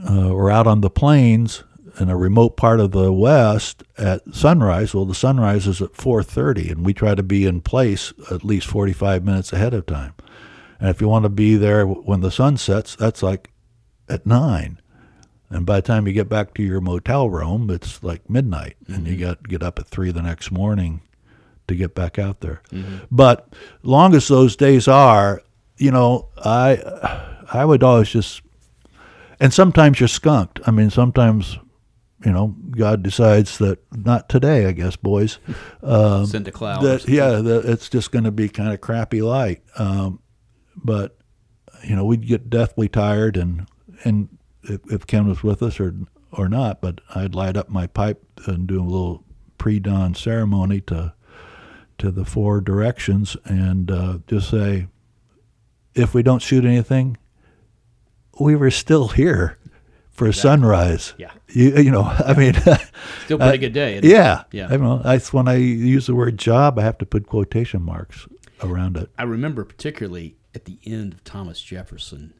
uh, 0.09 0.31
or 0.31 0.51
out 0.51 0.67
on 0.67 0.81
the 0.81 0.91
plains 0.91 1.65
in 2.01 2.09
a 2.09 2.17
remote 2.17 2.57
part 2.57 2.81
of 2.81 2.93
the 2.93 3.13
West 3.13 3.83
at 3.97 4.23
sunrise, 4.35 4.95
well, 4.95 5.05
the 5.05 5.15
sunrise 5.15 5.67
is 5.67 5.83
at 5.83 5.95
4:30, 5.95 6.71
and 6.71 6.85
we 6.87 6.95
try 6.95 7.15
to 7.15 7.23
be 7.23 7.45
in 7.45 7.61
place 7.61 8.13
at 8.31 8.45
least 8.45 8.67
45 8.69 9.25
minutes 9.25 9.53
ahead 9.53 9.75
of 9.75 9.87
time. 9.87 10.15
And 10.81 10.91
if 10.91 11.01
you 11.01 11.09
want 11.09 11.25
to 11.25 11.29
be 11.29 11.57
there 11.57 11.85
when 11.87 12.21
the 12.21 12.31
sun 12.31 12.57
sets, 12.57 12.95
that's 12.95 13.23
like 13.23 13.51
at 14.09 14.27
nine. 14.27 14.81
And 15.51 15.65
by 15.65 15.77
the 15.77 15.87
time 15.87 16.07
you 16.07 16.13
get 16.13 16.29
back 16.29 16.55
to 16.55 16.63
your 16.63 16.81
motel 16.81 17.31
room, 17.31 17.71
it's 17.71 18.03
like 18.03 18.29
midnight, 18.29 18.77
and 18.87 19.07
you 19.07 19.17
got 19.17 19.43
to 19.43 19.49
get 19.49 19.63
up 19.63 19.79
at 19.79 19.87
three 19.87 20.13
the 20.13 20.23
next 20.23 20.51
morning 20.53 21.01
to 21.67 21.75
get 21.75 21.95
back 21.95 22.19
out 22.19 22.41
there. 22.41 22.63
But 23.11 23.49
long 23.83 24.15
as 24.15 24.29
those 24.29 24.57
days 24.57 24.87
are, 24.89 25.43
you 25.79 25.91
know, 25.91 26.29
I 26.45 26.79
I 27.53 27.65
would 27.65 27.83
always 27.83 28.11
just, 28.11 28.43
and 29.41 29.53
sometimes 29.53 30.01
you're 30.01 30.09
skunked. 30.09 30.61
I 30.67 30.71
mean, 30.71 30.91
sometimes, 30.91 31.59
you 32.25 32.33
know, 32.33 32.57
God 32.71 33.03
decides 33.03 33.59
that 33.59 33.79
not 33.93 34.29
today, 34.29 34.67
I 34.67 34.73
guess, 34.73 34.97
boys. 34.97 35.39
Um, 35.81 36.27
send 36.27 36.49
a 36.49 36.53
cloud. 36.53 36.83
that 36.83 37.09
yeah, 37.09 37.37
that 37.37 37.65
it's 37.65 37.89
just 37.89 38.11
going 38.11 38.25
to 38.25 38.33
be 38.33 38.49
kind 38.49 38.73
of 38.73 38.81
crappy 38.81 39.23
light. 39.23 39.63
Um, 39.79 40.21
but 40.77 41.17
you 41.85 41.95
know, 41.95 42.05
we'd 42.05 42.27
get 42.27 42.51
deathly 42.51 42.89
tired, 42.89 43.37
and 43.37 43.67
and 44.05 44.29
if, 44.65 44.81
if 44.91 45.07
Ken 45.07 45.29
was 45.29 45.43
with 45.43 45.63
us 45.63 45.79
or 45.79 45.95
or 46.33 46.49
not, 46.49 46.81
but 46.81 47.01
I'd 47.15 47.35
light 47.35 47.57
up 47.57 47.69
my 47.69 47.87
pipe 47.87 48.23
and 48.47 48.67
do 48.67 48.81
a 48.81 48.85
little 48.85 49.25
pre-dawn 49.57 50.15
ceremony 50.15 50.81
to 50.83 51.15
to 51.99 52.11
the 52.11 52.25
four 52.25 52.61
directions, 52.61 53.37
and 53.45 53.91
uh, 53.91 54.19
just 54.27 54.51
say, 54.51 54.89
if 55.95 56.15
we 56.15 56.23
don't 56.23 56.43
shoot 56.43 56.65
anything, 56.65 57.17
we 58.39 58.57
were 58.57 58.71
still 58.71 59.09
here 59.09 59.59
for 60.11 60.33
sunrise. 60.33 61.15
Yeah. 61.17 61.31
You, 61.49 61.77
you 61.77 61.91
know, 61.91 62.03
I 62.03 62.35
mean, 62.35 62.55
Still 63.25 63.39
pretty 63.39 63.59
good 63.59 63.73
day. 63.73 63.97
it? 63.97 64.05
yeah, 64.05 64.43
Yeah. 64.51 64.67
I 64.67 64.71
don't 64.71 64.83
know. 64.83 64.99
That's 64.99 65.33
when 65.33 65.49
I 65.49 65.55
use 65.57 66.07
the 66.07 66.15
word 66.15 66.39
job, 66.39 66.79
I 66.79 66.83
have 66.83 66.99
to 66.99 67.07
put 67.07 67.27
quotation 67.27 67.83
marks 67.83 68.27
around 68.63 68.97
it. 68.97 69.11
I 69.17 69.23
remember 69.23 69.65
particularly 69.65 70.37
at 70.55 70.65
the 70.65 70.79
end 70.85 71.13
of 71.13 71.25
Thomas 71.25 71.61
Jefferson, 71.61 72.35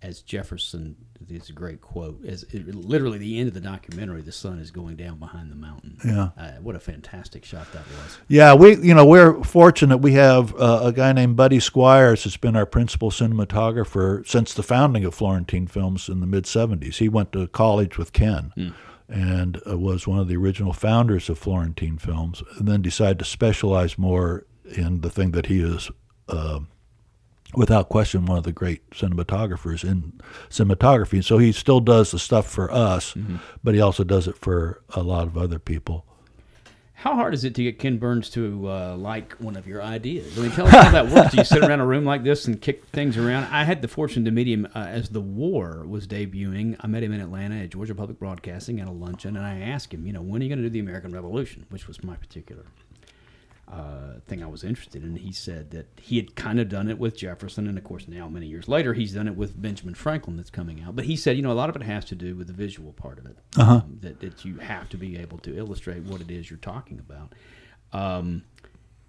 as 0.00 0.22
Jefferson, 0.22 0.96
is 1.30 1.48
a 1.48 1.52
great 1.52 1.80
quote, 1.80 2.24
as 2.24 2.42
it, 2.44 2.74
literally 2.74 3.18
the 3.18 3.38
end 3.38 3.48
of 3.48 3.54
the 3.54 3.60
documentary, 3.60 4.22
the 4.22 4.32
sun 4.32 4.58
is 4.58 4.70
going 4.70 4.96
down 4.96 5.18
behind 5.18 5.50
the 5.50 5.56
mountain. 5.56 5.98
Yeah. 6.04 6.30
Uh, 6.36 6.52
what 6.62 6.76
a 6.76 6.80
fantastic 6.80 7.44
shot 7.44 7.70
that 7.72 7.86
was. 7.86 8.18
Yeah, 8.28 8.54
we 8.54 8.76
you 8.76 8.94
know 8.94 9.04
we're 9.04 9.42
fortunate. 9.44 9.98
We 9.98 10.12
have 10.14 10.54
uh, 10.56 10.80
a 10.84 10.92
guy 10.92 11.12
named 11.12 11.36
Buddy 11.36 11.60
Squires 11.60 12.24
that's 12.24 12.36
been 12.36 12.56
our 12.56 12.66
principal 12.66 13.10
cinematographer 13.10 14.26
since 14.26 14.54
the 14.54 14.62
founding 14.62 15.04
of 15.04 15.14
Florentine 15.14 15.66
Films 15.66 16.08
in 16.08 16.20
the 16.20 16.26
mid 16.26 16.44
'70s. 16.44 16.96
He 16.96 17.08
went 17.08 17.32
to 17.32 17.46
college 17.48 17.98
with 17.98 18.12
Ken. 18.12 18.74
And 19.10 19.58
uh, 19.66 19.78
was 19.78 20.06
one 20.06 20.18
of 20.18 20.28
the 20.28 20.36
original 20.36 20.74
founders 20.74 21.30
of 21.30 21.38
Florentine 21.38 21.96
Films, 21.96 22.42
and 22.58 22.68
then 22.68 22.82
decided 22.82 23.18
to 23.20 23.24
specialize 23.24 23.96
more 23.96 24.44
in 24.76 25.00
the 25.00 25.08
thing 25.08 25.30
that 25.30 25.46
he 25.46 25.60
is, 25.60 25.90
uh, 26.28 26.60
without 27.54 27.88
question, 27.88 28.26
one 28.26 28.38
of 28.38 28.44
the 28.44 28.52
great 28.52 28.88
cinematographers 28.90 29.82
in 29.84 30.20
cinematography. 30.50 31.14
and 31.14 31.24
So 31.24 31.38
he 31.38 31.52
still 31.52 31.80
does 31.80 32.10
the 32.10 32.18
stuff 32.18 32.46
for 32.48 32.70
us, 32.70 33.14
but 33.64 33.74
he 33.74 33.80
also 33.80 34.04
does 34.04 34.28
it 34.28 34.36
for 34.36 34.82
a 34.90 35.02
lot 35.02 35.26
of 35.26 35.36
other 35.36 35.58
people. 35.58 36.04
How 36.94 37.14
hard 37.14 37.32
is 37.32 37.44
it 37.44 37.54
to 37.54 37.62
get 37.62 37.78
Ken 37.78 37.98
Burns 37.98 38.28
to 38.30 38.68
uh, 38.68 38.96
like 38.96 39.34
one 39.34 39.54
of 39.54 39.68
your 39.68 39.80
ideas? 39.80 40.36
I 40.36 40.42
mean, 40.42 40.50
tell 40.50 40.66
us 40.66 40.72
how 40.72 40.90
that 40.90 41.08
works. 41.08 41.30
Do 41.30 41.36
you 41.36 41.44
sit 41.44 41.62
around 41.62 41.78
a 41.78 41.86
room 41.86 42.04
like 42.04 42.24
this 42.24 42.46
and 42.46 42.60
kick 42.60 42.86
things 42.86 43.16
around? 43.16 43.44
I 43.52 43.62
had 43.62 43.82
the 43.82 43.88
fortune 43.88 44.24
to 44.24 44.32
meet 44.32 44.48
him 44.48 44.66
uh, 44.74 44.78
as 44.80 45.08
The 45.10 45.20
War 45.20 45.84
was 45.86 46.08
debuting. 46.08 46.76
I 46.80 46.88
met 46.88 47.04
him 47.04 47.12
in 47.12 47.20
Atlanta 47.20 47.54
at 47.54 47.70
Georgia 47.70 47.94
Public 47.94 48.18
Broadcasting 48.18 48.80
at 48.80 48.88
a 48.88 48.90
luncheon, 48.90 49.36
and 49.36 49.46
I 49.46 49.60
asked 49.60 49.94
him, 49.94 50.06
you 50.06 50.12
know, 50.12 50.22
when 50.22 50.40
are 50.42 50.44
you 50.44 50.48
going 50.48 50.58
to 50.58 50.64
do 50.64 50.70
the 50.70 50.80
American 50.80 51.12
Revolution, 51.12 51.66
which 51.70 51.86
was 51.86 52.02
my 52.02 52.16
particular 52.16 52.64
uh, 53.70 54.20
thing 54.26 54.42
I 54.42 54.46
was 54.46 54.64
interested 54.64 55.02
in. 55.02 55.16
He 55.16 55.32
said 55.32 55.70
that 55.72 55.88
he 56.00 56.16
had 56.16 56.34
kind 56.34 56.58
of 56.58 56.68
done 56.68 56.88
it 56.88 56.98
with 56.98 57.16
Jefferson, 57.16 57.68
and 57.68 57.76
of 57.76 57.84
course, 57.84 58.08
now 58.08 58.28
many 58.28 58.46
years 58.46 58.68
later, 58.68 58.94
he's 58.94 59.12
done 59.12 59.28
it 59.28 59.36
with 59.36 59.60
Benjamin 59.60 59.94
Franklin 59.94 60.36
that's 60.36 60.50
coming 60.50 60.82
out. 60.82 60.96
But 60.96 61.04
he 61.04 61.16
said, 61.16 61.36
you 61.36 61.42
know, 61.42 61.52
a 61.52 61.54
lot 61.54 61.68
of 61.68 61.76
it 61.76 61.82
has 61.82 62.04
to 62.06 62.14
do 62.14 62.34
with 62.34 62.46
the 62.46 62.52
visual 62.52 62.92
part 62.92 63.18
of 63.18 63.26
it. 63.26 63.36
Um, 63.58 63.98
that, 64.00 64.20
that 64.20 64.44
you 64.44 64.56
have 64.58 64.88
to 64.90 64.96
be 64.96 65.18
able 65.18 65.38
to 65.38 65.56
illustrate 65.56 66.02
what 66.04 66.20
it 66.20 66.30
is 66.30 66.50
you're 66.50 66.58
talking 66.58 66.98
about. 66.98 67.34
Um, 67.92 68.44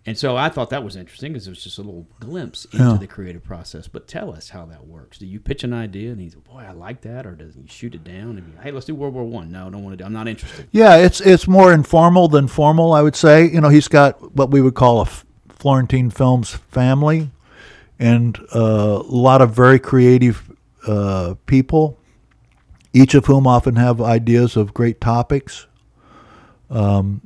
and 0.09 0.17
so 0.17 0.35
I 0.35 0.49
thought 0.49 0.71
that 0.71 0.83
was 0.83 0.95
interesting 0.95 1.33
because 1.33 1.45
it 1.45 1.51
was 1.51 1.63
just 1.63 1.77
a 1.77 1.81
little 1.81 2.07
glimpse 2.19 2.65
into 2.65 2.77
Yeah. 2.77 2.97
the 2.99 3.05
creative 3.07 3.43
process. 3.43 3.87
But 3.87 4.07
tell 4.07 4.33
us 4.33 4.49
how 4.49 4.65
that 4.65 4.87
works. 4.87 5.19
Do 5.19 5.27
you 5.27 5.39
pitch 5.39 5.63
an 5.63 5.71
idea 5.71 6.11
and 6.11 6.19
he's, 6.19 6.33
boy, 6.33 6.65
I 6.67 6.71
like 6.71 7.01
that, 7.01 7.27
or 7.27 7.35
does 7.35 7.53
he 7.53 7.67
shoot 7.67 7.93
it 7.93 8.03
down 8.03 8.37
and 8.37 8.45
be, 8.45 8.51
hey, 8.63 8.71
let's 8.71 8.87
do 8.87 8.95
World 8.95 9.13
War 9.13 9.23
One? 9.25 9.51
No, 9.51 9.67
I 9.67 9.69
don't 9.69 9.83
want 9.83 9.93
to 9.93 9.97
do. 9.97 10.05
I'm 10.05 10.13
not 10.13 10.27
interested. 10.27 10.67
Yeah, 10.71 10.95
it's 10.97 11.21
it's 11.21 11.47
more 11.47 11.71
informal 11.73 12.27
than 12.27 12.47
formal, 12.47 12.91
I 12.93 13.01
would 13.03 13.15
say. 13.15 13.45
You 13.49 13.61
know, 13.61 13.69
he's 13.69 13.87
got 13.87 14.35
what 14.35 14.49
we 14.51 14.61
would 14.61 14.73
call 14.75 15.01
a 15.01 15.05
Florentine 15.49 16.09
Films 16.09 16.49
family, 16.51 17.29
and 17.99 18.37
uh, 18.55 19.03
a 19.05 19.13
lot 19.13 19.41
of 19.41 19.51
very 19.53 19.77
creative 19.79 20.51
uh, 20.87 21.35
people, 21.45 21.97
each 22.93 23.13
of 23.13 23.25
whom 23.27 23.45
often 23.45 23.75
have 23.75 24.01
ideas 24.01 24.57
of 24.57 24.73
great 24.73 24.99
topics. 24.99 25.67
Um, 26.69 27.21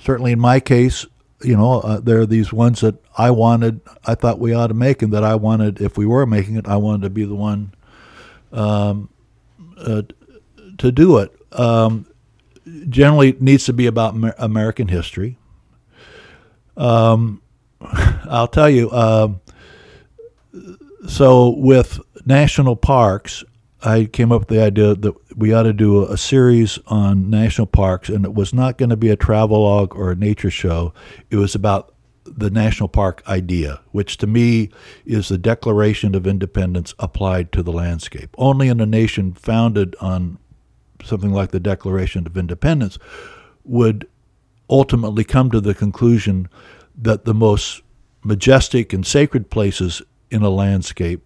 certainly 0.00 0.32
in 0.32 0.40
my 0.40 0.60
case, 0.60 1.06
you 1.42 1.56
know, 1.56 1.80
uh, 1.80 2.00
there 2.00 2.20
are 2.20 2.26
these 2.26 2.52
ones 2.52 2.80
that 2.80 2.96
I 3.16 3.30
wanted, 3.30 3.80
I 4.04 4.14
thought 4.14 4.38
we 4.38 4.52
ought 4.52 4.68
to 4.68 4.74
make, 4.74 5.02
and 5.02 5.12
that 5.12 5.24
I 5.24 5.34
wanted, 5.34 5.80
if 5.80 5.96
we 5.96 6.06
were 6.06 6.26
making 6.26 6.56
it, 6.56 6.66
I 6.68 6.76
wanted 6.76 7.02
to 7.02 7.10
be 7.10 7.24
the 7.24 7.34
one 7.34 7.72
um, 8.52 9.08
uh, 9.78 10.02
to 10.78 10.92
do 10.92 11.18
it. 11.18 11.34
Um, 11.52 12.06
generally, 12.88 13.30
it 13.30 13.42
needs 13.42 13.64
to 13.66 13.72
be 13.72 13.86
about 13.86 14.14
Amer- 14.14 14.34
American 14.38 14.88
history. 14.88 15.38
Um, 16.76 17.42
I'll 17.80 18.48
tell 18.48 18.70
you. 18.70 18.90
Um, 18.90 19.40
so 21.08 21.50
with 21.50 22.00
national 22.26 22.76
parks, 22.76 23.44
I 23.82 24.04
came 24.04 24.30
up 24.30 24.42
with 24.42 24.48
the 24.48 24.62
idea 24.62 24.94
that 24.94 25.14
we 25.36 25.52
ought 25.52 25.62
to 25.62 25.72
do 25.72 26.04
a, 26.04 26.16
series 26.16 26.78
on 26.88 27.30
national 27.30 27.66
parks, 27.66 28.08
and 28.08 28.24
it 28.24 28.34
was 28.34 28.52
not 28.52 28.76
going 28.76 28.90
to 28.90 28.96
be 28.96 29.08
a 29.08 29.16
travelogue 29.16 29.94
or 29.94 30.10
a 30.10 30.16
nature 30.16 30.50
show. 30.50 30.92
It 31.30 31.36
was 31.36 31.54
about 31.54 31.94
the 32.24 32.50
national 32.50 32.88
park 32.88 33.22
idea, 33.26 33.80
which 33.92 34.18
to 34.18 34.26
me 34.26 34.70
is 35.06 35.28
the 35.28 35.38
Declaration 35.38 36.14
of 36.14 36.26
Independence 36.26 36.94
applied 36.98 37.52
to 37.52 37.62
the 37.62 37.72
landscape. 37.72 38.34
Only 38.36 38.68
in 38.68 38.80
a 38.80 38.86
nation 38.86 39.32
founded 39.32 39.96
on 40.00 40.38
something 41.02 41.32
like 41.32 41.50
the 41.50 41.60
Declaration 41.60 42.26
of 42.26 42.36
Independence 42.36 42.98
would 43.64 44.06
ultimately 44.68 45.24
come 45.24 45.50
to 45.50 45.60
the 45.60 45.74
conclusion 45.74 46.48
that 46.94 47.24
the 47.24 47.34
most 47.34 47.82
majestic 48.22 48.92
and 48.92 49.06
sacred 49.06 49.50
places 49.50 50.02
in 50.30 50.42
a 50.42 50.50
landscape 50.50 51.24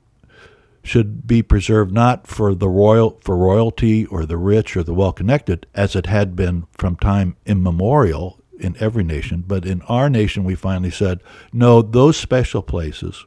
should 0.84 1.26
be 1.26 1.42
preserved 1.42 1.92
not 1.92 2.26
for 2.26 2.54
the 2.54 2.68
royal 2.68 3.18
for 3.22 3.36
royalty 3.36 4.06
or 4.06 4.24
the 4.24 4.36
rich 4.36 4.76
or 4.76 4.84
the 4.84 4.94
well 4.94 5.12
connected 5.12 5.66
as 5.74 5.96
it 5.96 6.06
had 6.06 6.36
been 6.36 6.66
from 6.72 6.94
time 6.94 7.36
immemorial 7.46 8.40
in 8.60 8.76
every 8.78 9.02
nation 9.02 9.42
but 9.44 9.66
in 9.66 9.82
our 9.82 10.08
nation 10.08 10.44
we 10.44 10.54
finally 10.54 10.90
said 10.90 11.20
no 11.52 11.82
those 11.82 12.16
special 12.16 12.62
places 12.62 13.24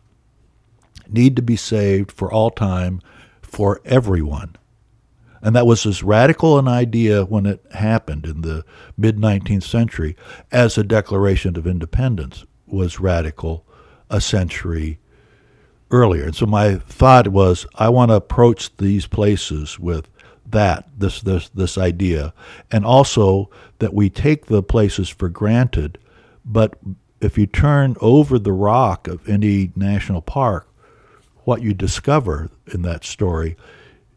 need 1.09 1.35
to 1.35 1.41
be 1.41 1.55
saved 1.55 2.11
for 2.11 2.31
all 2.31 2.51
time 2.51 3.01
for 3.41 3.81
everyone. 3.85 4.55
And 5.41 5.55
that 5.55 5.67
was 5.67 5.85
as 5.85 6.03
radical 6.03 6.57
an 6.57 6.67
idea 6.67 7.23
when 7.23 7.45
it 7.45 7.63
happened 7.73 8.25
in 8.25 8.41
the 8.41 8.65
mid 8.97 9.17
19th 9.17 9.63
century 9.63 10.15
as 10.51 10.75
the 10.75 10.83
declaration 10.83 11.55
of 11.57 11.67
independence 11.67 12.45
was 12.65 12.99
radical 12.99 13.65
a 14.09 14.19
century 14.19 14.99
earlier. 15.91 16.25
And 16.25 16.35
so 16.35 16.45
my 16.45 16.75
thought 16.75 17.27
was, 17.29 17.65
I 17.75 17.89
want 17.89 18.11
to 18.11 18.15
approach 18.15 18.75
these 18.77 19.07
places 19.07 19.79
with 19.79 20.09
that, 20.49 20.87
this 20.97 21.21
this 21.21 21.49
this 21.49 21.77
idea, 21.77 22.33
and 22.71 22.85
also 22.85 23.49
that 23.79 23.93
we 23.93 24.09
take 24.09 24.45
the 24.45 24.63
places 24.63 25.09
for 25.09 25.29
granted, 25.29 25.97
but 26.45 26.75
if 27.19 27.37
you 27.37 27.45
turn 27.45 27.95
over 27.99 28.39
the 28.39 28.53
rock 28.53 29.07
of 29.07 29.27
any 29.27 29.71
national 29.75 30.21
park, 30.21 30.67
what 31.43 31.61
you 31.61 31.73
discover 31.73 32.49
in 32.67 32.83
that 32.83 33.03
story 33.03 33.57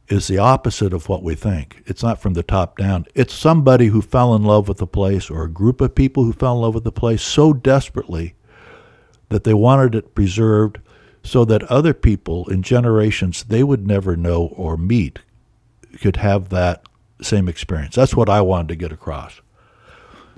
is 0.08 0.26
the 0.26 0.38
opposite 0.38 0.92
of 0.92 1.08
what 1.08 1.22
we 1.22 1.34
think. 1.34 1.82
It's 1.86 2.02
not 2.02 2.20
from 2.20 2.34
the 2.34 2.42
top 2.42 2.76
down. 2.76 3.06
It's 3.14 3.32
somebody 3.32 3.86
who 3.86 4.02
fell 4.02 4.34
in 4.34 4.42
love 4.42 4.68
with 4.68 4.78
the 4.78 4.86
place 4.86 5.30
or 5.30 5.44
a 5.44 5.50
group 5.50 5.80
of 5.80 5.94
people 5.94 6.24
who 6.24 6.32
fell 6.32 6.56
in 6.56 6.62
love 6.62 6.74
with 6.74 6.84
the 6.84 6.92
place 6.92 7.22
so 7.22 7.52
desperately 7.52 8.34
that 9.28 9.44
they 9.44 9.54
wanted 9.54 9.94
it 9.94 10.14
preserved 10.14 10.80
so 11.22 11.44
that 11.44 11.62
other 11.64 11.94
people 11.94 12.48
in 12.48 12.62
generations 12.62 13.44
they 13.44 13.62
would 13.62 13.86
never 13.86 14.16
know 14.16 14.46
or 14.56 14.76
meet 14.76 15.20
could 16.00 16.16
have 16.16 16.48
that 16.48 16.82
same 17.22 17.48
experience. 17.48 17.94
That's 17.94 18.14
what 18.14 18.28
I 18.28 18.40
wanted 18.40 18.68
to 18.68 18.76
get 18.76 18.92
across. 18.92 19.40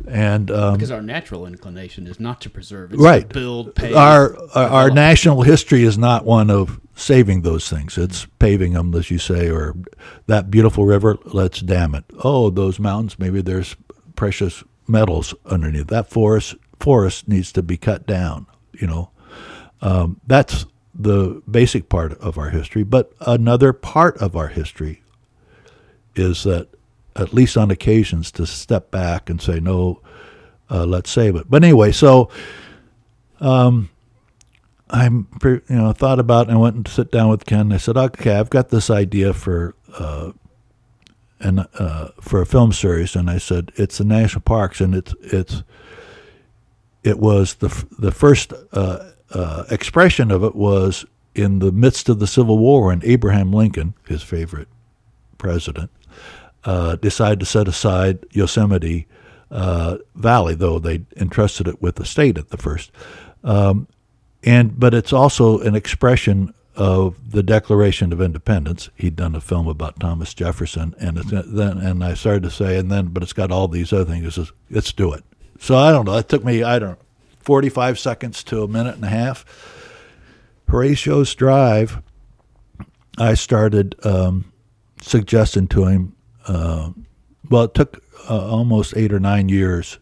And 0.08 0.50
um, 0.50 0.74
because 0.74 0.90
our 0.90 1.02
natural 1.02 1.46
inclination 1.46 2.06
is 2.06 2.18
not 2.18 2.40
to 2.40 2.50
preserve, 2.50 2.92
it's 2.92 3.02
right? 3.02 3.28
build, 3.28 3.74
pave, 3.74 3.94
our 3.94 4.36
our, 4.54 4.68
our 4.68 4.90
national 4.90 5.42
history 5.42 5.84
is 5.84 5.96
not 5.96 6.24
one 6.24 6.50
of 6.50 6.80
saving 6.94 7.42
those 7.42 7.68
things. 7.68 7.96
It's 7.98 8.26
paving 8.38 8.72
them, 8.72 8.94
as 8.94 9.10
you 9.10 9.18
say, 9.18 9.50
or 9.50 9.76
that 10.26 10.50
beautiful 10.50 10.86
river. 10.86 11.18
Let's 11.24 11.60
dam 11.60 11.94
it. 11.94 12.04
Oh, 12.24 12.50
those 12.50 12.80
mountains. 12.80 13.18
Maybe 13.18 13.42
there's 13.42 13.76
precious 14.16 14.64
metals 14.88 15.34
underneath. 15.46 15.86
That 15.88 16.10
forest 16.10 16.56
forest 16.80 17.28
needs 17.28 17.52
to 17.52 17.62
be 17.62 17.76
cut 17.76 18.06
down. 18.06 18.46
You 18.72 18.86
know, 18.88 19.10
um, 19.82 20.20
that's 20.26 20.66
the 20.94 21.42
basic 21.50 21.88
part 21.88 22.12
of 22.14 22.38
our 22.38 22.50
history. 22.50 22.82
But 22.82 23.12
another 23.20 23.72
part 23.72 24.16
of 24.18 24.36
our 24.36 24.48
history 24.48 25.02
is 26.14 26.44
that, 26.44 26.68
at 27.16 27.32
least 27.32 27.56
on 27.56 27.70
occasions, 27.70 28.30
to 28.32 28.46
step 28.46 28.90
back 28.90 29.30
and 29.30 29.40
say, 29.40 29.60
no, 29.60 30.00
uh, 30.70 30.84
let's 30.84 31.10
save 31.10 31.36
it. 31.36 31.48
But 31.48 31.64
anyway, 31.64 31.92
so 31.92 32.30
um, 33.40 33.90
I'm, 34.90 35.28
you 35.42 35.62
know, 35.68 35.92
thought 35.92 36.18
about 36.18 36.48
and 36.48 36.56
I 36.56 36.60
went 36.60 36.76
and 36.76 36.88
sit 36.88 37.10
down 37.10 37.28
with 37.28 37.46
Ken. 37.46 37.72
I 37.72 37.78
said, 37.78 37.96
okay, 37.96 38.36
I've 38.36 38.50
got 38.50 38.68
this 38.68 38.90
idea 38.90 39.32
for. 39.32 39.74
Uh, 39.92 40.32
and 41.42 41.66
uh, 41.74 42.08
for 42.20 42.40
a 42.40 42.46
film 42.46 42.72
series, 42.72 43.16
and 43.16 43.28
I 43.28 43.38
said 43.38 43.72
it's 43.74 43.98
the 43.98 44.04
national 44.04 44.42
parks, 44.42 44.80
and 44.80 44.94
it's 44.94 45.12
it's 45.20 45.64
it 47.02 47.18
was 47.18 47.54
the 47.54 47.84
the 47.98 48.12
first 48.12 48.52
uh, 48.72 49.10
uh, 49.32 49.64
expression 49.70 50.30
of 50.30 50.44
it 50.44 50.54
was 50.54 51.04
in 51.34 51.58
the 51.60 51.72
midst 51.72 52.08
of 52.08 52.18
the 52.18 52.26
Civil 52.26 52.58
War 52.58 52.86
when 52.86 53.00
Abraham 53.04 53.52
Lincoln, 53.52 53.94
his 54.06 54.22
favorite 54.22 54.68
president, 55.38 55.90
uh, 56.64 56.96
decided 56.96 57.40
to 57.40 57.46
set 57.46 57.68
aside 57.68 58.24
Yosemite 58.32 59.06
uh, 59.50 59.98
Valley, 60.14 60.54
though 60.54 60.78
they 60.78 61.04
entrusted 61.16 61.66
it 61.68 61.82
with 61.82 61.96
the 61.96 62.04
state 62.04 62.38
at 62.38 62.50
the 62.50 62.56
first. 62.56 62.90
Um, 63.44 63.88
and 64.42 64.78
but 64.78 64.94
it's 64.94 65.12
also 65.12 65.60
an 65.60 65.74
expression 65.74 66.54
of 66.74 67.32
the 67.32 67.42
Declaration 67.42 68.12
of 68.12 68.20
Independence. 68.20 68.90
He'd 68.94 69.16
done 69.16 69.34
a 69.34 69.40
film 69.40 69.68
about 69.68 70.00
Thomas 70.00 70.32
Jefferson, 70.34 70.94
and 70.98 71.18
then 71.18 71.78
and 71.78 72.02
I 72.02 72.14
started 72.14 72.42
to 72.44 72.50
say, 72.50 72.78
and 72.78 72.90
then 72.90 73.08
but 73.08 73.22
it's 73.22 73.32
got 73.32 73.52
all 73.52 73.68
these 73.68 73.92
other 73.92 74.04
things. 74.04 74.34
Says, 74.34 74.52
let's 74.70 74.92
do 74.92 75.12
it. 75.12 75.24
So 75.58 75.76
I 75.76 75.92
don't 75.92 76.06
know. 76.06 76.16
It 76.16 76.28
took 76.28 76.44
me 76.44 76.62
I 76.62 76.78
don't 76.78 76.98
45 77.42 77.98
seconds 77.98 78.42
to 78.44 78.62
a 78.62 78.68
minute 78.68 78.94
and 78.94 79.04
a 79.04 79.08
half. 79.08 79.44
Horatio's 80.68 81.34
Drive, 81.34 82.00
I 83.18 83.34
started 83.34 83.94
um, 84.06 84.52
suggesting 85.00 85.68
to 85.68 85.84
him, 85.84 86.16
uh, 86.46 86.90
well, 87.50 87.64
it 87.64 87.74
took 87.74 88.02
uh, 88.28 88.48
almost 88.48 88.96
eight 88.96 89.12
or 89.12 89.20
nine 89.20 89.48
years 89.48 89.98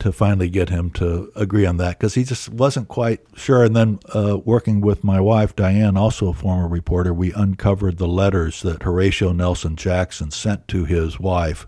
to 0.00 0.12
finally 0.12 0.48
get 0.48 0.68
him 0.68 0.90
to 0.90 1.30
agree 1.36 1.66
on 1.66 1.76
that 1.76 1.98
because 1.98 2.14
he 2.14 2.24
just 2.24 2.48
wasn't 2.48 2.88
quite 2.88 3.20
sure. 3.34 3.64
And 3.64 3.76
then, 3.76 3.98
uh, 4.14 4.38
working 4.44 4.80
with 4.80 5.04
my 5.04 5.20
wife, 5.20 5.54
Diane, 5.54 5.96
also 5.96 6.28
a 6.28 6.34
former 6.34 6.66
reporter, 6.66 7.14
we 7.14 7.32
uncovered 7.32 7.98
the 7.98 8.08
letters 8.08 8.62
that 8.62 8.82
Horatio 8.82 9.32
Nelson 9.32 9.76
Jackson 9.76 10.30
sent 10.30 10.66
to 10.68 10.84
his 10.84 11.20
wife 11.20 11.66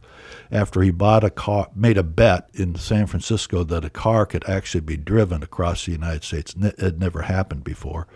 after 0.50 0.82
he 0.82 0.90
bought 0.90 1.24
a 1.24 1.30
car, 1.30 1.68
made 1.74 1.98
a 1.98 2.02
bet 2.02 2.48
in 2.54 2.74
San 2.74 3.06
Francisco 3.06 3.64
that 3.64 3.84
a 3.84 3.90
car 3.90 4.26
could 4.26 4.48
actually 4.48 4.80
be 4.80 4.96
driven 4.96 5.42
across 5.42 5.84
the 5.84 5.92
United 5.92 6.24
States. 6.24 6.54
It 6.58 6.78
had 6.80 6.98
never 7.00 7.22
happened 7.22 7.64
before. 7.64 8.06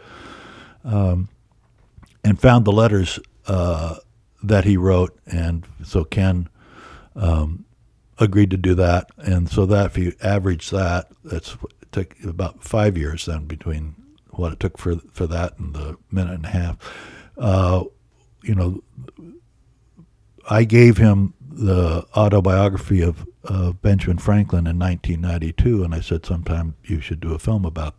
Um, 0.84 1.28
and 2.24 2.40
found 2.40 2.64
the 2.64 2.72
letters 2.72 3.20
uh, 3.46 3.96
that 4.42 4.64
he 4.64 4.76
wrote, 4.76 5.18
and 5.26 5.66
so 5.84 6.04
Ken 6.04 6.48
um, 7.14 7.64
agreed 8.18 8.50
to 8.50 8.56
do 8.56 8.74
that. 8.74 9.10
And 9.18 9.48
so 9.50 9.66
that 9.66 9.86
if 9.86 9.98
you 9.98 10.12
average 10.22 10.70
that, 10.70 11.08
that's 11.24 11.56
it 11.82 11.92
took 11.92 12.24
about 12.24 12.62
five 12.64 12.96
years 12.96 13.26
then 13.26 13.46
between 13.46 13.94
what 14.30 14.52
it 14.52 14.60
took 14.60 14.78
for 14.78 14.96
for 15.12 15.26
that 15.26 15.58
and 15.58 15.74
the 15.74 15.96
minute 16.10 16.34
and 16.34 16.44
a 16.44 16.48
half. 16.48 16.76
Uh, 17.36 17.84
you 18.42 18.54
know, 18.54 18.82
I 20.48 20.64
gave 20.64 20.96
him 20.96 21.34
the 21.40 22.06
autobiography 22.14 23.02
of, 23.02 23.26
of 23.44 23.80
Benjamin 23.82 24.18
Franklin 24.18 24.66
in 24.66 24.78
1992, 24.78 25.82
and 25.82 25.94
I 25.94 26.00
said, 26.00 26.26
sometime 26.26 26.76
you 26.84 27.00
should 27.00 27.20
do 27.20 27.34
a 27.34 27.38
film 27.38 27.64
about 27.64 27.96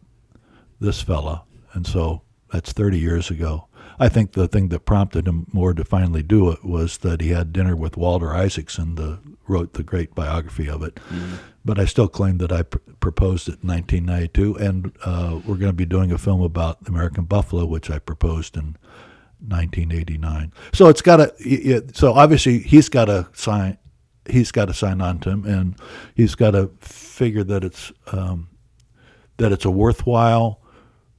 this 0.80 1.02
fella. 1.02 1.44
And 1.74 1.86
so 1.86 2.22
that's 2.52 2.72
30 2.72 3.00
years 3.00 3.30
ago. 3.30 3.68
I 4.00 4.10
think 4.10 4.34
the 4.34 4.48
thing 4.48 4.70
that 4.70 4.86
prompted 4.86 5.28
him 5.28 5.48
more 5.52 5.74
to 5.74 5.84
finally 5.84 6.24
do 6.24 6.52
it 6.52 6.64
was 6.64 7.00
that 7.00 7.22
he 7.22 7.30
had 7.30 7.52
dinner 7.52 7.76
with 7.76 7.98
Walter 7.98 8.34
Isaacson, 8.34 8.96
the 8.96 9.20
wrote 9.48 9.74
the 9.74 9.84
great 9.84 10.14
biography 10.14 10.70
of 10.70 10.84
it. 10.84 10.96
Mm-hmm. 10.96 11.36
But 11.66 11.80
I 11.80 11.86
still 11.86 12.08
claim 12.08 12.38
that 12.40 12.52
I 12.52 12.64
pr- 12.64 12.78
proposed 13.00 13.48
it 13.48 13.60
in 13.64 13.70
1992, 13.70 14.56
and 14.56 14.92
uh, 15.04 15.40
we're 15.46 15.56
going 15.56 15.72
to 15.72 15.74
be 15.74 15.86
doing 15.86 16.12
a 16.12 16.18
film 16.18 16.42
about 16.42 16.84
the 16.84 16.92
American 16.92 17.26
buffalo, 17.26 17.66
which 17.66 17.90
I 17.90 18.00
proposed 18.00 18.56
in 18.56 18.78
1989. 19.40 20.54
So 20.74 20.88
it's 20.88 21.02
got 21.02 21.18
to. 21.18 21.84
So 21.94 22.14
obviously 22.14 22.60
he's 22.60 22.90
got 22.90 23.06
to 23.06 23.28
sign. 23.34 23.78
He's 24.30 24.52
got 24.52 24.66
to 24.66 24.74
sign 24.74 25.02
on 25.02 25.20
to 25.20 25.30
him, 25.30 25.46
and 25.46 25.76
he's 26.14 26.36
got 26.36 26.52
to 26.52 26.72
figure 26.80 27.44
that 27.46 27.64
it's 27.64 27.92
um, 28.12 28.50
that 29.38 29.52
it's 29.52 29.66
a 29.66 29.72
worthwhile 29.72 30.62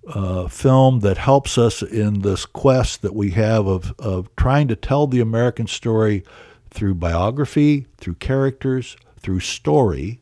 uh, 0.07 0.49
film 0.49 1.01
that 1.01 1.19
helps 1.19 1.59
us 1.59 1.83
in 1.83 2.21
this 2.21 2.47
quest 2.47 3.03
that 3.03 3.15
we 3.15 3.31
have 3.33 3.67
of 3.67 3.95
of 3.99 4.35
trying 4.37 4.69
to 4.69 4.77
tell 4.77 5.07
the 5.07 5.21
American 5.21 5.67
story 5.67 6.25
through 6.71 6.95
biography, 6.95 7.87
through 7.99 8.15
characters, 8.15 8.97
through 9.21 9.41
story, 9.41 10.21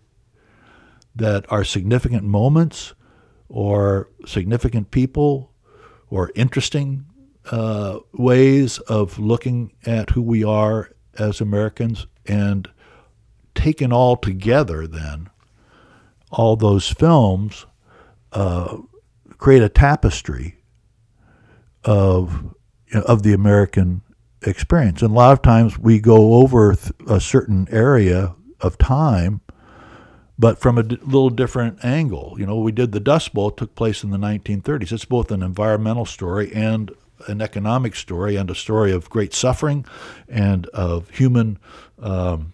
that 1.15 1.51
are 1.51 1.65
significant 1.65 2.25
moments 2.25 2.95
or 3.49 4.11
significant 4.27 4.91
people 4.91 5.53
or 6.11 6.31
interesting 6.35 7.07
uh, 7.51 7.99
ways 8.13 8.79
of 8.81 9.19
looking 9.19 9.73
at 9.85 10.11
who 10.11 10.23
we 10.23 10.43
are 10.43 10.91
as 11.19 11.41
Americans 11.41 12.07
and 12.27 12.69
taken 13.55 13.93
all 13.93 14.17
together 14.17 14.87
then 14.87 15.31
all 16.31 16.57
those 16.57 16.89
films 16.89 17.67
uh, 18.33 18.77
create 19.39 19.63
a 19.63 19.69
tapestry 19.69 20.57
of 21.85 22.55
you 22.89 23.01
know, 23.01 23.03
of 23.03 23.23
the 23.23 23.33
American 23.33 24.03
experience. 24.43 25.03
And 25.03 25.11
a 25.11 25.15
lot 25.15 25.33
of 25.33 25.43
times 25.43 25.79
we 25.79 25.99
go 25.99 26.35
over 26.35 26.77
a 27.07 27.21
certain 27.21 27.69
area 27.71 28.35
of 28.61 28.79
time, 28.79 29.41
but 30.39 30.59
from 30.59 30.79
a 30.79 30.83
d- 30.83 30.99
little 31.03 31.31
different 31.31 31.85
angle. 31.85 32.37
You 32.39 32.47
know, 32.47 32.59
we 32.59 32.73
did 32.73 32.93
the 32.93 33.01
Dust 33.01 33.35
Bowl; 33.35 33.51
took 33.51 33.75
place 33.75 34.03
in 34.03 34.11
the 34.11 34.19
1930s. 34.19 34.93
It's 34.93 35.05
both 35.05 35.31
an 35.31 35.43
environmental 35.43 36.05
story 36.05 36.53
and 36.55 36.91
an 37.29 37.41
economic 37.41 37.97
story, 37.97 38.37
and 38.37 38.51
a 38.51 38.55
story 38.55 38.93
of 38.93 39.09
great 39.09 39.33
suffering 39.33 39.87
and 40.29 40.67
of 40.69 41.09
human 41.11 41.59
um, 41.99 42.53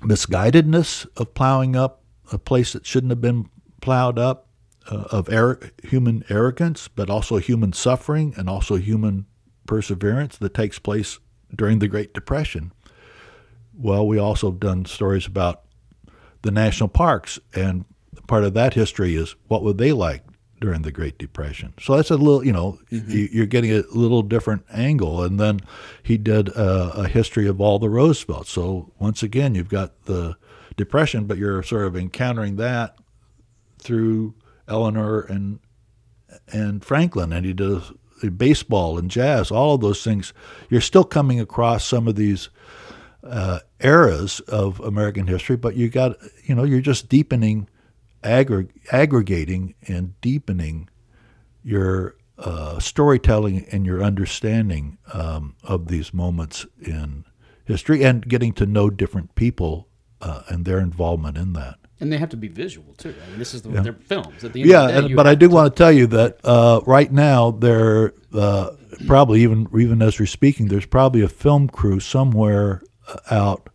misguidedness 0.00 1.06
of 1.16 1.34
plowing 1.34 1.76
up 1.76 2.02
a 2.32 2.38
place 2.38 2.72
that 2.72 2.86
shouldn't 2.86 3.10
have 3.10 3.20
been 3.20 3.48
plowed 3.80 4.18
up, 4.18 4.48
uh, 4.90 5.04
of 5.10 5.28
er- 5.28 5.70
human 5.82 6.24
arrogance, 6.28 6.88
but 6.88 7.10
also 7.10 7.36
human 7.36 7.72
suffering 7.72 8.34
and 8.36 8.48
also 8.48 8.76
human 8.76 9.26
perseverance 9.66 10.36
that 10.36 10.54
takes 10.54 10.78
place 10.78 11.18
during 11.54 11.78
the 11.78 11.88
Great 11.88 12.12
Depression. 12.12 12.72
Well, 13.76 14.06
we 14.06 14.18
also 14.18 14.50
have 14.50 14.60
done 14.60 14.84
stories 14.84 15.26
about 15.26 15.62
the 16.42 16.50
national 16.50 16.88
parks, 16.88 17.38
and 17.54 17.84
part 18.26 18.44
of 18.44 18.54
that 18.54 18.74
history 18.74 19.16
is 19.16 19.34
what 19.48 19.62
were 19.62 19.72
they 19.72 19.92
like 19.92 20.22
during 20.60 20.82
the 20.82 20.92
Great 20.92 21.18
Depression. 21.18 21.74
So 21.80 21.96
that's 21.96 22.10
a 22.10 22.16
little, 22.16 22.44
you 22.44 22.52
know, 22.52 22.78
mm-hmm. 22.90 23.36
you're 23.36 23.46
getting 23.46 23.72
a 23.72 23.82
little 23.92 24.22
different 24.22 24.64
angle. 24.72 25.22
And 25.22 25.38
then 25.38 25.60
he 26.02 26.16
did 26.16 26.48
a, 26.48 27.00
a 27.00 27.08
history 27.08 27.46
of 27.46 27.60
all 27.60 27.78
the 27.78 27.90
Roosevelts. 27.90 28.50
So 28.50 28.92
once 28.98 29.22
again, 29.22 29.54
you've 29.54 29.68
got 29.68 30.04
the 30.04 30.36
Depression, 30.76 31.26
but 31.26 31.38
you're 31.38 31.62
sort 31.62 31.86
of 31.86 31.96
encountering 31.96 32.56
that 32.56 32.96
through 33.78 34.34
Eleanor 34.68 35.20
and 35.22 35.60
and 36.52 36.84
Franklin, 36.84 37.32
and 37.32 37.46
he 37.46 37.52
does 37.52 37.92
baseball 38.30 38.98
and 38.98 39.10
jazz, 39.10 39.50
all 39.50 39.74
of 39.74 39.80
those 39.80 40.02
things. 40.02 40.32
You're 40.70 40.80
still 40.80 41.04
coming 41.04 41.40
across 41.40 41.84
some 41.84 42.08
of 42.08 42.16
these 42.16 42.48
uh, 43.22 43.60
eras 43.80 44.40
of 44.40 44.80
American 44.80 45.26
history, 45.26 45.56
but 45.56 45.76
you 45.76 45.88
got 45.88 46.16
you 46.44 46.54
know 46.54 46.64
you're 46.64 46.80
just 46.80 47.08
deepening, 47.08 47.68
aggr- 48.22 48.70
aggregating 48.92 49.74
and 49.86 50.18
deepening 50.20 50.88
your 51.62 52.16
uh, 52.38 52.78
storytelling 52.78 53.66
and 53.70 53.86
your 53.86 54.02
understanding 54.02 54.98
um, 55.12 55.54
of 55.62 55.88
these 55.88 56.12
moments 56.12 56.66
in 56.80 57.24
history, 57.64 58.02
and 58.04 58.28
getting 58.28 58.52
to 58.52 58.66
know 58.66 58.90
different 58.90 59.34
people 59.34 59.88
uh, 60.20 60.42
and 60.48 60.64
their 60.64 60.78
involvement 60.78 61.36
in 61.38 61.54
that. 61.54 61.78
And 62.00 62.12
they 62.12 62.18
have 62.18 62.30
to 62.30 62.36
be 62.36 62.48
visual 62.48 62.92
too. 62.94 63.14
I 63.24 63.30
mean, 63.30 63.38
this 63.38 63.54
is 63.54 63.62
the, 63.62 63.70
yeah. 63.70 63.80
their 63.80 63.92
films. 63.92 64.44
At 64.44 64.52
the 64.52 64.62
end 64.62 64.70
yeah, 64.70 65.00
day, 65.00 65.14
but 65.14 65.26
I 65.26 65.34
do 65.34 65.48
to 65.48 65.54
want 65.54 65.74
to 65.74 65.78
tell 65.78 65.92
you 65.92 66.06
that 66.08 66.38
uh, 66.44 66.80
right 66.86 67.10
now 67.10 67.52
they're 67.52 68.12
uh, 68.32 68.70
probably 69.06 69.42
even 69.42 69.68
even 69.78 70.02
as 70.02 70.18
we're 70.18 70.26
speaking, 70.26 70.68
there's 70.68 70.86
probably 70.86 71.22
a 71.22 71.28
film 71.28 71.68
crew 71.68 72.00
somewhere 72.00 72.82
uh, 73.08 73.18
out 73.30 73.68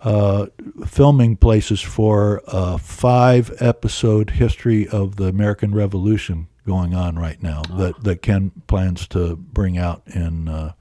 uh, 0.00 0.46
filming 0.86 1.36
places 1.36 1.80
for 1.80 2.42
a 2.46 2.78
five 2.78 3.52
episode 3.60 4.30
history 4.30 4.88
of 4.88 5.16
the 5.16 5.26
American 5.26 5.74
Revolution 5.74 6.48
going 6.66 6.94
on 6.94 7.16
right 7.16 7.42
now 7.42 7.62
oh. 7.70 7.76
that 7.76 8.04
that 8.04 8.22
Ken 8.22 8.50
plans 8.66 9.06
to 9.08 9.36
bring 9.36 9.76
out 9.76 10.02
in 10.06 10.48
uh, 10.48 10.72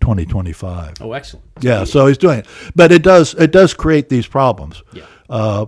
2025. 0.00 0.94
Oh, 1.00 1.12
excellent! 1.12 1.46
Yeah, 1.60 1.84
so 1.84 2.06
he's 2.06 2.18
doing 2.18 2.40
it, 2.40 2.46
but 2.74 2.92
it 2.92 3.02
does 3.02 3.34
it 3.34 3.50
does 3.50 3.74
create 3.74 4.08
these 4.08 4.26
problems. 4.26 4.82
Yeah. 4.92 5.04
Uh, 5.28 5.66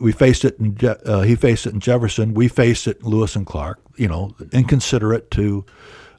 we 0.00 0.12
faced 0.12 0.44
it 0.44 0.58
in 0.58 0.76
uh, 0.84 1.22
he 1.22 1.34
faced 1.34 1.66
it 1.66 1.74
in 1.74 1.80
Jefferson. 1.80 2.34
We 2.34 2.48
faced 2.48 2.86
it 2.86 3.00
in 3.00 3.06
Lewis 3.06 3.36
and 3.36 3.46
Clark. 3.46 3.80
You 3.96 4.08
know, 4.08 4.36
inconsiderate 4.52 5.30
to 5.32 5.64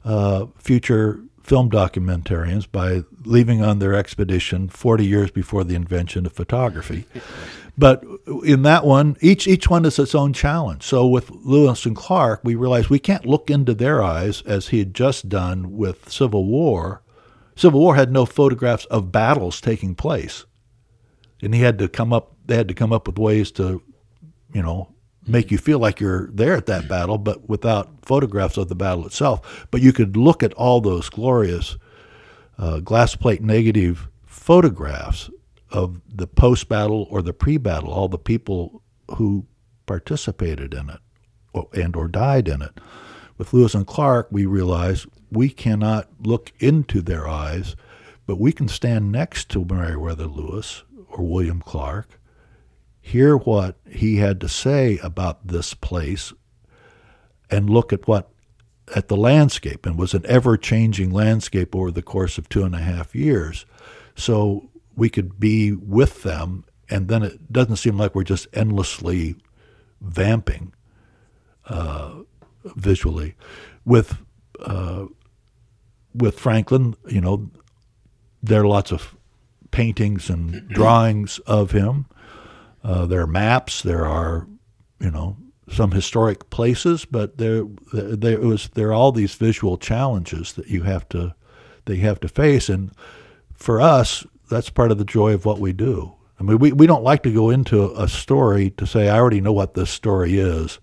uh, 0.04 0.46
future 0.58 1.20
film 1.42 1.70
documentarians 1.70 2.70
by 2.70 3.02
leaving 3.24 3.62
on 3.62 3.78
their 3.78 3.94
expedition 3.94 4.68
40 4.68 5.04
years 5.04 5.30
before 5.30 5.62
the 5.62 5.74
invention 5.74 6.24
of 6.24 6.32
photography. 6.32 7.04
But 7.76 8.04
in 8.44 8.62
that 8.62 8.84
one, 8.84 9.16
each 9.20 9.48
each 9.48 9.68
one 9.68 9.84
is 9.84 9.98
its 9.98 10.14
own 10.14 10.32
challenge. 10.32 10.84
So 10.84 11.06
with 11.06 11.30
Lewis 11.30 11.84
and 11.84 11.96
Clark, 11.96 12.40
we 12.44 12.54
realized 12.54 12.88
we 12.88 13.00
can't 13.00 13.26
look 13.26 13.50
into 13.50 13.74
their 13.74 14.02
eyes 14.02 14.42
as 14.42 14.68
he 14.68 14.78
had 14.78 14.94
just 14.94 15.28
done 15.28 15.76
with 15.76 16.08
Civil 16.10 16.44
War. 16.44 17.02
Civil 17.56 17.80
War 17.80 17.96
had 17.96 18.12
no 18.12 18.26
photographs 18.26 18.84
of 18.86 19.10
battles 19.10 19.60
taking 19.60 19.94
place, 19.94 20.44
and 21.42 21.54
he 21.54 21.62
had 21.62 21.78
to 21.78 21.88
come 21.88 22.12
up. 22.12 22.33
They 22.46 22.56
had 22.56 22.68
to 22.68 22.74
come 22.74 22.92
up 22.92 23.06
with 23.06 23.18
ways 23.18 23.50
to, 23.52 23.82
you 24.52 24.62
know, 24.62 24.94
make 25.26 25.50
you 25.50 25.58
feel 25.58 25.78
like 25.78 26.00
you're 26.00 26.28
there 26.28 26.54
at 26.54 26.66
that 26.66 26.88
battle, 26.88 27.18
but 27.18 27.48
without 27.48 27.90
photographs 28.02 28.56
of 28.56 28.68
the 28.68 28.74
battle 28.74 29.06
itself. 29.06 29.66
But 29.70 29.80
you 29.80 29.92
could 29.92 30.16
look 30.16 30.42
at 30.42 30.52
all 30.54 30.80
those 30.80 31.08
glorious 31.08 31.76
uh, 32.58 32.80
glass 32.80 33.16
plate 33.16 33.42
negative 33.42 34.08
photographs 34.26 35.30
of 35.70 36.00
the 36.08 36.26
post 36.26 36.68
battle 36.68 37.06
or 37.10 37.22
the 37.22 37.32
pre 37.32 37.56
battle, 37.56 37.92
all 37.92 38.08
the 38.08 38.18
people 38.18 38.82
who 39.16 39.46
participated 39.86 40.74
in 40.74 40.90
it 40.90 41.00
and 41.72 41.96
or 41.96 42.08
died 42.08 42.48
in 42.48 42.62
it. 42.62 42.80
With 43.36 43.52
Lewis 43.52 43.74
and 43.74 43.86
Clark, 43.86 44.28
we 44.30 44.46
realize 44.46 45.06
we 45.30 45.48
cannot 45.48 46.08
look 46.20 46.52
into 46.60 47.00
their 47.00 47.26
eyes, 47.26 47.74
but 48.26 48.38
we 48.38 48.52
can 48.52 48.68
stand 48.68 49.10
next 49.10 49.48
to 49.50 49.64
Meriwether 49.64 50.26
Lewis 50.26 50.84
or 51.08 51.24
William 51.24 51.60
Clark, 51.60 52.20
hear 53.04 53.36
what 53.36 53.76
he 53.86 54.16
had 54.16 54.40
to 54.40 54.48
say 54.48 54.98
about 55.02 55.46
this 55.46 55.74
place, 55.74 56.32
and 57.50 57.68
look 57.68 57.92
at 57.92 58.08
what 58.08 58.30
at 58.96 59.08
the 59.08 59.16
landscape 59.16 59.84
and 59.84 59.98
was 59.98 60.14
an 60.14 60.24
ever 60.26 60.56
changing 60.56 61.10
landscape 61.10 61.76
over 61.76 61.90
the 61.90 62.02
course 62.02 62.38
of 62.38 62.48
two 62.48 62.64
and 62.64 62.74
a 62.74 62.78
half 62.78 63.14
years. 63.14 63.66
So 64.16 64.70
we 64.96 65.10
could 65.10 65.38
be 65.38 65.72
with 65.72 66.22
them, 66.22 66.64
and 66.88 67.08
then 67.08 67.22
it 67.22 67.52
doesn't 67.52 67.76
seem 67.76 67.98
like 67.98 68.14
we're 68.14 68.24
just 68.24 68.48
endlessly 68.54 69.36
vamping 70.00 70.72
uh, 71.66 72.22
visually. 72.64 73.34
With 73.84 74.16
uh, 74.60 75.06
with 76.14 76.38
Franklin, 76.38 76.96
you 77.06 77.20
know, 77.20 77.50
there 78.42 78.62
are 78.62 78.66
lots 78.66 78.92
of 78.92 79.14
paintings 79.72 80.30
and 80.30 80.66
drawings 80.68 81.38
of 81.40 81.72
him. 81.72 82.06
Uh, 82.84 83.06
there 83.06 83.22
are 83.22 83.26
maps. 83.26 83.82
There 83.82 84.06
are, 84.06 84.46
you 85.00 85.10
know, 85.10 85.36
some 85.72 85.90
historic 85.90 86.50
places, 86.50 87.06
but 87.06 87.38
there, 87.38 87.64
there 87.92 88.38
was 88.38 88.68
there 88.74 88.88
are 88.88 88.92
all 88.92 89.10
these 89.10 89.34
visual 89.34 89.78
challenges 89.78 90.52
that 90.52 90.68
you 90.68 90.82
have 90.82 91.08
to 91.08 91.34
that 91.86 91.96
you 91.96 92.02
have 92.02 92.20
to 92.20 92.28
face, 92.28 92.68
and 92.68 92.92
for 93.54 93.80
us, 93.80 94.26
that's 94.50 94.70
part 94.70 94.90
of 94.90 94.98
the 94.98 95.04
joy 95.04 95.32
of 95.32 95.46
what 95.46 95.60
we 95.60 95.72
do. 95.72 96.14
I 96.38 96.42
mean, 96.42 96.58
we, 96.58 96.72
we 96.72 96.86
don't 96.86 97.04
like 97.04 97.22
to 97.22 97.32
go 97.32 97.48
into 97.50 97.92
a 97.94 98.08
story 98.08 98.70
to 98.70 98.86
say, 98.86 99.08
I 99.08 99.18
already 99.18 99.40
know 99.40 99.52
what 99.52 99.74
this 99.74 99.90
story 99.90 100.38
is, 100.38 100.80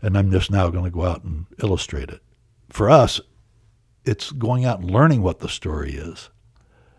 and 0.00 0.16
I'm 0.16 0.30
just 0.30 0.50
now 0.50 0.70
going 0.70 0.84
to 0.84 0.90
go 0.90 1.04
out 1.04 1.24
and 1.24 1.46
illustrate 1.62 2.10
it. 2.10 2.22
For 2.70 2.88
us, 2.88 3.20
it's 4.04 4.30
going 4.32 4.64
out 4.64 4.80
and 4.80 4.90
learning 4.90 5.22
what 5.22 5.40
the 5.40 5.48
story 5.48 5.92
is, 5.92 6.30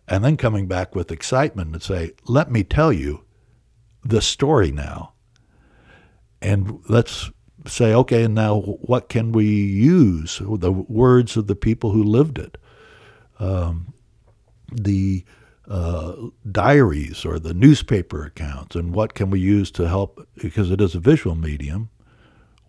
and 0.08 0.24
then 0.24 0.38
coming 0.38 0.68
back 0.68 0.94
with 0.94 1.12
excitement 1.12 1.74
and 1.74 1.82
say, 1.82 2.12
let 2.28 2.52
me 2.52 2.64
tell 2.64 2.92
you 2.94 3.24
the 4.04 4.22
story 4.22 4.72
now. 4.72 5.14
And 6.42 6.80
let's 6.88 7.32
say, 7.68 7.94
okay, 7.94 8.24
and 8.24 8.36
now 8.36 8.62
what 8.62 9.10
can 9.10 9.32
we 9.32 9.46
use? 9.46 10.40
The 10.40 10.72
words 10.72 11.36
of 11.38 11.48
the 11.48 11.56
people 11.56 11.92
who 11.92 12.04
lived 12.04 12.40
it. 12.40 12.58
Um, 13.40 13.94
the 14.72 15.26
uh, 15.70 16.16
diaries 16.52 17.26
or 17.26 17.38
the 17.38 17.54
newspaper 17.54 18.26
accounts, 18.26 18.76
and 18.76 18.94
what 18.94 19.14
can 19.14 19.30
we 19.30 19.40
use 19.40 19.70
to 19.72 19.88
help 19.88 20.28
because 20.42 20.72
it 20.72 20.82
is 20.82 20.96
a 20.96 21.00
visual 21.00 21.36
medium. 21.36 21.90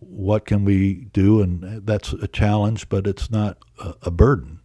What 0.01 0.45
can 0.45 0.65
we 0.65 1.07
do? 1.13 1.43
And 1.43 1.87
that's 1.87 2.13
a 2.13 2.29
challenge, 2.29 2.89
but 2.89 3.07
it's 3.07 3.31
not 3.31 3.59
a, 3.79 3.95
a 4.03 4.11
burden 4.11 4.61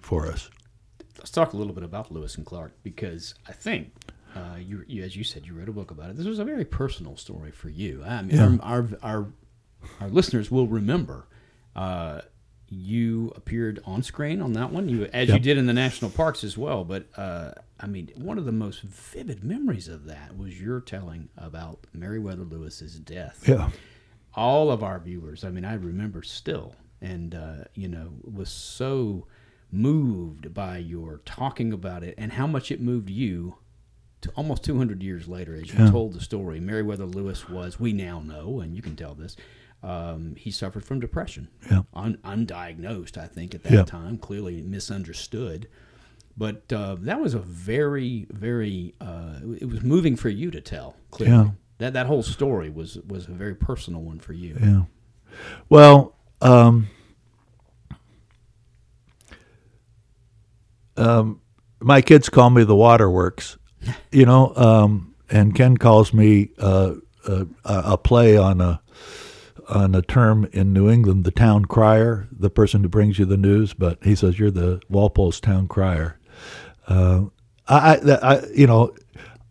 for 0.00 0.26
us. 0.26 0.50
Let's 1.18 1.30
talk 1.30 1.52
a 1.52 1.56
little 1.56 1.72
bit 1.72 1.82
about 1.82 2.12
Lewis 2.12 2.36
and 2.36 2.44
Clark 2.46 2.74
because 2.82 3.34
I 3.48 3.52
think 3.52 3.92
uh, 4.36 4.56
you, 4.58 4.84
you, 4.86 5.02
as 5.02 5.16
you 5.16 5.24
said, 5.24 5.46
you 5.46 5.54
wrote 5.54 5.68
a 5.68 5.72
book 5.72 5.90
about 5.90 6.10
it. 6.10 6.16
This 6.16 6.26
was 6.26 6.38
a 6.38 6.44
very 6.44 6.64
personal 6.64 7.16
story 7.16 7.50
for 7.50 7.68
you. 7.68 8.02
I 8.06 8.22
mean, 8.22 8.36
yeah. 8.36 8.56
our, 8.62 8.78
our, 8.80 8.88
our, 9.02 9.26
our 10.00 10.08
listeners 10.08 10.50
will 10.50 10.66
remember 10.66 11.26
uh, 11.74 12.20
you 12.68 13.32
appeared 13.36 13.80
on 13.84 14.02
screen 14.02 14.42
on 14.42 14.52
that 14.54 14.72
one, 14.72 14.88
you 14.88 15.04
as 15.12 15.28
Yep. 15.28 15.36
you 15.38 15.42
did 15.42 15.58
in 15.58 15.66
the 15.66 15.72
national 15.72 16.10
parks 16.10 16.42
as 16.44 16.58
well. 16.58 16.84
But 16.84 17.06
uh, 17.16 17.52
I 17.78 17.86
mean, 17.86 18.10
one 18.16 18.38
of 18.38 18.44
the 18.44 18.52
most 18.52 18.82
vivid 18.82 19.44
memories 19.44 19.86
of 19.88 20.06
that 20.06 20.36
was 20.36 20.60
your 20.60 20.80
telling 20.80 21.28
about 21.38 21.86
Meriwether 21.94 22.44
Lewis's 22.44 22.98
death. 22.98 23.44
Yeah. 23.48 23.70
all 24.34 24.70
of 24.70 24.82
our 24.82 24.98
viewers, 24.98 25.44
I 25.44 25.50
mean, 25.50 25.64
I 25.64 25.74
remember 25.74 26.22
still, 26.22 26.74
and 27.00 27.34
uh, 27.34 27.64
you 27.74 27.88
know, 27.88 28.08
was 28.24 28.50
so 28.50 29.26
moved 29.72 30.52
by 30.54 30.78
your 30.78 31.20
talking 31.24 31.72
about 31.72 32.02
it 32.02 32.14
and 32.18 32.32
how 32.32 32.46
much 32.46 32.70
it 32.70 32.80
moved 32.80 33.10
you. 33.10 33.56
To 34.22 34.30
almost 34.34 34.64
200 34.64 35.02
years 35.02 35.28
later, 35.28 35.54
as 35.54 35.72
you 35.72 35.78
Yeah. 35.84 35.90
told 35.90 36.14
the 36.14 36.20
story, 36.20 36.58
Meriwether 36.58 37.04
Lewis 37.06 37.48
was, 37.48 37.78
we 37.78 37.92
now 37.92 38.20
know, 38.20 38.60
and 38.60 38.74
you 38.74 38.82
can 38.82 38.96
tell 38.96 39.14
this, 39.14 39.36
um, 39.82 40.34
he 40.36 40.50
suffered 40.50 40.84
from 40.84 41.00
depression. 41.00 41.48
Yeah. 41.70 41.82
Un- 41.92 42.18
undiagnosed, 42.24 43.18
I 43.18 43.26
think, 43.26 43.54
at 43.54 43.62
that 43.64 43.72
Yeah. 43.72 43.82
time, 43.84 44.16
clearly 44.16 44.62
misunderstood. 44.62 45.68
But 46.36 46.72
uh, 46.72 46.96
that 47.00 47.20
was 47.20 47.34
a 47.34 47.38
very, 47.38 48.26
very, 48.30 48.94
uh, 49.00 49.36
it 49.60 49.66
was 49.68 49.82
moving 49.82 50.16
for 50.16 50.28
you 50.30 50.50
to 50.50 50.60
tell, 50.60 50.96
clearly. 51.10 51.34
Yeah. 51.36 51.50
That, 51.78 51.92
that 51.92 52.06
whole 52.06 52.22
story 52.22 52.70
was, 52.70 52.98
was 53.06 53.28
a 53.28 53.32
very 53.32 53.54
personal 53.54 54.00
one 54.02 54.18
for 54.18 54.32
you. 54.32 54.56
Yeah. 54.60 54.82
Well, 55.68 56.14
um, 56.40 56.88
um, 60.96 61.40
my 61.80 62.00
kids 62.00 62.28
call 62.28 62.50
me 62.50 62.64
the 62.64 62.76
Waterworks, 62.76 63.58
you 64.10 64.26
know, 64.26 64.54
um, 64.56 65.14
and 65.30 65.54
Ken 65.54 65.76
calls 65.76 66.12
me 66.12 66.50
uh, 66.58 66.94
a, 67.26 67.46
a 67.64 67.98
play 67.98 68.36
on 68.36 68.60
a 68.60 68.80
on 69.68 69.94
a 69.94 70.02
term 70.02 70.48
in 70.52 70.72
New 70.72 70.88
England, 70.88 71.24
the 71.24 71.30
town 71.32 71.64
crier, 71.64 72.28
the 72.30 72.50
person 72.50 72.82
who 72.82 72.88
brings 72.88 73.18
you 73.18 73.24
the 73.24 73.36
news. 73.36 73.74
But 73.74 74.02
he 74.04 74.14
says 74.14 74.38
you're 74.38 74.50
the 74.50 74.80
Walpole's 74.88 75.40
town 75.40 75.66
crier. 75.66 76.18
Uh, 76.86 77.24
I, 77.66 77.96
I, 77.96 78.14
I, 78.22 78.46
you 78.54 78.66
know, 78.66 78.94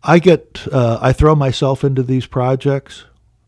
I 0.02 0.18
get, 0.18 0.66
uh, 0.72 0.98
I 1.02 1.12
throw 1.12 1.34
myself 1.34 1.84
into 1.84 2.02
these 2.02 2.26
projects. 2.26 3.04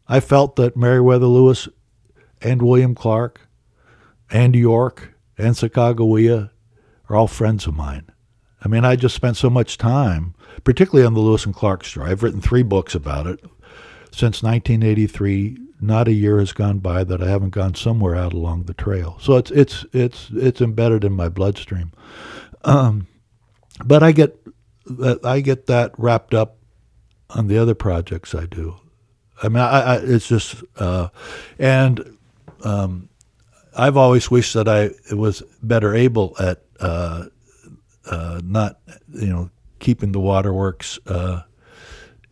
I 0.06 0.20
felt 0.20 0.56
that 0.56 0.76
Meriwether 0.76 1.26
Lewis 1.26 1.68
and 2.42 2.60
William 2.60 2.94
Clark 2.94 3.40
and 4.30 4.54
York 4.54 5.14
and 5.38 5.54
Sacagawea 5.54 6.50
are 7.08 7.16
all 7.16 7.28
friends 7.28 7.66
of 7.66 7.74
mine. 7.74 8.10
I 8.62 8.68
mean, 8.68 8.84
I 8.84 8.96
just 8.96 9.14
spent 9.14 9.36
so 9.36 9.48
much 9.48 9.78
time, 9.78 10.34
particularly 10.64 11.06
on 11.06 11.14
the 11.14 11.20
Lewis 11.20 11.46
and 11.46 11.54
Clark 11.54 11.84
story. 11.84 12.10
I've 12.10 12.22
written 12.22 12.40
three 12.40 12.62
books 12.62 12.94
about 12.94 13.26
it 13.26 13.40
since 14.10 14.42
1983. 14.42 15.58
Not 15.80 16.08
a 16.08 16.12
year 16.12 16.40
has 16.40 16.52
gone 16.52 16.80
by 16.80 17.04
that 17.04 17.22
I 17.22 17.28
haven't 17.28 17.50
gone 17.50 17.76
somewhere 17.76 18.16
out 18.16 18.32
along 18.32 18.64
the 18.64 18.74
trail. 18.74 19.16
So 19.20 19.36
it's 19.36 19.52
it's 19.52 19.86
it's 19.92 20.28
it's 20.34 20.60
embedded 20.60 21.04
in 21.04 21.12
my 21.12 21.28
bloodstream. 21.28 21.92
Um, 22.64 23.06
but 23.84 24.02
I 24.02 24.10
get 24.10 24.36
that 24.86 25.24
I 25.24 25.38
get 25.38 25.66
that 25.66 25.92
wrapped 25.96 26.34
up 26.34 26.56
on 27.30 27.46
the 27.46 27.58
other 27.58 27.76
projects 27.76 28.34
I 28.34 28.46
do. 28.46 28.74
I 29.40 29.48
mean, 29.48 29.58
I, 29.58 29.80
I 29.80 29.96
it's 29.98 30.26
just 30.26 30.64
uh, 30.78 31.10
and 31.60 32.16
um, 32.64 33.08
I've 33.76 33.96
always 33.96 34.30
wished 34.32 34.54
that 34.54 34.66
I 34.66 34.90
was 35.14 35.44
better 35.62 35.94
able 35.94 36.34
at 36.40 36.64
uh, 36.80 37.26
uh, 38.08 38.40
not 38.44 38.80
you 39.12 39.28
know 39.28 39.50
keeping 39.78 40.12
the 40.12 40.20
waterworks 40.20 40.98
uh, 41.06 41.42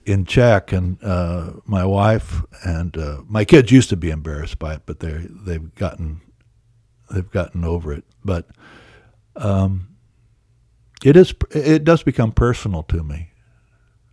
in 0.04 0.24
check. 0.24 0.72
And 0.72 1.02
uh, 1.02 1.52
my 1.64 1.84
wife 1.84 2.42
and 2.64 2.96
uh, 2.96 3.22
my 3.26 3.44
kids 3.44 3.70
used 3.70 3.90
to 3.90 3.96
be 3.96 4.10
embarrassed 4.10 4.58
by 4.58 4.74
it, 4.74 4.82
but 4.86 5.00
they 5.00 5.26
they've 5.28 5.74
gotten 5.74 6.20
they've 7.10 7.30
gotten 7.30 7.64
over 7.64 7.92
it. 7.92 8.04
But 8.24 8.48
um, 9.36 9.88
it 11.04 11.16
is 11.16 11.34
it 11.50 11.84
does 11.84 12.02
become 12.02 12.32
personal 12.32 12.82
to 12.84 13.02
me, 13.02 13.30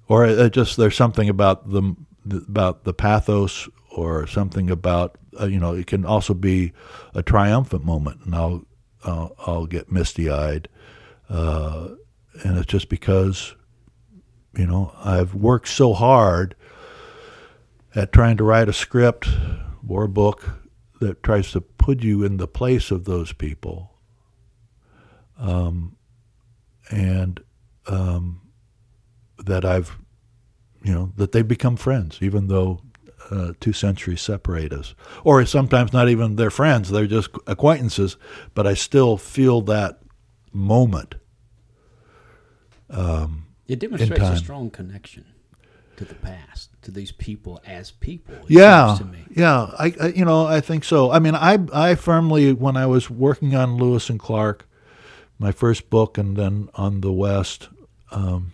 or 0.08 0.26
it 0.26 0.54
just 0.54 0.78
there's 0.78 0.96
something 0.96 1.30
about 1.30 1.70
the 1.70 1.96
about 2.30 2.84
the 2.84 2.94
pathos 2.94 3.70
or 3.96 4.28
something 4.28 4.70
about 4.70 5.18
uh, 5.40 5.46
you 5.46 5.60
know 5.60 5.74
it 5.74 5.88
can 5.88 6.06
also 6.06 6.34
be 6.34 6.74
a 7.14 7.24
triumphant 7.24 7.86
moment, 7.86 8.22
and 8.26 8.36
I'll 8.36 8.66
I'll, 9.06 9.36
I'll 9.46 9.66
get 9.66 9.92
misty 9.92 10.30
eyed, 10.30 10.68
uh, 11.34 11.90
and 12.44 12.58
it's 12.58 12.68
just 12.68 12.90
because 12.90 13.56
you 14.56 14.68
know 14.68 14.94
I've 15.04 15.34
worked 15.34 15.68
so 15.68 15.94
hard 15.94 16.56
at 17.96 18.12
trying 18.12 18.38
to 18.38 18.44
write 18.44 18.70
a 18.70 18.74
script 18.74 19.28
or 19.88 20.04
a 20.04 20.10
book 20.10 20.50
that 21.00 21.24
tries 21.24 21.52
to 21.52 21.62
put 21.62 22.02
you 22.02 22.24
in 22.24 22.38
the 22.38 22.48
place 22.48 22.92
of 22.92 23.06
those 23.06 23.34
people. 23.34 23.92
Um, 25.38 25.98
and 26.90 27.42
um, 27.88 28.42
that 29.38 29.66
I've, 29.66 29.98
you 30.84 30.94
know, 30.94 31.12
that 31.18 31.32
they 31.32 31.42
become 31.42 31.76
friends, 31.76 32.20
even 32.22 32.48
though 32.48 32.82
uh, 33.30 33.54
two 33.60 33.74
centuries 33.74 34.22
separate 34.22 34.72
us. 34.72 34.96
Or 35.24 35.46
sometimes 35.46 35.92
not 35.92 36.10
even 36.10 36.36
they're 36.36 36.50
friends, 36.50 36.90
they're 36.90 37.08
just 37.08 37.30
acquaintances, 37.48 38.18
but 38.54 38.68
I 38.68 38.74
still 38.74 39.18
feel 39.18 39.62
that 39.64 40.00
moment. 40.52 41.16
Um, 42.94 43.48
It 43.68 43.80
demonstrates 43.80 44.24
a 44.24 44.38
strong 44.38 44.70
connection 44.70 45.26
to 45.98 46.06
the 46.06 46.16
past, 46.16 46.70
to 46.82 46.92
these 46.92 47.12
people 47.12 47.62
as 47.66 47.92
people. 47.92 48.36
It 48.36 48.52
yeah, 48.52 48.96
seems 48.96 49.00
to 49.00 49.06
me. 49.06 49.26
yeah, 49.36 49.72
I, 49.78 49.94
I, 50.02 50.08
you 50.08 50.26
know, 50.26 50.46
I 50.46 50.60
think 50.60 50.84
so. 50.84 51.12
I 51.12 51.20
mean, 51.20 51.36
I, 51.36 51.60
I 51.74 51.96
firmly, 51.96 52.54
when 52.54 52.76
I 52.76 52.86
was 52.86 53.10
working 53.10 53.56
on 53.56 53.78
Lewis 53.78 54.10
and 54.10 54.20
Clark, 54.20 54.68
my 55.38 55.52
first 55.52 55.90
book, 55.90 56.18
and 56.18 56.36
then 56.36 56.70
on 56.76 57.02
the 57.02 57.12
West, 57.12 57.70
um, 58.12 58.54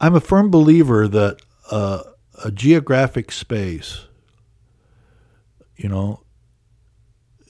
I'm 0.00 0.14
a 0.14 0.20
firm 0.20 0.50
believer 0.50 1.08
that 1.08 1.40
uh, 1.70 2.02
a 2.44 2.50
geographic 2.50 3.32
space, 3.32 4.06
you 5.76 5.88
know, 5.88 6.22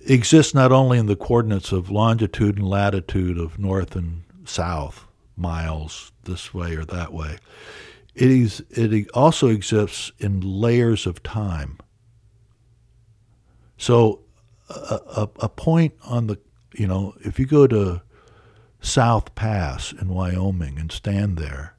exists 0.07 0.55
not 0.55 0.73
only 0.73 0.99
in 0.99 1.07
the 1.07 1.17
coordinates 1.17 1.73
of 1.73 1.91
longitude 1.91 2.57
and 2.57 2.69
latitude 2.69 3.39
of 3.39 3.59
north 3.59 3.95
and 3.95 4.23
south, 4.45 5.07
miles 5.37 6.13
this 6.25 6.53
way 6.53 6.77
or 6.77 6.85
that 6.85 7.13
way. 7.13 7.39
It 8.15 8.31
is. 8.31 8.63
It 8.71 9.09
also 9.15 9.49
exists 9.49 10.13
in 10.19 10.41
layers 10.41 11.07
of 11.07 11.23
time. 11.23 11.79
So, 13.77 14.21
a, 14.69 15.01
a, 15.17 15.29
a 15.41 15.49
point 15.49 15.95
on 16.05 16.27
the, 16.27 16.39
you 16.75 16.87
know, 16.87 17.15
if 17.21 17.39
you 17.39 17.47
go 17.47 17.67
to 17.67 18.03
South 18.81 19.35
Pass 19.35 19.93
in 19.93 20.09
Wyoming 20.09 20.79
and 20.79 20.91
stand 20.93 21.39
there, 21.39 21.77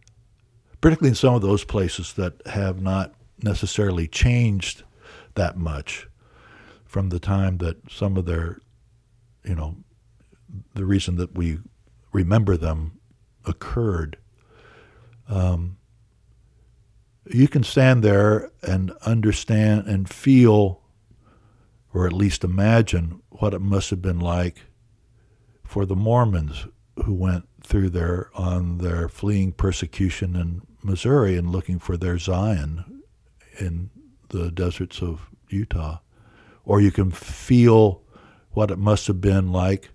particularly 0.79 1.09
in 1.09 1.15
some 1.15 1.35
of 1.35 1.41
those 1.41 1.63
places 1.63 2.13
that 2.13 2.45
have 2.47 2.81
not 2.81 3.13
necessarily 3.43 4.07
changed 4.07 4.83
that 5.35 5.57
much 5.57 6.07
from 6.85 7.09
the 7.09 7.19
time 7.19 7.57
that 7.57 7.77
some 7.89 8.17
of 8.17 8.25
their, 8.25 8.59
you 9.43 9.55
know, 9.55 9.75
the 10.75 10.85
reason 10.85 11.15
that 11.17 11.35
we 11.35 11.59
remember 12.11 12.57
them 12.57 12.99
occurred. 13.45 14.17
Um, 15.27 15.77
you 17.29 17.47
can 17.47 17.63
stand 17.63 18.03
there 18.03 18.51
and 18.61 18.91
understand 19.05 19.87
and 19.87 20.09
feel, 20.09 20.81
or 21.93 22.05
at 22.05 22.13
least 22.13 22.43
imagine, 22.43 23.21
what 23.29 23.53
it 23.53 23.61
must 23.61 23.89
have 23.89 24.01
been 24.01 24.19
like 24.19 24.63
for 25.63 25.85
the 25.85 25.95
Mormons 25.95 26.67
who 27.05 27.13
went 27.13 27.47
through 27.63 27.89
there 27.89 28.29
on 28.35 28.79
their 28.79 29.07
fleeing 29.07 29.51
persecution 29.53 30.35
in 30.35 30.61
Missouri 30.83 31.37
and 31.37 31.49
looking 31.49 31.79
for 31.79 31.95
their 31.95 32.17
Zion 32.17 33.03
in 33.59 33.89
the 34.29 34.51
deserts 34.51 35.01
of 35.01 35.29
Utah. 35.49 35.99
Or 36.65 36.81
you 36.81 36.91
can 36.91 37.11
feel 37.11 38.01
what 38.51 38.71
it 38.71 38.77
must 38.77 39.07
have 39.07 39.21
been 39.21 39.51
like 39.51 39.89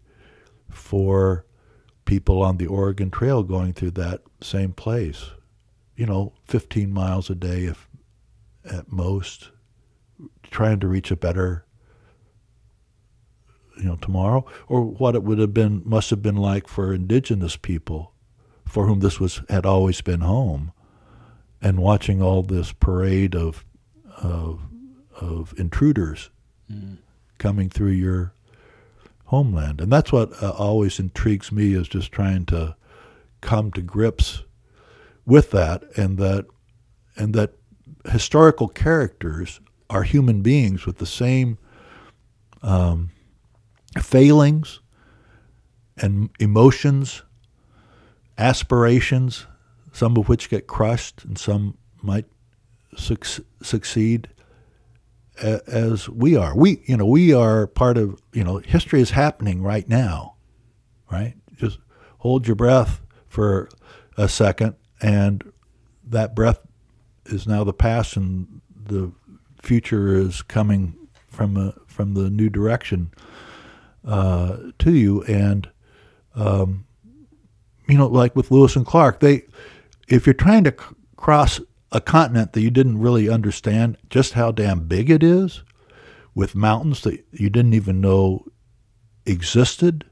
for 0.70 1.44
people 2.06 2.42
on 2.42 2.56
the 2.56 2.66
Oregon 2.66 3.10
Trail 3.10 3.42
going 3.42 3.74
through 3.74 3.90
that 3.92 4.22
same 4.40 4.72
place. 4.72 5.26
You 5.96 6.06
know, 6.06 6.32
15 6.46 6.90
miles 6.92 7.28
a 7.30 7.34
day 7.34 7.64
if 7.64 7.88
at 8.64 8.90
most, 8.90 9.50
trying 10.50 10.80
to 10.80 10.88
reach 10.88 11.10
a 11.10 11.16
better 11.16 11.64
you 13.78 13.84
know 13.84 13.96
tomorrow 13.96 14.44
or 14.68 14.82
what 14.82 15.14
it 15.14 15.22
would 15.22 15.38
have 15.38 15.52
been 15.52 15.82
must 15.84 16.08
have 16.08 16.22
been 16.22 16.36
like 16.36 16.66
for 16.66 16.94
indigenous 16.94 17.56
people 17.56 18.12
for 18.64 18.86
whom 18.86 19.00
this 19.00 19.20
was 19.20 19.42
had 19.50 19.66
always 19.66 20.00
been 20.00 20.22
home 20.22 20.72
and 21.60 21.78
watching 21.78 22.22
all 22.22 22.42
this 22.42 22.72
parade 22.72 23.34
of 23.34 23.64
of 24.16 24.60
of 25.20 25.52
intruders 25.58 26.30
Mm. 26.72 26.96
coming 27.38 27.68
through 27.70 27.92
your 27.92 28.32
homeland. 29.26 29.80
And 29.80 29.92
that's 29.92 30.12
what 30.12 30.42
uh, 30.42 30.50
always 30.50 30.98
intrigues 30.98 31.52
me 31.52 31.74
is 31.74 31.88
just 31.88 32.12
trying 32.12 32.46
to 32.46 32.76
come 33.40 33.70
to 33.72 33.82
grips 33.82 34.42
with 35.24 35.50
that 35.50 35.82
and 35.96 36.18
that 36.18 36.46
and 37.16 37.34
that 37.34 37.54
historical 38.10 38.68
characters 38.68 39.60
are 39.90 40.02
human 40.02 40.42
beings 40.42 40.86
with 40.86 40.98
the 40.98 41.06
same 41.06 41.58
um, 42.62 43.10
failings 44.00 44.80
and 45.96 46.30
emotions, 46.38 47.22
aspirations, 48.38 49.46
some 49.92 50.16
of 50.16 50.28
which 50.28 50.50
get 50.50 50.66
crushed 50.66 51.24
and 51.24 51.38
some 51.38 51.76
might 52.02 52.26
suc- 52.96 53.44
succeed 53.62 54.28
as 55.42 56.08
we 56.08 56.36
are. 56.36 56.56
We, 56.56 56.82
you 56.86 56.96
know, 56.96 57.06
we 57.06 57.32
are 57.32 57.66
part 57.66 57.98
of, 57.98 58.20
you 58.32 58.44
know, 58.44 58.58
history 58.58 59.00
is 59.00 59.10
happening 59.10 59.62
right 59.62 59.88
now, 59.88 60.36
right? 61.10 61.34
Just 61.56 61.78
hold 62.18 62.46
your 62.46 62.56
breath 62.56 63.00
for 63.28 63.68
a 64.16 64.28
second, 64.28 64.76
and 65.00 65.52
that 66.04 66.34
breath 66.34 66.60
is 67.26 67.46
now 67.46 67.64
the 67.64 67.72
past, 67.72 68.16
and 68.16 68.60
the 68.84 69.12
future 69.60 70.14
is 70.14 70.42
coming 70.42 70.94
from 71.28 71.56
a, 71.56 71.74
from 71.86 72.14
the 72.14 72.30
new 72.30 72.48
direction 72.48 73.10
uh, 74.06 74.56
to 74.78 74.92
you. 74.92 75.22
And 75.24 75.68
um, 76.34 76.86
you 77.88 77.96
know, 77.96 78.06
like 78.06 78.34
with 78.36 78.50
Lewis 78.50 78.76
and 78.76 78.86
Clark, 78.86 79.20
they 79.20 79.42
if 80.08 80.26
you're 80.26 80.34
trying 80.34 80.64
to 80.64 80.70
c- 80.78 80.94
cross 81.16 81.60
a 81.92 82.00
continent 82.00 82.52
that 82.52 82.60
you 82.62 82.70
didn't 82.70 82.98
really 82.98 83.28
understand 83.28 83.96
just 84.10 84.32
how 84.32 84.50
damn 84.50 84.86
big 84.86 85.10
it 85.10 85.22
is, 85.22 85.62
with 86.34 86.54
mountains 86.54 87.00
that 87.02 87.24
you 87.32 87.48
didn't 87.48 87.74
even 87.74 88.00
know 88.00 88.44
existed, 89.24 90.04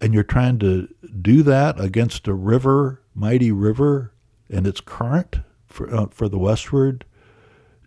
and 0.00 0.12
you're 0.14 0.22
trying 0.22 0.58
to 0.58 0.88
do 1.20 1.42
that 1.42 1.80
against 1.80 2.28
a 2.28 2.34
river, 2.34 3.02
mighty 3.14 3.52
river, 3.52 4.12
and 4.50 4.66
its 4.66 4.80
current 4.80 5.40
for 5.66 5.94
uh, 5.94 6.06
for 6.10 6.28
the 6.28 6.38
westward 6.38 7.04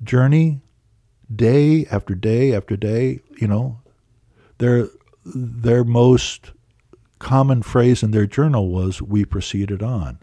journey, 0.03 0.61
day 1.33 1.85
after 1.87 2.15
day 2.15 2.53
after 2.55 2.77
day. 2.77 3.19
You 3.37 3.47
know, 3.47 3.81
their 4.59 4.89
their 5.25 5.83
most 5.83 6.51
common 7.19 7.61
phrase 7.61 8.03
in 8.03 8.11
their 8.11 8.27
journal 8.27 8.69
was 8.69 9.01
"We 9.01 9.25
proceeded 9.25 9.81
on." 9.83 10.19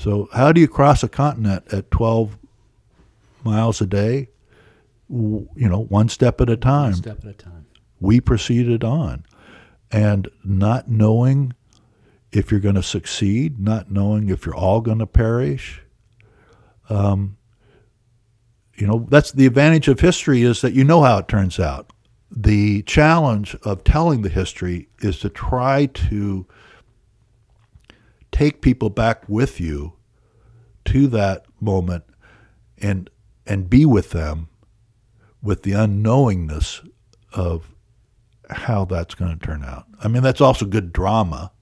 So, 0.00 0.30
how 0.32 0.50
do 0.50 0.62
you 0.62 0.66
cross 0.66 1.02
a 1.02 1.10
continent 1.10 1.64
at 1.74 1.90
12 1.90 2.38
miles 3.44 3.82
a 3.82 3.86
day? 3.86 4.30
You 5.10 5.46
know, 5.54 5.82
one 5.82 6.08
step 6.08 6.40
at 6.40 6.48
a 6.48 6.56
time. 6.56 6.92
One 6.92 6.94
step 6.94 7.18
at 7.18 7.30
a 7.30 7.34
time. 7.34 7.66
We 8.00 8.18
proceeded 8.18 8.82
on. 8.82 9.26
And 9.92 10.30
not 10.42 10.88
knowing 10.88 11.52
if 12.32 12.50
you're 12.50 12.60
going 12.60 12.76
to 12.76 12.82
succeed, 12.82 13.60
not 13.60 13.90
knowing 13.90 14.30
if 14.30 14.46
you're 14.46 14.56
all 14.56 14.80
going 14.80 15.00
to 15.00 15.06
perish. 15.06 15.82
Um, 16.88 17.36
you 18.76 18.86
know, 18.86 19.06
that's 19.10 19.32
the 19.32 19.44
advantage 19.44 19.86
of 19.86 20.00
history 20.00 20.40
is 20.40 20.62
that 20.62 20.72
you 20.72 20.82
know 20.82 21.02
how 21.02 21.18
it 21.18 21.28
turns 21.28 21.60
out. 21.60 21.92
The 22.30 22.84
challenge 22.84 23.54
of 23.64 23.84
telling 23.84 24.22
the 24.22 24.30
history 24.30 24.88
is 25.00 25.18
to 25.18 25.28
try 25.28 25.86
to 25.86 26.46
take 28.32 28.60
people 28.60 28.90
back 28.90 29.28
with 29.28 29.60
you 29.60 29.94
to 30.86 31.06
that 31.08 31.44
moment 31.60 32.04
and 32.78 33.10
and 33.46 33.68
be 33.68 33.84
with 33.84 34.10
them 34.10 34.48
with 35.42 35.62
the 35.62 35.72
unknowingness 35.72 36.86
of 37.32 37.74
how 38.50 38.84
that's 38.84 39.14
going 39.14 39.38
to 39.38 39.46
turn 39.46 39.62
out. 39.64 39.86
I 40.02 40.08
mean 40.08 40.22
that's 40.22 40.40
also 40.40 40.64
good 40.64 40.92
drama. 40.92 41.52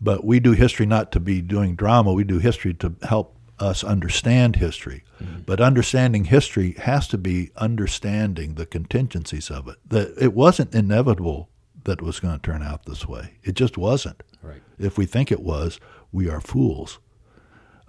But 0.00 0.24
we 0.24 0.40
do 0.40 0.52
history 0.52 0.84
not 0.84 1.12
to 1.12 1.20
be 1.20 1.40
doing 1.40 1.76
drama. 1.76 2.12
We 2.12 2.24
do 2.24 2.38
history 2.38 2.74
to 2.74 2.96
help 3.02 3.36
us 3.60 3.84
understand 3.84 4.56
history. 4.56 5.04
Mm-hmm. 5.22 5.42
But 5.46 5.60
understanding 5.60 6.24
history 6.24 6.72
has 6.78 7.06
to 7.08 7.18
be 7.18 7.50
understanding 7.56 8.54
the 8.54 8.66
contingencies 8.66 9.48
of 9.48 9.68
it. 9.68 9.76
That 9.86 10.12
it 10.20 10.34
wasn't 10.34 10.74
inevitable 10.74 11.48
that 11.84 12.00
it 12.00 12.02
was 12.02 12.20
going 12.20 12.38
to 12.38 12.42
turn 12.42 12.62
out 12.62 12.86
this 12.86 13.06
way. 13.06 13.34
It 13.42 13.54
just 13.54 13.76
wasn't. 13.76 14.22
Right. 14.42 14.62
If 14.78 14.98
we 14.98 15.06
think 15.06 15.30
it 15.30 15.40
was, 15.40 15.78
we 16.10 16.28
are 16.28 16.40
fools. 16.40 16.98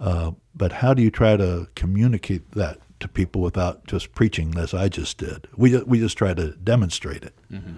Uh, 0.00 0.32
but 0.54 0.72
how 0.72 0.94
do 0.94 1.02
you 1.02 1.10
try 1.10 1.36
to 1.36 1.68
communicate 1.74 2.52
that 2.52 2.78
to 3.00 3.08
people 3.08 3.42
without 3.42 3.86
just 3.86 4.14
preaching 4.14 4.56
as 4.58 4.74
I 4.74 4.88
just 4.88 5.18
did? 5.18 5.48
We 5.56 5.76
we 5.82 5.98
just 5.98 6.18
try 6.18 6.34
to 6.34 6.52
demonstrate 6.52 7.22
it. 7.22 7.34
Mm-hmm. 7.50 7.76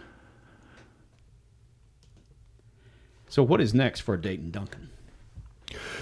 So, 3.29 3.43
what 3.43 3.61
is 3.61 3.75
next 3.75 4.01
for 4.01 4.17
Dayton 4.17 4.51
Duncan? 4.51 4.91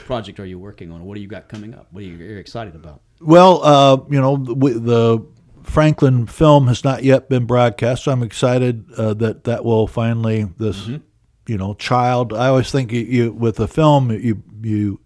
Project 0.06 0.38
are 0.38 0.46
you 0.46 0.58
working 0.58 0.92
on? 0.92 1.04
What 1.04 1.14
do 1.14 1.20
you 1.20 1.26
got 1.26 1.48
coming 1.48 1.74
up? 1.74 1.88
What 1.90 2.02
are 2.02 2.06
you 2.06 2.36
excited 2.36 2.74
about? 2.74 3.00
Well, 3.20 3.64
uh, 3.64 3.96
you 4.10 4.20
know, 4.20 4.36
the, 4.36 4.54
the, 4.54 5.26
Franklin 5.64 6.26
film 6.26 6.68
has 6.68 6.84
not 6.84 7.02
yet 7.02 7.28
been 7.28 7.46
broadcast, 7.46 8.04
so 8.04 8.12
I'm 8.12 8.22
excited 8.22 8.86
uh, 8.96 9.14
that 9.14 9.44
that 9.44 9.64
will 9.64 9.86
finally 9.86 10.44
this. 10.58 10.82
Mm-hmm 10.82 10.96
you 11.46 11.58
know, 11.58 11.74
child. 11.74 12.32
I 12.32 12.48
always 12.48 12.70
think 12.70 12.92
you, 12.92 13.00
you 13.00 13.32
with 13.32 13.60
a 13.60 13.68
film, 13.68 14.10
you 14.10 14.42
you 14.62 15.00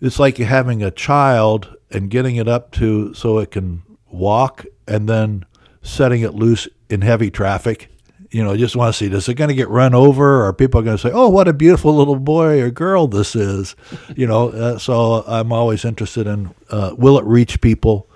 it's 0.00 0.18
like 0.18 0.38
you're 0.38 0.48
having 0.48 0.82
a 0.82 0.90
child 0.90 1.74
and 1.90 2.10
getting 2.10 2.36
it 2.36 2.48
up 2.48 2.72
to 2.72 3.14
so 3.14 3.38
it 3.38 3.50
can 3.50 3.82
walk, 4.10 4.64
and 4.86 5.08
then 5.08 5.44
setting 5.82 6.22
it 6.22 6.34
loose 6.34 6.68
in 6.88 7.02
heavy 7.02 7.30
traffic. 7.30 7.90
You 8.30 8.44
know, 8.44 8.56
just 8.56 8.76
want 8.76 8.94
to 8.94 8.98
see 8.98 9.12
is 9.12 9.28
it 9.28 9.34
going 9.34 9.48
to 9.48 9.54
get 9.54 9.68
run 9.68 9.94
over, 9.94 10.44
or 10.46 10.52
people 10.52 10.80
are 10.80 10.84
going 10.84 10.96
to 10.96 11.02
say, 11.02 11.12
"Oh, 11.12 11.28
what 11.28 11.48
a 11.48 11.52
beautiful 11.52 11.94
little 11.96 12.18
boy 12.18 12.60
or 12.60 12.70
girl 12.70 13.06
this 13.06 13.34
is." 13.34 13.74
you 14.16 14.26
know, 14.26 14.50
uh, 14.50 14.78
so 14.78 15.24
I'm 15.26 15.52
always 15.52 15.84
interested 15.84 16.26
in 16.26 16.54
uh, 16.70 16.94
will 16.96 17.18
it 17.18 17.24
reach 17.24 17.60
people? 17.60 18.08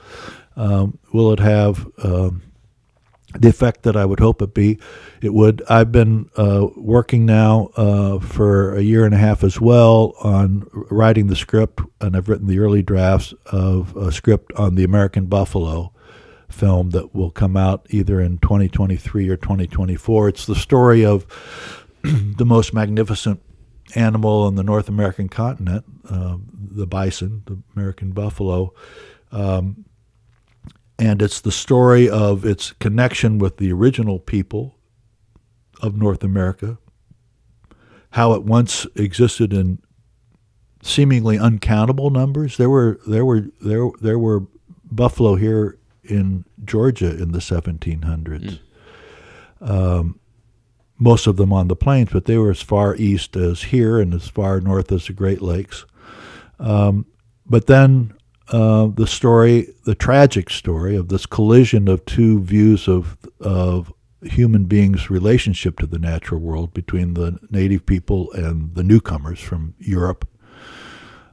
Um, 0.60 0.98
will 1.10 1.32
it 1.32 1.40
have 1.40 1.86
um, 2.04 2.42
the 3.38 3.48
effect 3.48 3.84
that 3.84 3.96
I 3.96 4.04
would 4.04 4.20
hope 4.20 4.42
it 4.42 4.54
be. 4.54 4.78
It 5.22 5.32
would. 5.32 5.62
I've 5.68 5.92
been 5.92 6.28
uh, 6.36 6.66
working 6.76 7.24
now 7.26 7.70
uh, 7.76 8.18
for 8.18 8.74
a 8.74 8.82
year 8.82 9.04
and 9.04 9.14
a 9.14 9.18
half 9.18 9.44
as 9.44 9.60
well 9.60 10.14
on 10.20 10.66
writing 10.72 11.28
the 11.28 11.36
script, 11.36 11.80
and 12.00 12.16
I've 12.16 12.28
written 12.28 12.46
the 12.46 12.58
early 12.58 12.82
drafts 12.82 13.32
of 13.46 13.96
a 13.96 14.10
script 14.10 14.52
on 14.56 14.74
the 14.74 14.84
American 14.84 15.26
Buffalo 15.26 15.92
film 16.48 16.90
that 16.90 17.14
will 17.14 17.30
come 17.30 17.56
out 17.56 17.86
either 17.90 18.20
in 18.20 18.38
2023 18.38 19.28
or 19.28 19.36
2024. 19.36 20.28
It's 20.28 20.46
the 20.46 20.56
story 20.56 21.04
of 21.04 21.24
the 22.02 22.44
most 22.44 22.74
magnificent 22.74 23.40
animal 23.94 24.42
on 24.42 24.56
the 24.56 24.64
North 24.64 24.88
American 24.88 25.28
continent, 25.28 25.84
uh, 26.08 26.36
the 26.52 26.86
bison, 26.86 27.44
the 27.46 27.62
American 27.76 28.10
buffalo. 28.10 28.72
Um, 29.30 29.84
and 31.00 31.22
it's 31.22 31.40
the 31.40 31.50
story 31.50 32.10
of 32.10 32.44
its 32.44 32.72
connection 32.72 33.38
with 33.38 33.56
the 33.56 33.72
original 33.72 34.18
people 34.18 34.76
of 35.80 35.96
North 35.96 36.22
America, 36.22 36.76
how 38.10 38.34
it 38.34 38.44
once 38.44 38.86
existed 38.96 39.54
in 39.54 39.78
seemingly 40.82 41.38
uncountable 41.38 42.10
numbers. 42.10 42.58
There 42.58 42.68
were 42.68 43.00
there 43.06 43.24
were 43.24 43.46
there 43.62 43.88
there 44.02 44.18
were 44.18 44.46
buffalo 44.84 45.36
here 45.36 45.78
in 46.04 46.44
Georgia 46.64 47.10
in 47.10 47.32
the 47.32 47.38
1700s. 47.38 48.58
Mm. 49.62 49.70
Um, 49.70 50.20
most 50.98 51.26
of 51.26 51.36
them 51.36 51.50
on 51.50 51.68
the 51.68 51.76
plains, 51.76 52.10
but 52.12 52.26
they 52.26 52.36
were 52.36 52.50
as 52.50 52.60
far 52.60 52.94
east 52.96 53.36
as 53.36 53.62
here 53.62 53.98
and 53.98 54.12
as 54.12 54.28
far 54.28 54.60
north 54.60 54.92
as 54.92 55.06
the 55.06 55.14
Great 55.14 55.40
Lakes. 55.40 55.86
Um, 56.58 57.06
but 57.46 57.66
then 57.66 58.12
uh, 58.50 58.88
the 58.88 59.06
story, 59.06 59.72
the 59.84 59.94
tragic 59.94 60.50
story 60.50 60.96
of 60.96 61.08
this 61.08 61.26
collision 61.26 61.88
of 61.88 62.04
two 62.04 62.40
views 62.42 62.88
of 62.88 63.16
of 63.40 63.92
human 64.22 64.64
beings' 64.64 65.08
relationship 65.08 65.78
to 65.78 65.86
the 65.86 65.98
natural 65.98 66.40
world 66.40 66.74
between 66.74 67.14
the 67.14 67.38
native 67.50 67.86
people 67.86 68.30
and 68.32 68.74
the 68.74 68.82
newcomers 68.82 69.38
from 69.38 69.74
Europe, 69.78 70.28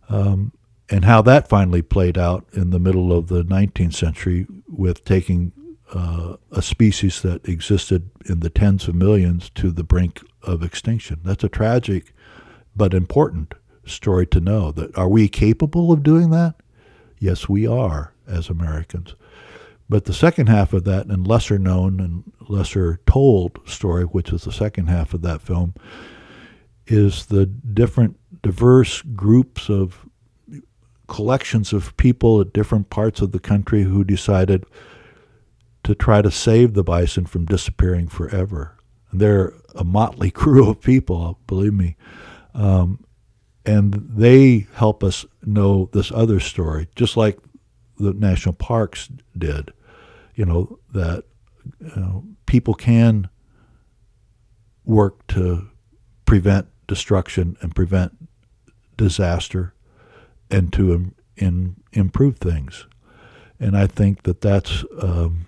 um, 0.09 0.53
and 0.89 1.05
how 1.05 1.21
that 1.21 1.49
finally 1.49 1.81
played 1.81 2.17
out 2.17 2.45
in 2.53 2.69
the 2.69 2.79
middle 2.79 3.11
of 3.11 3.27
the 3.27 3.43
19th 3.43 3.93
century 3.93 4.45
with 4.67 5.03
taking 5.03 5.51
uh, 5.93 6.35
a 6.51 6.61
species 6.61 7.21
that 7.21 7.47
existed 7.47 8.09
in 8.25 8.41
the 8.41 8.49
tens 8.49 8.87
of 8.87 8.95
millions 8.95 9.49
to 9.49 9.71
the 9.71 9.83
brink 9.83 10.21
of 10.43 10.61
extinction. 10.61 11.19
That's 11.23 11.43
a 11.43 11.49
tragic 11.49 12.13
but 12.75 12.93
important 12.93 13.53
story 13.85 14.27
to 14.27 14.39
know. 14.39 14.71
That 14.71 14.95
are 14.97 15.09
we 15.09 15.27
capable 15.27 15.91
of 15.91 16.03
doing 16.03 16.29
that? 16.29 16.55
Yes, 17.19 17.49
we 17.49 17.67
are 17.67 18.13
as 18.27 18.49
Americans. 18.49 19.15
But 19.89 20.05
the 20.05 20.13
second 20.13 20.47
half 20.47 20.73
of 20.73 20.83
that, 20.83 21.05
and 21.05 21.25
lesser 21.25 21.57
known 21.57 21.99
and 21.99 22.31
lesser 22.49 22.99
told 23.05 23.59
story, 23.65 24.03
which 24.03 24.33
is 24.33 24.43
the 24.43 24.51
second 24.51 24.87
half 24.87 25.13
of 25.13 25.21
that 25.21 25.41
film, 25.41 25.73
is 26.87 27.27
the 27.27 27.45
different, 27.45 28.17
diverse 28.41 29.01
groups 29.01 29.69
of 29.69 30.05
collections 31.07 31.71
of 31.71 31.95
people 31.95 32.41
at 32.41 32.53
different 32.53 32.89
parts 32.89 33.21
of 33.21 33.31
the 33.31 33.39
country 33.39 33.83
who 33.83 34.03
decided 34.03 34.65
to 35.83 35.95
try 35.95 36.21
to 36.21 36.29
save 36.29 36.73
the 36.73 36.83
bison 36.83 37.25
from 37.25 37.45
disappearing 37.45 38.09
forever. 38.09 38.75
And 39.11 39.21
they're 39.21 39.53
a 39.73 39.85
motley 39.85 40.31
crew 40.41 40.69
of 40.69 40.81
people, 40.81 41.39
believe 41.47 41.73
me. 41.73 41.95
Um, 42.53 43.05
and 43.67 43.93
they 44.15 44.65
help 44.73 45.03
us 45.03 45.25
know 45.45 45.89
this 45.91 46.11
other 46.11 46.39
story, 46.39 46.87
just 46.95 47.17
like 47.17 47.37
the 47.99 48.13
national 48.13 48.55
parks 48.55 49.09
did. 49.37 49.71
You 50.35 50.45
know 50.45 50.79
that 50.93 51.25
you 51.79 51.95
know, 51.95 52.23
people 52.45 52.73
can 52.73 53.29
work 54.85 55.27
to 55.27 55.69
prevent 56.25 56.67
destruction 56.87 57.57
and 57.61 57.75
prevent 57.75 58.13
disaster 58.95 59.73
and 60.49 60.71
to 60.73 60.93
Im- 60.93 61.15
in, 61.35 61.75
improve 61.91 62.37
things. 62.37 62.85
And 63.59 63.77
I 63.77 63.85
think 63.87 64.23
that 64.23 64.41
that's 64.41 64.85
um, 65.01 65.45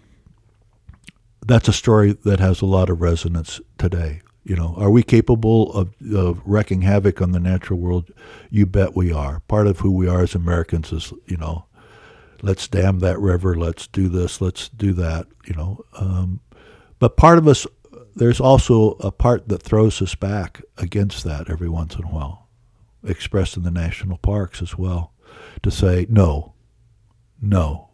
that's 1.45 1.69
a 1.69 1.73
story 1.73 2.13
that 2.25 2.39
has 2.39 2.61
a 2.61 2.65
lot 2.65 2.89
of 2.89 3.01
resonance 3.01 3.61
today. 3.77 4.21
You 4.49 4.55
know, 4.55 4.73
are 4.77 4.89
we 4.89 5.03
capable 5.03 5.71
of, 5.73 5.93
of 6.11 6.41
wreaking 6.43 6.81
havoc 6.81 7.21
on 7.21 7.33
the 7.33 7.39
natural 7.39 7.77
world? 7.77 8.11
You 8.49 8.65
bet 8.65 8.95
we 8.95 9.11
are. 9.11 9.41
Part 9.41 9.67
of 9.67 9.79
who 9.79 9.91
we 9.91 10.07
are 10.07 10.23
as 10.23 10.33
Americans 10.33 10.91
is, 10.91 11.13
you 11.27 11.37
know, 11.37 11.65
let's 12.41 12.67
dam 12.67 12.97
that 12.99 13.19
river, 13.19 13.55
let's 13.55 13.85
do 13.85 14.09
this, 14.09 14.41
let's 14.41 14.67
do 14.69 14.93
that. 14.93 15.27
You 15.45 15.53
know, 15.53 15.85
um, 15.99 16.39
but 16.97 17.15
part 17.15 17.37
of 17.37 17.47
us, 17.47 17.67
there's 18.15 18.39
also 18.39 18.93
a 19.01 19.11
part 19.11 19.49
that 19.49 19.61
throws 19.61 20.01
us 20.01 20.15
back 20.15 20.63
against 20.77 21.23
that 21.25 21.47
every 21.47 21.69
once 21.69 21.95
in 21.95 22.05
a 22.05 22.07
while, 22.07 22.49
expressed 23.03 23.55
in 23.55 23.61
the 23.61 23.69
national 23.69 24.17
parks 24.17 24.63
as 24.63 24.75
well, 24.75 25.13
to 25.61 25.69
say 25.69 26.07
no, 26.09 26.53
no, 27.39 27.89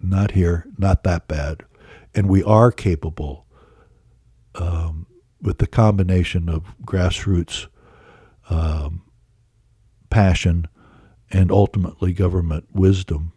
not 0.00 0.30
here, 0.30 0.66
not 0.78 1.02
that 1.02 1.26
bad 1.26 1.64
and 2.16 2.28
we 2.30 2.42
are 2.42 2.72
capable 2.72 3.46
um, 4.54 5.05
with 5.40 5.58
the 5.58 5.66
combination 5.66 6.48
of 6.48 6.74
grassroots 6.82 7.66
um, 8.48 9.02
passion 10.10 10.66
and 11.30 11.50
ultimately 11.50 12.12
government 12.12 12.66
wisdom 12.72 13.32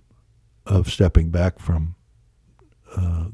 of 0.66 0.90
stepping 0.92 1.30
back 1.30 1.60
from 1.60 1.96
uh, 2.96 3.26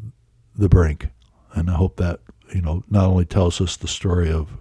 the 0.56 0.70
brink. 0.70 1.10
And 1.54 1.70
I 1.70 1.74
hope 1.74 1.98
that 1.98 2.22
you 2.54 2.62
know 2.62 2.84
not 2.90 3.06
only 3.06 3.26
tells 3.26 3.60
us 3.62 3.78
the 3.78 3.88
story 3.88 4.32
of 4.32 4.58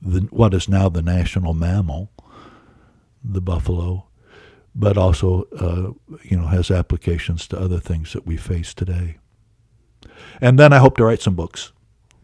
the, 0.00 0.20
what 0.30 0.54
is 0.54 0.68
now 0.68 0.88
the 0.88 1.02
national 1.02 1.54
mammal, 1.54 2.10
the 3.22 3.40
buffalo, 3.40 4.06
but 4.74 4.98
also 4.98 5.44
uh, 5.58 6.16
you 6.22 6.36
know 6.36 6.46
has 6.46 6.70
applications 6.70 7.46
to 7.48 7.58
other 7.58 7.78
things 7.78 8.12
that 8.12 8.26
we 8.26 8.36
face 8.36 8.74
today 8.74 9.18
and 10.40 10.58
then 10.58 10.72
I 10.72 10.78
hope 10.78 10.96
to 10.96 11.04
write 11.04 11.22
some 11.22 11.34
books. 11.34 11.72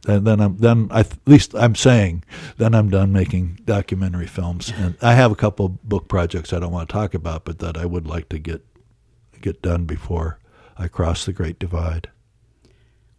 And 0.07 0.27
then 0.27 0.41
I'm 0.41 0.57
then 0.59 0.89
I, 0.91 1.01
at 1.01 1.19
least 1.27 1.55
I'm 1.55 1.75
saying 1.75 2.25
then 2.57 2.75
I'm 2.75 2.89
done 2.89 3.13
making 3.13 3.61
documentary 3.65 4.27
films. 4.27 4.73
And 4.77 4.97
I 5.03 5.15
have 5.15 5.33
a 5.33 5.37
couple 5.37 5.69
book 5.69 6.09
projects 6.09 6.53
I 6.53 6.61
don't 6.61 6.73
want 6.73 6.89
to 6.89 6.93
talk 6.93 7.15
about, 7.15 7.45
but 7.45 7.59
that 7.59 7.77
I 7.77 7.85
would 7.85 8.07
like 8.07 8.29
to 8.31 8.39
get 8.39 8.65
get 9.41 9.63
done 9.63 9.85
before 9.85 10.39
I 10.77 10.89
cross 10.89 11.25
the 11.25 11.33
Great 11.33 11.59
Divide. 11.59 12.11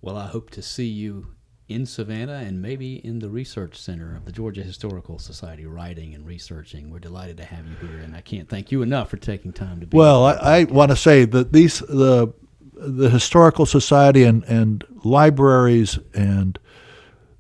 Well, 0.02 0.18
I 0.18 0.28
hope 0.28 0.50
to 0.52 0.62
see 0.62 0.88
you 0.88 1.36
in 1.68 1.86
Savannah 1.86 2.42
and 2.46 2.62
maybe 2.62 2.96
in 3.06 3.20
the 3.20 3.30
research 3.30 3.80
center 3.80 4.16
of 4.16 4.26
the 4.26 4.32
Georgia 4.32 4.64
Historical 4.64 5.20
Society, 5.20 5.66
writing 5.66 6.16
and 6.16 6.26
researching. 6.26 6.90
We're 6.90 7.00
delighted 7.00 7.38
to 7.38 7.46
have 7.46 7.66
you 7.68 7.88
here, 7.88 8.00
and 8.00 8.16
I 8.16 8.22
can't 8.22 8.50
thank 8.50 8.72
you 8.72 8.82
enough 8.82 9.10
for 9.10 9.18
taking 9.18 9.54
time 9.54 9.80
to 9.82 9.86
be. 9.86 9.96
Well, 9.96 10.26
I, 10.26 10.34
I 10.34 10.64
want 10.64 10.92
to 10.92 10.98
say 10.98 11.26
that 11.26 11.54
these 11.54 11.80
the 11.80 12.34
the 12.74 13.10
historical 13.10 13.66
society 13.66 14.24
and, 14.24 14.44
and 14.46 14.86
libraries 15.04 16.00
and 16.14 16.58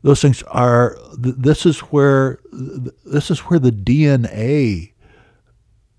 those 0.01 0.21
things 0.21 0.43
are 0.43 0.97
this 1.17 1.65
is 1.65 1.79
where 1.79 2.39
this 2.51 3.29
is 3.29 3.39
where 3.39 3.59
the 3.59 3.71
DNA 3.71 4.93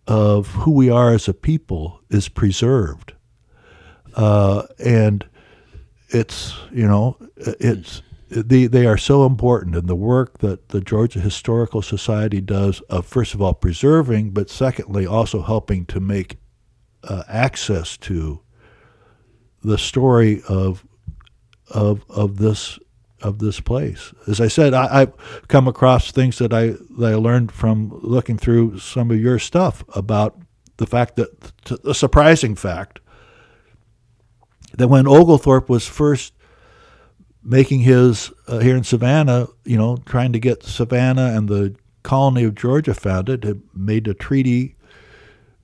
of 0.07 0.49
who 0.49 0.73
we 0.73 0.91
are 0.91 1.13
as 1.13 1.29
a 1.29 1.35
people 1.35 2.01
is 2.09 2.29
preserved, 2.29 3.13
uh, 4.15 4.65
and 4.79 5.27
it's 6.09 6.55
you 6.73 6.87
know 6.87 7.17
it's 7.37 8.03
they 8.31 8.67
they 8.67 8.87
are 8.87 8.97
so 8.97 9.27
important 9.27 9.77
and 9.77 9.89
the 9.89 9.97
work 9.97 10.39
that 10.39 10.71
the 10.71 10.81
Georgia 10.81 11.21
Historical 11.21 11.83
Society 11.83 12.41
does 12.41 12.81
of 12.83 13.07
first 13.07 13.35
of 13.35 13.43
all 13.43 13.55
preserving, 13.55 14.31
but 14.31 14.49
secondly 14.49 15.07
also 15.07 15.43
helping 15.43 15.85
to 15.87 16.01
make 16.01 16.39
uh, 17.05 17.25
access 17.29 17.97
to 17.99 18.41
the 19.63 19.79
story 19.79 20.43
of 20.49 20.87
of 21.69 22.05
of 22.09 22.39
this 22.39 22.79
of 23.23 23.39
this 23.39 23.61
place. 23.61 24.13
As 24.27 24.41
I 24.41 24.49
said, 24.49 24.75
I, 24.75 25.01
have 25.01 25.15
come 25.49 25.69
across 25.69 26.11
things 26.11 26.39
that 26.39 26.53
I 26.53 26.75
that 26.99 27.13
I 27.13 27.15
learned 27.15 27.53
from 27.53 27.99
looking 28.03 28.39
through 28.39 28.79
some 28.79 29.11
of 29.11 29.21
your 29.21 29.39
stuff 29.39 29.85
about 29.95 30.39
the 30.79 30.87
fact 30.87 31.17
that 31.17 31.53
the 31.83 31.95
surprising 31.95 32.57
fact 32.57 33.01
that 34.75 34.89
when 34.89 35.07
Oglethorpe 35.07 35.69
was 35.69 35.87
first 35.87 36.33
making 37.43 37.81
his 37.81 38.31
uh, 38.47 38.59
here 38.59 38.77
in 38.77 38.85
Savannah, 38.85 39.49
you 39.65 39.77
know, 39.77 39.99
trying 40.07 40.33
to 40.33 40.39
get 40.39 40.63
Savannah 40.63 41.37
and 41.37 41.49
the 41.49 41.75
colony 42.03 42.45
of 42.45 42.55
Georgia 42.55 42.95
founded, 42.95 43.45
had 43.45 43.63
made 43.75 44.09
a 44.09 44.15
treaty 44.15 44.77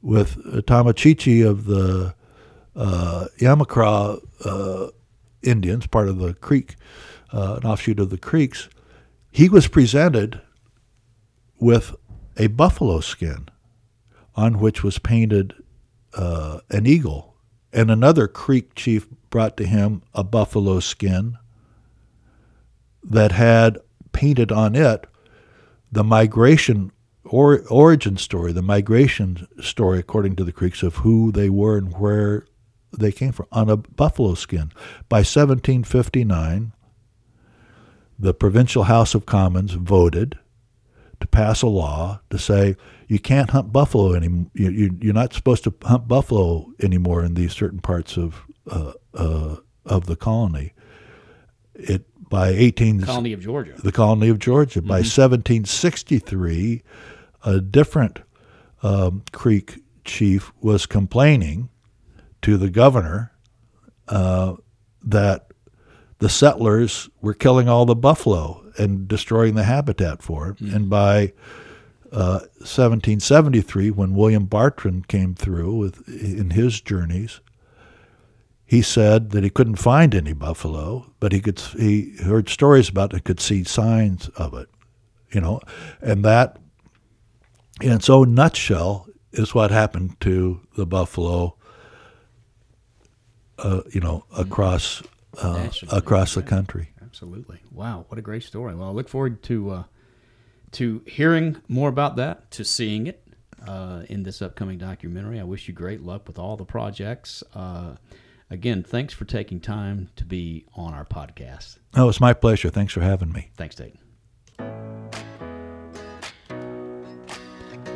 with 0.03 0.37
Tomochichi 0.67 1.47
of 1.47 1.65
the 1.65 2.15
uh, 2.75 3.27
Yamacraw 3.39 4.21
uh, 4.45 4.91
Indians, 5.43 5.87
part 5.87 6.09
of 6.09 6.19
the 6.19 6.35
Creek, 6.35 6.77
uh, 7.33 7.59
an 7.63 7.69
offshoot 7.69 8.01
of 8.01 8.11
the 8.11 8.19
Creeks, 8.19 8.69
he 9.31 9.49
was 9.49 9.69
presented 9.69 10.41
with 11.59 11.95
a 12.37 12.49
buffalo 12.49 13.01
skin 13.01 13.49
on 14.35 14.59
which 14.59 14.83
was 14.83 14.99
painted 14.99 15.55
uh, 16.15 16.61
an 16.71 16.87
eagle. 16.87 17.35
And 17.73 17.91
another 17.91 18.29
Creek 18.29 18.75
chief 18.75 19.09
brought 19.31 19.57
to 19.57 19.67
him 19.67 20.03
a 20.15 20.25
buffalo 20.25 20.81
skin 20.81 21.39
that 23.03 23.33
had 23.33 23.79
painted 24.13 24.51
on 24.51 24.75
it 24.75 25.07
the 25.93 26.05
migration 26.05 26.93
or 27.25 27.63
origin 27.69 28.17
story, 28.17 28.53
the 28.53 28.63
migration 28.63 29.47
story, 29.61 29.99
according 29.99 30.37
to 30.37 30.45
the 30.45 30.53
Creeks, 30.53 30.83
of 30.83 30.97
who 30.97 31.33
they 31.33 31.51
were 31.51 31.77
and 31.77 31.99
where 31.99 32.47
they 32.97 33.13
came 33.13 33.33
from 33.33 33.47
on 33.53 33.69
a 33.69 33.77
buffalo 33.77 34.35
skin. 34.35 34.73
By 35.09 35.19
1759, 35.19 36.73
the 38.19 38.35
Provincial 38.35 38.85
House 38.85 39.15
of 39.15 39.27
Commons 39.27 39.73
voted 39.73 40.39
to 41.21 41.27
pass 41.27 41.63
a 41.63 41.67
law 41.67 42.21
to 42.31 42.39
say 42.39 42.77
you 43.09 43.19
can't 43.19 43.51
hunt 43.51 43.73
buffalo 43.73 44.15
anymore. 44.15 44.51
You, 44.55 44.97
you, 45.01 45.11
are 45.11 45.15
not 45.15 45.33
supposed 45.33 45.65
to 45.65 45.75
hunt 45.83 46.09
buffalo 46.09 46.67
anymore 46.81 47.25
in 47.25 47.35
these 47.35 47.55
certain 47.55 47.81
parts 47.81 48.17
of 48.17 48.43
uh, 48.71 48.93
uh, 49.15 49.57
of 49.85 50.07
the 50.07 50.17
colony. 50.17 50.73
It 51.75 52.07
by 52.29 52.49
18 52.49 52.99
the 52.99 53.07
colony 53.07 53.33
of 53.33 53.41
Georgia. 53.41 53.75
The 53.83 53.93
colony 53.93 54.29
of 54.29 54.39
Georgia. 54.39 54.81
Mm-hmm. 54.81 54.89
By 54.89 54.97
1763, 54.97 56.83
a 57.45 57.61
different 57.61 58.21
um, 58.83 59.23
Creek 59.33 59.83
chief 60.05 60.53
was 60.61 60.87
complaining 60.87 61.69
to 62.43 62.57
the 62.57 62.71
governor 62.71 63.33
uh, 64.09 64.55
that 65.03 65.46
the 66.19 66.29
settlers 66.29 67.09
were 67.21 67.35
killing 67.35 67.69
all 67.69 67.87
the 67.87 67.95
buffalo 67.95 68.65
and 68.79 69.09
destroying 69.09 69.55
the 69.55 69.65
habitat 69.65 70.23
for 70.23 70.51
it. 70.51 70.57
Mm. 70.57 70.75
And 70.75 70.91
by 70.91 71.33
uh, 72.13 72.41
1773, 72.59 73.91
when 73.91 74.15
William 74.15 74.47
Bartram 74.47 75.03
came 75.03 75.35
through 75.35 75.75
with 75.77 76.09
in 76.09 76.51
his 76.51 76.81
journeys, 76.81 77.41
he 78.65 78.83
said 78.83 79.31
that 79.31 79.45
he 79.45 79.51
couldn't 79.51 79.77
find 79.77 80.15
any 80.15 80.33
buffalo, 80.33 81.13
but 81.21 81.33
he 81.33 81.41
could 81.41 81.61
he 81.79 82.17
heard 82.25 82.49
stories 82.49 82.89
about 82.89 83.15
it, 83.15 83.25
could 83.25 83.41
see 83.41 83.63
signs 83.65 84.29
of 84.31 84.55
it, 84.55 84.69
you 85.31 85.41
know, 85.41 85.61
and 86.01 86.25
that 86.25 86.59
in 87.81 87.93
its 87.93 88.11
own 88.11 88.35
nutshell 88.35 89.07
is 89.33 89.55
what 89.55 89.71
happened 89.71 90.19
to 90.21 90.61
the 90.77 90.87
buffalo 90.87 91.57
uh, 93.59 93.83
you 93.91 94.01
know, 94.01 94.25
across 94.37 95.03
uh, 95.43 95.71
across 95.91 96.35
the 96.35 96.43
country. 96.43 96.91
Absolutely. 97.03 97.61
Wow, 97.71 98.05
what 98.09 98.19
a 98.19 98.23
great 98.23 98.43
story. 98.43 98.75
Well, 98.75 98.89
I 98.89 98.93
look 98.93 99.09
forward 99.09 99.43
to 99.45 99.71
uh, 99.71 99.83
to 100.73 101.03
hearing 101.07 101.57
more 101.69 101.89
about 101.89 102.17
that, 102.17 102.51
to 102.53 102.65
seeing 102.65 103.07
it 103.07 103.27
uh, 103.67 104.03
in 104.09 104.23
this 104.23 104.43
upcoming 104.43 104.79
documentary. 104.79 105.41
I 105.41 105.45
wish 105.45 105.69
you 105.69 105.75
great 105.75 106.03
luck 106.03 106.27
with 106.27 106.39
all 106.39 106.57
the 106.57 106.65
projects. 106.65 107.43
Uh, 107.55 107.97
again, 108.51 108.83
thanks 108.83 109.15
for 109.15 109.25
taking 109.25 109.61
time 109.61 110.11
to 110.17 110.25
be 110.25 110.67
on 110.75 110.95
our 110.95 111.05
podcast. 111.05 111.79
Oh, 111.95 112.09
it's 112.09 112.21
my 112.21 112.35
pleasure. 112.35 112.69
Thanks 112.69 112.93
for 112.93 113.01
having 113.01 113.33
me. 113.33 113.51
Thanks, 113.57 113.77
Dayton. 113.77 113.99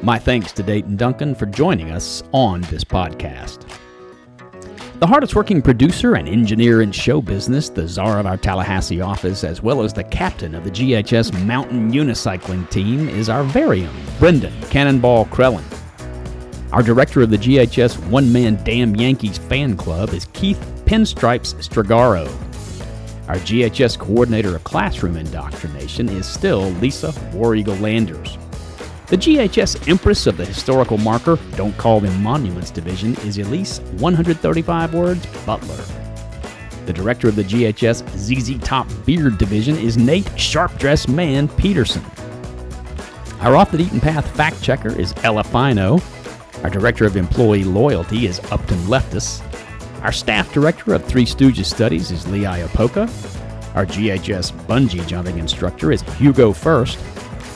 My 0.03 0.19
thanks 0.19 0.53
to 0.53 0.63
Dayton 0.63 0.97
Duncan 0.97 1.35
for 1.35 1.45
joining 1.45 1.91
us 1.91 2.23
on 2.33 2.63
this 2.63 2.85
podcast. 2.85 3.67
The 5.01 5.07
hardest 5.07 5.35
working 5.35 5.63
producer 5.63 6.17
and 6.17 6.29
engineer 6.29 6.83
in 6.83 6.93
show 6.93 7.23
business, 7.23 7.71
the 7.71 7.89
czar 7.89 8.21
of 8.21 8.27
our 8.27 8.37
Tallahassee 8.37 9.01
office, 9.01 9.45
as 9.45 9.63
well 9.63 9.81
as 9.81 9.95
the 9.95 10.05
captain 10.05 10.55
of 10.55 10.63
the 10.63 10.71
GHS 10.71 11.43
Mountain 11.47 11.91
Unicycling 11.91 12.69
team, 12.69 13.09
is 13.09 13.31
our 13.31 13.43
very 13.43 13.87
own 13.87 13.97
Brendan 14.19 14.53
Cannonball 14.65 15.25
Crellin. 15.29 15.65
Our 16.71 16.83
director 16.83 17.23
of 17.23 17.31
the 17.31 17.39
GHS 17.39 17.97
One 18.09 18.31
Man 18.31 18.63
Damn 18.63 18.95
Yankees 18.95 19.39
fan 19.39 19.75
club 19.75 20.11
is 20.11 20.27
Keith 20.35 20.61
Pinstripes 20.85 21.55
Stragaro. 21.67 22.29
Our 23.27 23.37
GHS 23.37 23.99
coordinator 23.99 24.55
of 24.55 24.65
classroom 24.65 25.17
indoctrination 25.17 26.11
is 26.11 26.27
still 26.27 26.69
Lisa 26.73 27.15
War 27.33 27.55
Eagle 27.55 27.77
Landers. 27.77 28.37
The 29.11 29.17
GHS 29.17 29.89
Empress 29.89 30.29
of 30.29 30.37
the 30.37 30.45
Historical 30.45 30.97
Marker, 30.97 31.37
Don't 31.57 31.77
Call 31.77 31.99
Them 31.99 32.23
Monuments 32.23 32.71
Division, 32.71 33.17
is 33.27 33.39
Elise 33.39 33.81
135 33.99 34.95
Words 34.95 35.27
Butler. 35.45 35.85
The 36.87 36.93
director 36.93 37.29
of 37.29 37.35
the 37.35 37.43
GHS 37.43 38.09
ZZ 38.17 38.63
Top 38.65 38.87
Beard 39.05 39.37
Division 39.37 39.77
is 39.77 39.97
Nate 39.99 40.31
Sharp 40.39 40.79
Dress 40.79 41.09
Man 41.09 41.49
Peterson. 41.49 42.05
Our 43.41 43.57
off 43.57 43.73
the 43.73 43.79
beaten 43.79 43.99
path 43.99 44.31
fact 44.37 44.63
checker 44.63 44.97
is 44.97 45.13
Ella 45.25 45.43
Fino. 45.43 45.99
Our 46.63 46.71
director 46.71 47.05
of 47.05 47.17
employee 47.17 47.65
loyalty 47.65 48.27
is 48.27 48.39
Upton 48.53 48.79
Leftus. 48.85 49.43
Our 50.05 50.13
staff 50.13 50.53
director 50.53 50.95
of 50.95 51.05
Three 51.05 51.27
Stooges 51.27 51.67
Studies 51.67 52.13
is 52.13 52.29
Lee 52.29 52.43
Iapocca. 52.43 53.09
Our 53.75 53.87
GHS 53.87 54.53
bungee 54.69 55.05
jumping 55.09 55.39
instructor 55.39 55.91
is 55.91 56.03
Hugo 56.17 56.53
First. 56.53 57.01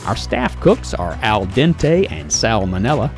Our 0.06 0.16
staff 0.16 0.58
cooks 0.60 0.92
are 0.94 1.18
Al 1.22 1.46
Dente 1.46 2.10
and 2.10 2.30
Sal 2.30 2.66
Manella. 2.66 3.12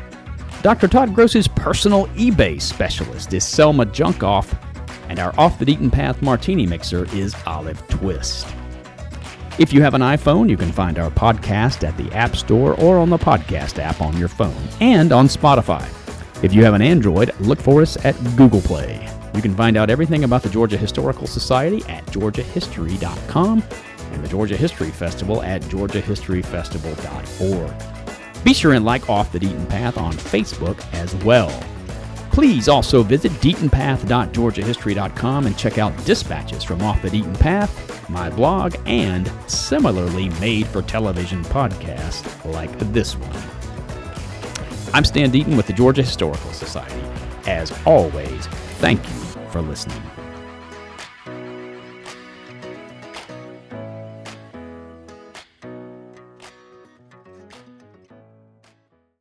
Dr. 0.61 0.87
Todd 0.87 1.13
Gross's 1.13 1.47
personal 1.47 2.07
eBay 2.07 2.61
specialist 2.61 3.33
is 3.33 3.45
Selma 3.45 3.85
Junkoff. 3.85 4.57
And 5.09 5.19
our 5.19 5.37
off 5.39 5.59
the 5.59 5.65
beaten 5.65 5.89
path 5.89 6.21
martini 6.21 6.65
mixer 6.65 7.05
is 7.15 7.35
Olive 7.45 7.85
Twist. 7.87 8.47
If 9.59 9.73
you 9.73 9.81
have 9.81 9.95
an 9.95 10.01
iPhone, 10.01 10.49
you 10.49 10.57
can 10.57 10.71
find 10.71 10.99
our 10.99 11.09
podcast 11.09 11.87
at 11.87 11.97
the 11.97 12.11
App 12.13 12.35
Store 12.35 12.73
or 12.79 12.97
on 12.97 13.09
the 13.09 13.17
podcast 13.17 13.79
app 13.79 14.01
on 14.01 14.15
your 14.17 14.27
phone 14.27 14.55
and 14.79 15.11
on 15.11 15.27
Spotify. 15.27 15.83
If 16.43 16.53
you 16.53 16.63
have 16.63 16.73
an 16.73 16.81
Android, 16.81 17.31
look 17.39 17.59
for 17.59 17.81
us 17.81 17.97
at 18.05 18.15
Google 18.35 18.61
Play. 18.61 19.09
You 19.33 19.41
can 19.41 19.55
find 19.55 19.75
out 19.77 19.89
everything 19.89 20.23
about 20.23 20.43
the 20.43 20.49
Georgia 20.49 20.77
Historical 20.77 21.27
Society 21.27 21.83
at 21.85 22.05
georgiahistory.com 22.07 23.63
and 24.17 24.25
the 24.25 24.29
Georgia 24.29 24.57
History 24.57 24.89
Festival 24.89 25.43
at 25.43 25.61
georgiahistoryfestival.org. 25.63 28.43
Be 28.43 28.53
sure 28.53 28.73
and 28.73 28.83
like 28.83 29.09
Off 29.09 29.31
the 29.31 29.39
Deaton 29.39 29.69
Path 29.69 29.97
on 29.97 30.11
Facebook 30.13 30.83
as 30.93 31.15
well. 31.23 31.63
Please 32.31 32.67
also 32.67 33.03
visit 33.03 33.31
deatonpath.georgiahistory.com 33.33 35.45
and 35.45 35.55
check 35.57 35.77
out 35.77 35.95
dispatches 36.05 36.63
from 36.63 36.81
Off 36.81 37.01
the 37.01 37.09
Deaton 37.09 37.37
Path, 37.39 38.09
my 38.09 38.29
blog, 38.29 38.75
and 38.85 39.31
similarly 39.47 40.27
made 40.39 40.67
for 40.67 40.81
television 40.81 41.43
podcasts 41.45 42.53
like 42.53 42.77
this 42.91 43.15
one. 43.15 43.31
I'm 44.93 45.05
Stan 45.05 45.31
Deaton 45.31 45.57
with 45.57 45.67
the 45.67 45.73
Georgia 45.73 46.03
Historical 46.03 46.53
Society. 46.53 47.01
As 47.45 47.73
always, 47.85 48.47
thank 48.79 49.03
you 49.03 49.13
for 49.51 49.61
listening. 49.61 50.01